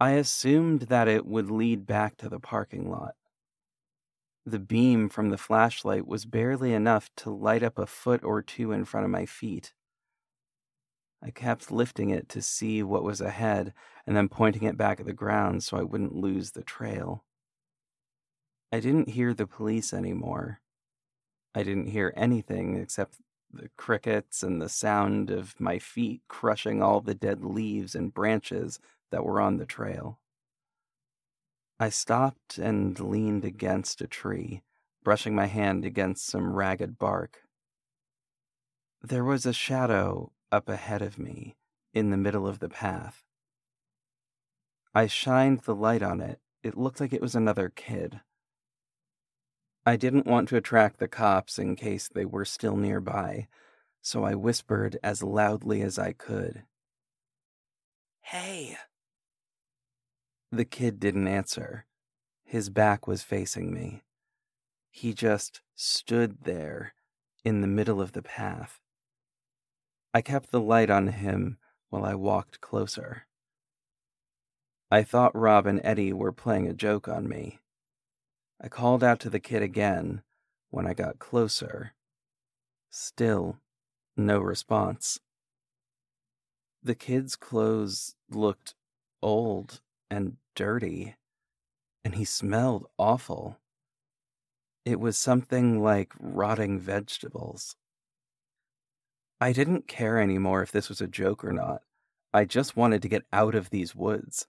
I 0.00 0.12
assumed 0.12 0.82
that 0.82 1.08
it 1.08 1.26
would 1.26 1.50
lead 1.50 1.86
back 1.86 2.16
to 2.18 2.28
the 2.28 2.40
parking 2.40 2.90
lot. 2.90 3.14
The 4.46 4.58
beam 4.58 5.08
from 5.08 5.30
the 5.30 5.38
flashlight 5.38 6.06
was 6.06 6.26
barely 6.26 6.74
enough 6.74 7.08
to 7.16 7.30
light 7.30 7.62
up 7.62 7.78
a 7.78 7.86
foot 7.86 8.22
or 8.22 8.42
two 8.42 8.72
in 8.72 8.84
front 8.84 9.04
of 9.04 9.10
my 9.10 9.24
feet. 9.24 9.72
I 11.22 11.30
kept 11.30 11.70
lifting 11.70 12.10
it 12.10 12.28
to 12.30 12.42
see 12.42 12.82
what 12.82 13.02
was 13.02 13.22
ahead 13.22 13.72
and 14.06 14.14
then 14.14 14.28
pointing 14.28 14.64
it 14.64 14.76
back 14.76 15.00
at 15.00 15.06
the 15.06 15.14
ground 15.14 15.62
so 15.62 15.78
I 15.78 15.82
wouldn't 15.82 16.14
lose 16.14 16.50
the 16.50 16.62
trail. 16.62 17.24
I 18.70 18.80
didn't 18.80 19.08
hear 19.08 19.32
the 19.32 19.46
police 19.46 19.94
anymore. 19.94 20.60
I 21.54 21.62
didn't 21.62 21.86
hear 21.86 22.12
anything 22.14 22.76
except 22.76 23.16
the 23.50 23.70
crickets 23.78 24.42
and 24.42 24.60
the 24.60 24.68
sound 24.68 25.30
of 25.30 25.58
my 25.58 25.78
feet 25.78 26.20
crushing 26.28 26.82
all 26.82 27.00
the 27.00 27.14
dead 27.14 27.42
leaves 27.42 27.94
and 27.94 28.12
branches 28.12 28.78
that 29.10 29.24
were 29.24 29.40
on 29.40 29.56
the 29.56 29.64
trail. 29.64 30.18
I 31.78 31.88
stopped 31.88 32.58
and 32.58 32.98
leaned 33.00 33.44
against 33.44 34.00
a 34.00 34.06
tree, 34.06 34.62
brushing 35.02 35.34
my 35.34 35.46
hand 35.46 35.84
against 35.84 36.26
some 36.26 36.54
ragged 36.54 36.98
bark. 36.98 37.42
There 39.02 39.24
was 39.24 39.44
a 39.44 39.52
shadow 39.52 40.32
up 40.52 40.68
ahead 40.68 41.02
of 41.02 41.18
me, 41.18 41.56
in 41.92 42.10
the 42.10 42.16
middle 42.16 42.46
of 42.46 42.58
the 42.58 42.68
path. 42.68 43.24
I 44.94 45.06
shined 45.06 45.60
the 45.60 45.74
light 45.74 46.02
on 46.02 46.20
it. 46.20 46.40
It 46.62 46.76
looked 46.76 47.00
like 47.00 47.12
it 47.12 47.20
was 47.20 47.34
another 47.34 47.68
kid. 47.68 48.20
I 49.84 49.96
didn't 49.96 50.26
want 50.26 50.48
to 50.48 50.56
attract 50.56 50.98
the 50.98 51.08
cops 51.08 51.58
in 51.58 51.76
case 51.76 52.08
they 52.08 52.24
were 52.24 52.44
still 52.44 52.76
nearby, 52.76 53.48
so 54.00 54.24
I 54.24 54.34
whispered 54.34 54.98
as 55.02 55.22
loudly 55.22 55.82
as 55.82 55.98
I 55.98 56.12
could. 56.12 56.64
Hey! 58.22 58.78
The 60.54 60.64
kid 60.64 61.00
didn't 61.00 61.26
answer. 61.26 61.84
His 62.44 62.70
back 62.70 63.08
was 63.08 63.24
facing 63.24 63.74
me. 63.74 64.04
He 64.88 65.12
just 65.12 65.62
stood 65.74 66.44
there 66.44 66.94
in 67.44 67.60
the 67.60 67.66
middle 67.66 68.00
of 68.00 68.12
the 68.12 68.22
path. 68.22 68.78
I 70.14 70.22
kept 70.22 70.52
the 70.52 70.60
light 70.60 70.90
on 70.90 71.08
him 71.08 71.58
while 71.90 72.04
I 72.04 72.14
walked 72.14 72.60
closer. 72.60 73.26
I 74.92 75.02
thought 75.02 75.34
Rob 75.34 75.66
and 75.66 75.80
Eddie 75.82 76.12
were 76.12 76.30
playing 76.30 76.68
a 76.68 76.72
joke 76.72 77.08
on 77.08 77.28
me. 77.28 77.58
I 78.60 78.68
called 78.68 79.02
out 79.02 79.18
to 79.20 79.30
the 79.30 79.40
kid 79.40 79.60
again 79.60 80.22
when 80.70 80.86
I 80.86 80.94
got 80.94 81.18
closer. 81.18 81.94
Still, 82.90 83.58
no 84.16 84.38
response. 84.38 85.18
The 86.80 86.94
kid's 86.94 87.34
clothes 87.34 88.14
looked 88.30 88.76
old 89.20 89.80
and 90.08 90.36
dirty, 90.54 91.16
and 92.04 92.14
he 92.14 92.24
smelled 92.24 92.86
awful. 92.98 93.58
It 94.84 95.00
was 95.00 95.16
something 95.16 95.82
like 95.82 96.12
rotting 96.18 96.78
vegetables. 96.78 97.76
I 99.40 99.52
didn't 99.52 99.88
care 99.88 100.18
anymore 100.20 100.62
if 100.62 100.72
this 100.72 100.88
was 100.88 101.00
a 101.00 101.06
joke 101.06 101.44
or 101.44 101.52
not. 101.52 101.82
I 102.32 102.44
just 102.44 102.76
wanted 102.76 103.02
to 103.02 103.08
get 103.08 103.24
out 103.32 103.54
of 103.54 103.70
these 103.70 103.94
woods. 103.94 104.46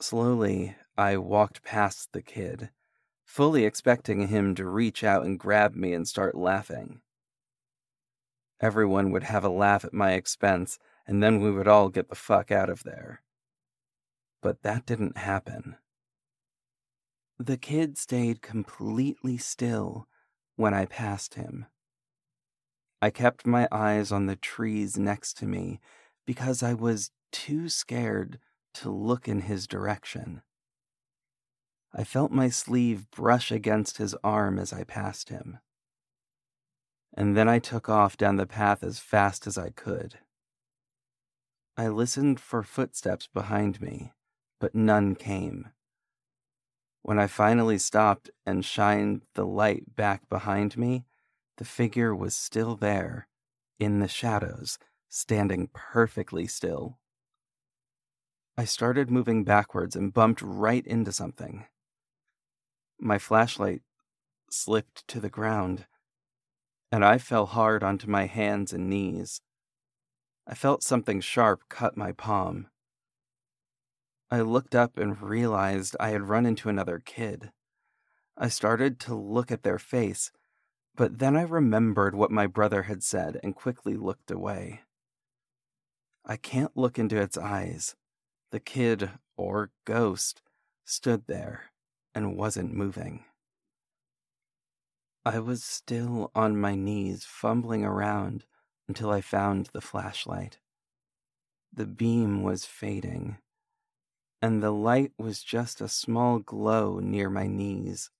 Slowly, 0.00 0.76
I 0.96 1.16
walked 1.16 1.62
past 1.62 2.12
the 2.12 2.22
kid, 2.22 2.70
fully 3.24 3.64
expecting 3.64 4.28
him 4.28 4.54
to 4.54 4.64
reach 4.64 5.02
out 5.02 5.24
and 5.24 5.38
grab 5.38 5.74
me 5.74 5.92
and 5.92 6.06
start 6.06 6.34
laughing. 6.34 7.00
Everyone 8.60 9.12
would 9.12 9.24
have 9.24 9.44
a 9.44 9.48
laugh 9.48 9.84
at 9.84 9.94
my 9.94 10.12
expense, 10.12 10.78
and 11.06 11.22
then 11.22 11.40
we 11.40 11.50
would 11.50 11.68
all 11.68 11.88
get 11.88 12.08
the 12.08 12.14
fuck 12.14 12.50
out 12.50 12.68
of 12.68 12.82
there. 12.82 13.22
But 14.40 14.62
that 14.62 14.86
didn't 14.86 15.18
happen. 15.18 15.76
The 17.38 17.56
kid 17.56 17.98
stayed 17.98 18.42
completely 18.42 19.38
still 19.38 20.06
when 20.56 20.74
I 20.74 20.86
passed 20.86 21.34
him. 21.34 21.66
I 23.00 23.10
kept 23.10 23.46
my 23.46 23.68
eyes 23.70 24.10
on 24.10 24.26
the 24.26 24.36
trees 24.36 24.98
next 24.98 25.34
to 25.38 25.46
me 25.46 25.80
because 26.26 26.62
I 26.62 26.74
was 26.74 27.12
too 27.30 27.68
scared 27.68 28.40
to 28.74 28.90
look 28.90 29.28
in 29.28 29.42
his 29.42 29.66
direction. 29.66 30.42
I 31.94 32.04
felt 32.04 32.30
my 32.30 32.48
sleeve 32.48 33.10
brush 33.10 33.50
against 33.50 33.98
his 33.98 34.14
arm 34.22 34.58
as 34.58 34.72
I 34.72 34.84
passed 34.84 35.28
him. 35.28 35.58
And 37.14 37.36
then 37.36 37.48
I 37.48 37.58
took 37.58 37.88
off 37.88 38.16
down 38.16 38.36
the 38.36 38.46
path 38.46 38.82
as 38.82 38.98
fast 38.98 39.46
as 39.46 39.56
I 39.56 39.70
could. 39.70 40.18
I 41.76 41.88
listened 41.88 42.40
for 42.40 42.62
footsteps 42.62 43.28
behind 43.32 43.80
me, 43.80 44.12
but 44.60 44.74
none 44.74 45.14
came. 45.14 45.68
When 47.02 47.18
I 47.18 47.26
finally 47.26 47.78
stopped 47.78 48.30
and 48.44 48.64
shined 48.64 49.22
the 49.34 49.46
light 49.46 49.94
back 49.96 50.28
behind 50.28 50.76
me, 50.76 51.04
the 51.56 51.64
figure 51.64 52.14
was 52.14 52.36
still 52.36 52.76
there, 52.76 53.28
in 53.78 54.00
the 54.00 54.08
shadows, 54.08 54.78
standing 55.08 55.68
perfectly 55.72 56.46
still. 56.46 56.98
I 58.56 58.64
started 58.64 59.10
moving 59.10 59.44
backwards 59.44 59.94
and 59.94 60.12
bumped 60.12 60.42
right 60.42 60.84
into 60.86 61.12
something. 61.12 61.66
My 62.98 63.18
flashlight 63.18 63.82
slipped 64.50 65.06
to 65.08 65.20
the 65.20 65.30
ground, 65.30 65.86
and 66.90 67.04
I 67.04 67.18
fell 67.18 67.46
hard 67.46 67.84
onto 67.84 68.08
my 68.08 68.26
hands 68.26 68.72
and 68.72 68.90
knees. 68.90 69.40
I 70.46 70.54
felt 70.54 70.82
something 70.82 71.20
sharp 71.20 71.68
cut 71.68 71.96
my 71.96 72.12
palm. 72.12 72.68
I 74.30 74.40
looked 74.40 74.74
up 74.74 74.98
and 74.98 75.20
realized 75.22 75.96
I 75.98 76.10
had 76.10 76.28
run 76.28 76.44
into 76.44 76.68
another 76.68 76.98
kid. 76.98 77.50
I 78.36 78.48
started 78.48 79.00
to 79.00 79.14
look 79.14 79.50
at 79.50 79.62
their 79.62 79.78
face, 79.78 80.30
but 80.94 81.18
then 81.18 81.36
I 81.36 81.42
remembered 81.42 82.14
what 82.14 82.30
my 82.30 82.46
brother 82.46 82.82
had 82.82 83.02
said 83.02 83.40
and 83.42 83.54
quickly 83.54 83.96
looked 83.96 84.30
away. 84.30 84.82
I 86.24 86.36
can't 86.36 86.76
look 86.76 86.98
into 86.98 87.16
its 87.16 87.38
eyes. 87.38 87.96
The 88.50 88.60
kid, 88.60 89.10
or 89.36 89.70
ghost, 89.86 90.42
stood 90.84 91.26
there 91.26 91.72
and 92.14 92.36
wasn't 92.36 92.74
moving. 92.74 93.24
I 95.24 95.38
was 95.38 95.64
still 95.64 96.30
on 96.34 96.60
my 96.60 96.74
knees, 96.74 97.24
fumbling 97.24 97.84
around 97.84 98.44
until 98.86 99.10
I 99.10 99.20
found 99.20 99.70
the 99.72 99.80
flashlight. 99.80 100.58
The 101.72 101.86
beam 101.86 102.42
was 102.42 102.64
fading, 102.64 103.38
and 104.40 104.62
the 104.62 104.70
light 104.70 105.12
was 105.18 105.42
just 105.42 105.80
a 105.80 105.88
small 105.88 106.38
glow 106.38 106.98
near 106.98 107.28
my 107.28 107.46
knees. 107.46 108.10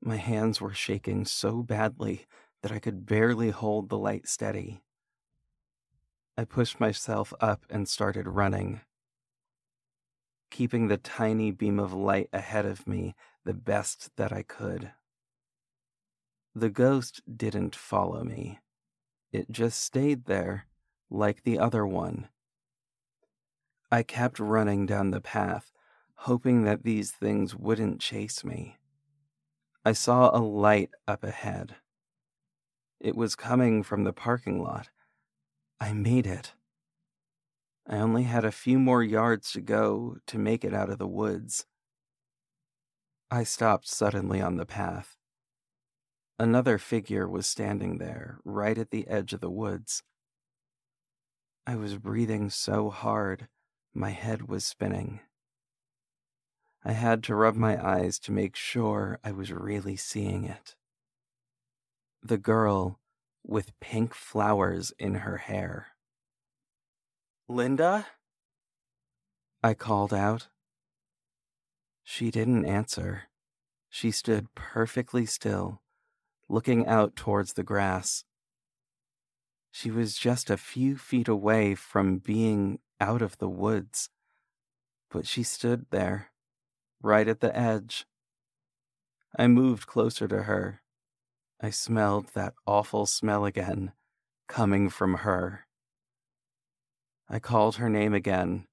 My 0.00 0.16
hands 0.16 0.60
were 0.60 0.74
shaking 0.74 1.24
so 1.24 1.62
badly 1.62 2.26
that 2.62 2.72
I 2.72 2.78
could 2.78 3.06
barely 3.06 3.50
hold 3.50 3.88
the 3.88 3.98
light 3.98 4.28
steady. 4.28 4.82
I 6.36 6.44
pushed 6.44 6.80
myself 6.80 7.32
up 7.40 7.64
and 7.68 7.88
started 7.88 8.26
running 8.26 8.80
keeping 10.52 10.88
the 10.88 10.98
tiny 10.98 11.50
beam 11.50 11.80
of 11.80 11.94
light 11.94 12.28
ahead 12.32 12.66
of 12.66 12.86
me 12.86 13.14
the 13.44 13.54
best 13.54 14.10
that 14.16 14.32
I 14.32 14.42
could. 14.42 14.92
The 16.54 16.68
ghost 16.68 17.22
didn't 17.34 17.74
follow 17.74 18.22
me. 18.22 18.60
It 19.32 19.50
just 19.50 19.80
stayed 19.80 20.26
there, 20.26 20.66
like 21.10 21.42
the 21.42 21.58
other 21.58 21.86
one. 21.86 22.28
I 23.92 24.02
kept 24.02 24.40
running 24.40 24.86
down 24.86 25.10
the 25.10 25.20
path, 25.20 25.70
hoping 26.14 26.64
that 26.64 26.82
these 26.82 27.10
things 27.10 27.54
wouldn't 27.54 28.00
chase 28.00 28.42
me. 28.42 28.78
I 29.84 29.92
saw 29.92 30.34
a 30.34 30.40
light 30.40 30.88
up 31.06 31.22
ahead. 31.22 31.76
It 33.00 33.14
was 33.14 33.36
coming 33.36 33.82
from 33.82 34.04
the 34.04 34.14
parking 34.14 34.62
lot. 34.62 34.88
I 35.78 35.92
made 35.92 36.26
it. 36.26 36.54
I 37.86 37.98
only 37.98 38.22
had 38.22 38.46
a 38.46 38.50
few 38.50 38.78
more 38.78 39.02
yards 39.02 39.52
to 39.52 39.60
go 39.60 40.16
to 40.26 40.38
make 40.38 40.64
it 40.64 40.72
out 40.72 40.88
of 40.88 40.96
the 40.96 41.06
woods. 41.06 41.66
I 43.30 43.44
stopped 43.44 43.88
suddenly 43.88 44.40
on 44.40 44.56
the 44.56 44.64
path. 44.64 45.18
Another 46.38 46.78
figure 46.78 47.28
was 47.28 47.46
standing 47.46 47.98
there, 47.98 48.38
right 48.42 48.78
at 48.78 48.90
the 48.90 49.06
edge 49.06 49.34
of 49.34 49.40
the 49.40 49.50
woods. 49.50 50.02
I 51.66 51.76
was 51.76 51.98
breathing 51.98 52.48
so 52.48 52.88
hard, 52.88 53.48
my 53.94 54.10
head 54.10 54.48
was 54.48 54.64
spinning. 54.64 55.20
I 56.84 56.92
had 56.92 57.22
to 57.24 57.34
rub 57.34 57.54
my 57.54 57.82
eyes 57.84 58.18
to 58.20 58.32
make 58.32 58.56
sure 58.56 59.18
I 59.22 59.32
was 59.32 59.52
really 59.52 59.96
seeing 59.96 60.44
it. 60.44 60.74
The 62.22 62.38
girl 62.38 62.98
with 63.44 63.78
pink 63.80 64.14
flowers 64.14 64.92
in 64.98 65.16
her 65.16 65.38
hair. 65.38 65.88
Linda? 67.48 68.06
I 69.62 69.74
called 69.74 70.12
out. 70.12 70.48
She 72.02 72.30
didn't 72.30 72.64
answer. 72.64 73.24
She 73.88 74.10
stood 74.10 74.54
perfectly 74.54 75.26
still, 75.26 75.82
looking 76.48 76.86
out 76.86 77.14
towards 77.14 77.52
the 77.52 77.62
grass. 77.62 78.24
She 79.74 79.90
was 79.90 80.18
just 80.18 80.50
a 80.50 80.58
few 80.58 80.98
feet 80.98 81.28
away 81.28 81.74
from 81.74 82.18
being 82.18 82.78
out 83.00 83.22
of 83.22 83.38
the 83.38 83.48
woods, 83.48 84.10
but 85.10 85.26
she 85.26 85.42
stood 85.42 85.86
there, 85.90 86.30
right 87.02 87.26
at 87.26 87.40
the 87.40 87.56
edge. 87.56 88.06
I 89.36 89.46
moved 89.46 89.86
closer 89.86 90.28
to 90.28 90.42
her. 90.42 90.82
I 91.58 91.70
smelled 91.70 92.28
that 92.34 92.52
awful 92.66 93.06
smell 93.06 93.46
again, 93.46 93.92
coming 94.46 94.90
from 94.90 95.14
her. 95.14 95.66
I 97.26 97.38
called 97.38 97.76
her 97.76 97.88
name 97.88 98.12
again, 98.12 98.66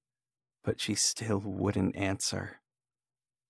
but 0.62 0.82
she 0.82 0.94
still 0.94 1.38
wouldn't 1.38 1.96
answer. 1.96 2.60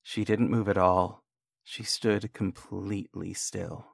She 0.04 0.24
didn't 0.24 0.52
move 0.52 0.68
at 0.68 0.78
all. 0.78 1.24
She 1.64 1.82
stood 1.82 2.32
completely 2.32 3.34
still. 3.34 3.86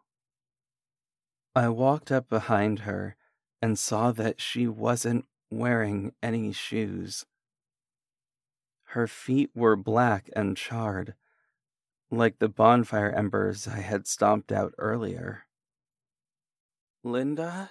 I 1.55 1.71
walked 1.71 2.13
up 2.13 2.29
behind 2.29 2.81
her 2.81 3.17
and 3.61 3.79
saw 3.79 4.13
that 4.13 4.41
she 4.41 4.67
wasn't 4.67 5.25
wearing 5.51 6.13
any 6.23 6.53
shoes. 6.53 7.25
Her 8.91 9.07
feet 9.07 9.51
were 9.55 9.77
black 9.77 10.31
and 10.35 10.57
charred, 10.57 11.15
like 12.11 12.39
the 12.39 12.49
bonfire 12.49 13.11
embers 13.11 13.67
I 13.67 13.81
had 13.81 14.07
stomped 14.07 14.53
out 14.53 14.75
earlier. 14.79 15.45
Linda? 17.03 17.71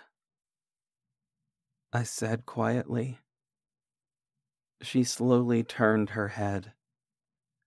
I 1.92 2.04
said 2.04 2.46
quietly. 2.46 3.20
She 4.82 5.04
slowly 5.04 5.64
turned 5.64 6.12
her 6.12 6.30
head. 6.30 6.74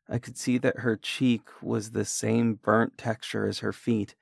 I 0.09 0.19
could 0.19 0.37
see 0.37 0.59
that 0.59 0.81
her 0.81 0.97
cheek 0.97 1.49
was 1.63 1.91
the 1.91 2.05
same 2.05 2.55
burnt 2.55 2.97
texture 2.97 3.47
as 3.47 3.59
her 3.59 3.73
feet, 3.73 4.15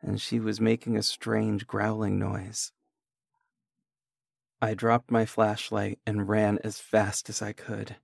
and 0.00 0.20
she 0.20 0.40
was 0.40 0.60
making 0.60 0.96
a 0.96 1.02
strange 1.02 1.66
growling 1.66 2.18
noise. 2.18 2.72
I 4.66 4.74
dropped 4.74 5.12
my 5.12 5.26
flashlight 5.26 6.00
and 6.04 6.28
ran 6.28 6.58
as 6.64 6.80
fast 6.80 7.28
as 7.28 7.40
I 7.40 7.52
could. 7.52 7.98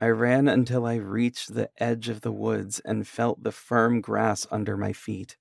I 0.00 0.06
ran 0.06 0.46
until 0.46 0.86
I 0.86 0.94
reached 0.94 1.52
the 1.52 1.68
edge 1.78 2.08
of 2.08 2.20
the 2.20 2.30
woods 2.30 2.78
and 2.84 3.08
felt 3.08 3.42
the 3.42 3.50
firm 3.50 4.02
grass 4.02 4.46
under 4.52 4.76
my 4.76 4.92
feet. 4.92 5.36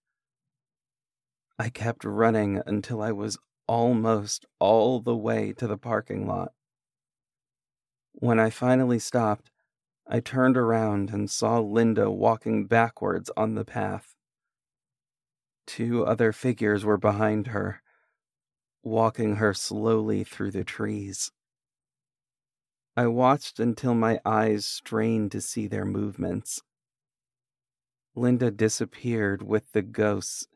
I 1.60 1.70
kept 1.70 2.04
running 2.04 2.60
until 2.66 3.00
I 3.00 3.12
was 3.12 3.38
almost 3.68 4.48
all 4.58 5.02
the 5.02 5.16
way 5.16 5.54
to 5.54 5.68
the 5.68 5.78
parking 5.78 6.26
lot. 6.26 6.52
When 8.14 8.40
I 8.40 8.50
finally 8.50 8.98
stopped, 8.98 9.52
I 10.08 10.20
turned 10.20 10.58
around 10.58 11.12
and 11.12 11.30
saw 11.30 11.60
Linda 11.60 12.10
walking 12.10 12.66
backwards 12.66 13.30
on 13.38 13.54
the 13.54 13.66
path. 13.66 14.16
Two 15.68 16.08
other 16.08 16.32
figures 16.32 16.84
were 16.84 16.98
behind 16.98 17.48
her, 17.48 17.84
walking 18.84 19.36
her 19.36 19.54
slowly 19.54 20.24
through 20.24 20.52
the 20.52 20.64
trees. 20.64 21.32
I 22.96 23.08
watched 23.08 23.60
until 23.60 23.94
my 23.94 24.20
eyes 24.26 24.66
strained 24.66 25.32
to 25.32 25.42
see 25.42 25.68
their 25.68 25.86
movements. 25.86 26.62
Linda 28.16 28.52
disappeared 28.52 29.42
with 29.42 29.72
the 29.72 29.82
ghosts 29.82 30.48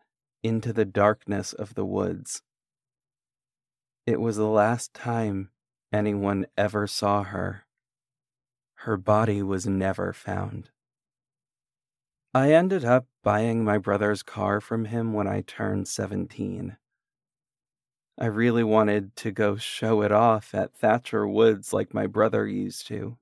into 0.42 0.74
the 0.74 0.86
darkness 0.86 1.54
of 1.54 1.76
the 1.76 1.86
woods. 1.86 2.42
It 4.06 4.20
was 4.20 4.36
the 4.36 4.48
last 4.48 4.94
time 4.94 5.50
anyone 5.94 6.48
ever 6.58 6.88
saw 6.88 7.24
her. 7.24 7.66
Her 8.76 8.98
body 8.98 9.42
was 9.42 9.66
never 9.66 10.12
found. 10.12 10.70
I 12.34 12.52
ended 12.52 12.84
up 12.84 13.06
buying 13.24 13.64
my 13.64 13.78
brother's 13.78 14.24
car 14.24 14.60
from 14.60 14.86
him 14.86 15.14
when 15.14 15.28
I 15.28 15.42
turned 15.42 15.88
17. 15.88 16.76
I 18.18 18.28
really 18.28 18.64
wanted 18.64 19.16
to 19.18 19.32
go 19.32 19.56
show 19.56 20.04
it 20.04 20.12
off 20.12 20.54
at 20.54 20.76
Thatcher 20.76 21.28
Woods 21.28 21.74
like 21.74 21.94
my 21.94 22.06
brother 22.06 22.48
used 22.48 22.86
to. 22.88 23.18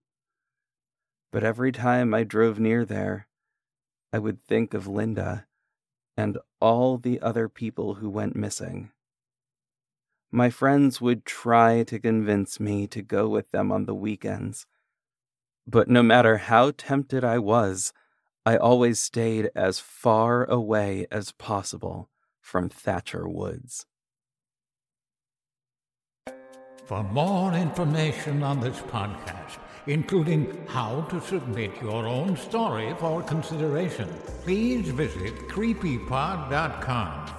But 1.31 1.43
every 1.45 1.71
time 1.71 2.13
I 2.13 2.23
drove 2.23 2.59
near 2.59 2.83
there, 2.83 3.27
I 4.11 4.19
would 4.19 4.43
think 4.43 4.73
of 4.73 4.87
Linda 4.87 5.47
and 6.17 6.37
all 6.59 6.97
the 6.97 7.21
other 7.21 7.47
people 7.47 7.95
who 7.95 8.09
went 8.09 8.35
missing. 8.35 8.91
My 10.29 10.49
friends 10.49 10.99
would 10.99 11.25
try 11.25 11.83
to 11.83 11.99
convince 11.99 12.59
me 12.59 12.85
to 12.87 13.01
go 13.01 13.29
with 13.29 13.51
them 13.51 13.71
on 13.71 13.85
the 13.85 13.95
weekends. 13.95 14.65
But 15.65 15.87
no 15.87 16.03
matter 16.03 16.37
how 16.37 16.71
tempted 16.71 17.23
I 17.23 17.39
was, 17.39 17.93
I 18.45 18.57
always 18.57 18.99
stayed 18.99 19.51
as 19.55 19.79
far 19.79 20.43
away 20.45 21.07
as 21.11 21.31
possible 21.31 22.09
from 22.41 22.67
Thatcher 22.67 23.27
Woods. 23.27 23.85
For 26.91 27.03
more 27.03 27.53
information 27.53 28.43
on 28.43 28.59
this 28.59 28.79
podcast, 28.79 29.59
including 29.87 30.67
how 30.67 31.03
to 31.09 31.21
submit 31.21 31.81
your 31.81 32.05
own 32.05 32.35
story 32.35 32.93
for 32.99 33.21
consideration, 33.21 34.09
please 34.43 34.89
visit 34.89 35.47
creepypod.com. 35.47 37.31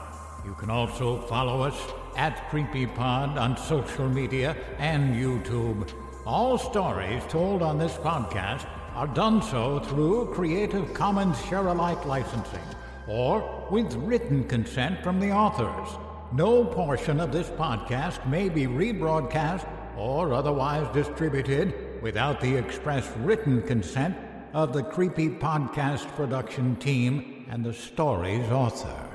You 0.46 0.54
can 0.54 0.70
also 0.70 1.20
follow 1.26 1.60
us 1.60 1.76
at 2.16 2.48
CreepyPod 2.48 3.36
on 3.36 3.58
social 3.58 4.08
media 4.08 4.56
and 4.78 5.14
YouTube. 5.14 5.86
All 6.24 6.56
stories 6.56 7.22
told 7.28 7.60
on 7.60 7.76
this 7.76 7.98
podcast 7.98 8.66
are 8.94 9.06
done 9.06 9.42
so 9.42 9.80
through 9.80 10.32
Creative 10.32 10.94
Commons 10.94 11.38
Share 11.44 11.66
Alike 11.66 12.06
licensing 12.06 12.64
or 13.06 13.66
with 13.70 13.92
written 13.96 14.48
consent 14.48 15.04
from 15.04 15.20
the 15.20 15.30
authors. 15.30 15.98
No 16.32 16.64
portion 16.64 17.20
of 17.20 17.30
this 17.30 17.50
podcast 17.50 18.26
may 18.26 18.48
be 18.48 18.62
rebroadcast 18.62 19.68
or 19.98 20.32
otherwise 20.32 20.86
distributed 20.94 22.00
without 22.00 22.40
the 22.40 22.56
express 22.56 23.06
written 23.18 23.60
consent 23.60 24.16
of 24.54 24.72
the 24.72 24.82
Creepy 24.82 25.28
Podcast 25.28 26.08
production 26.16 26.76
team 26.76 27.44
and 27.50 27.62
the 27.62 27.74
story's 27.74 28.50
author. 28.50 29.10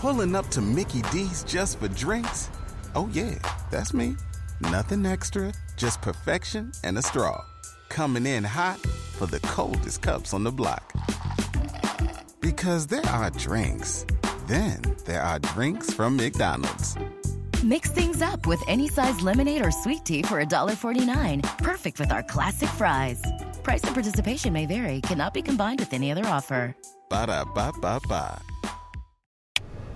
Pulling 0.00 0.34
up 0.34 0.48
to 0.48 0.60
Mickey 0.60 1.02
D's 1.12 1.44
just 1.44 1.78
for 1.78 1.86
drinks? 1.88 2.50
Oh, 2.96 3.08
yeah, 3.12 3.36
that's 3.70 3.94
me. 3.94 4.16
Nothing 4.60 5.06
extra, 5.06 5.52
just 5.76 6.02
perfection 6.02 6.72
and 6.82 6.98
a 6.98 7.02
straw. 7.02 7.44
Coming 7.88 8.26
in 8.26 8.42
hot 8.42 8.84
for 9.16 9.26
the 9.26 9.40
coldest 9.40 10.02
cups 10.02 10.32
on 10.34 10.44
the 10.44 10.52
block. 10.52 10.92
Because 12.40 12.86
there 12.86 13.06
are 13.06 13.30
drinks, 13.30 14.06
then 14.46 14.80
there 15.04 15.22
are 15.22 15.38
drinks 15.38 15.92
from 15.92 16.16
McDonald's. 16.16 16.96
Mix 17.64 17.90
things 17.90 18.22
up 18.22 18.46
with 18.46 18.62
any 18.68 18.88
size 18.88 19.20
lemonade 19.22 19.64
or 19.64 19.70
sweet 19.70 20.04
tea 20.04 20.22
for 20.22 20.44
$1.49. 20.44 21.42
Perfect 21.58 21.98
with 21.98 22.12
our 22.12 22.22
classic 22.22 22.68
fries. 22.68 23.22
Price 23.62 23.82
and 23.84 23.94
participation 23.94 24.52
may 24.52 24.66
vary, 24.66 25.00
cannot 25.00 25.34
be 25.34 25.42
combined 25.42 25.80
with 25.80 25.92
any 25.92 26.12
other 26.12 26.26
offer. 26.26 26.76
Ba 27.08 27.26
da 27.26 27.44
ba 27.44 27.72
ba 27.80 28.00
ba. 28.08 28.40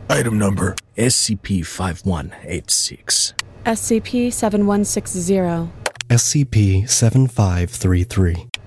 Item 0.08 0.38
number 0.38 0.74
SCP 0.96 1.64
5186. 1.64 3.34
SCP 3.64 4.32
7160. 4.32 5.70
SCP 6.08 6.88
7533. 6.88 8.49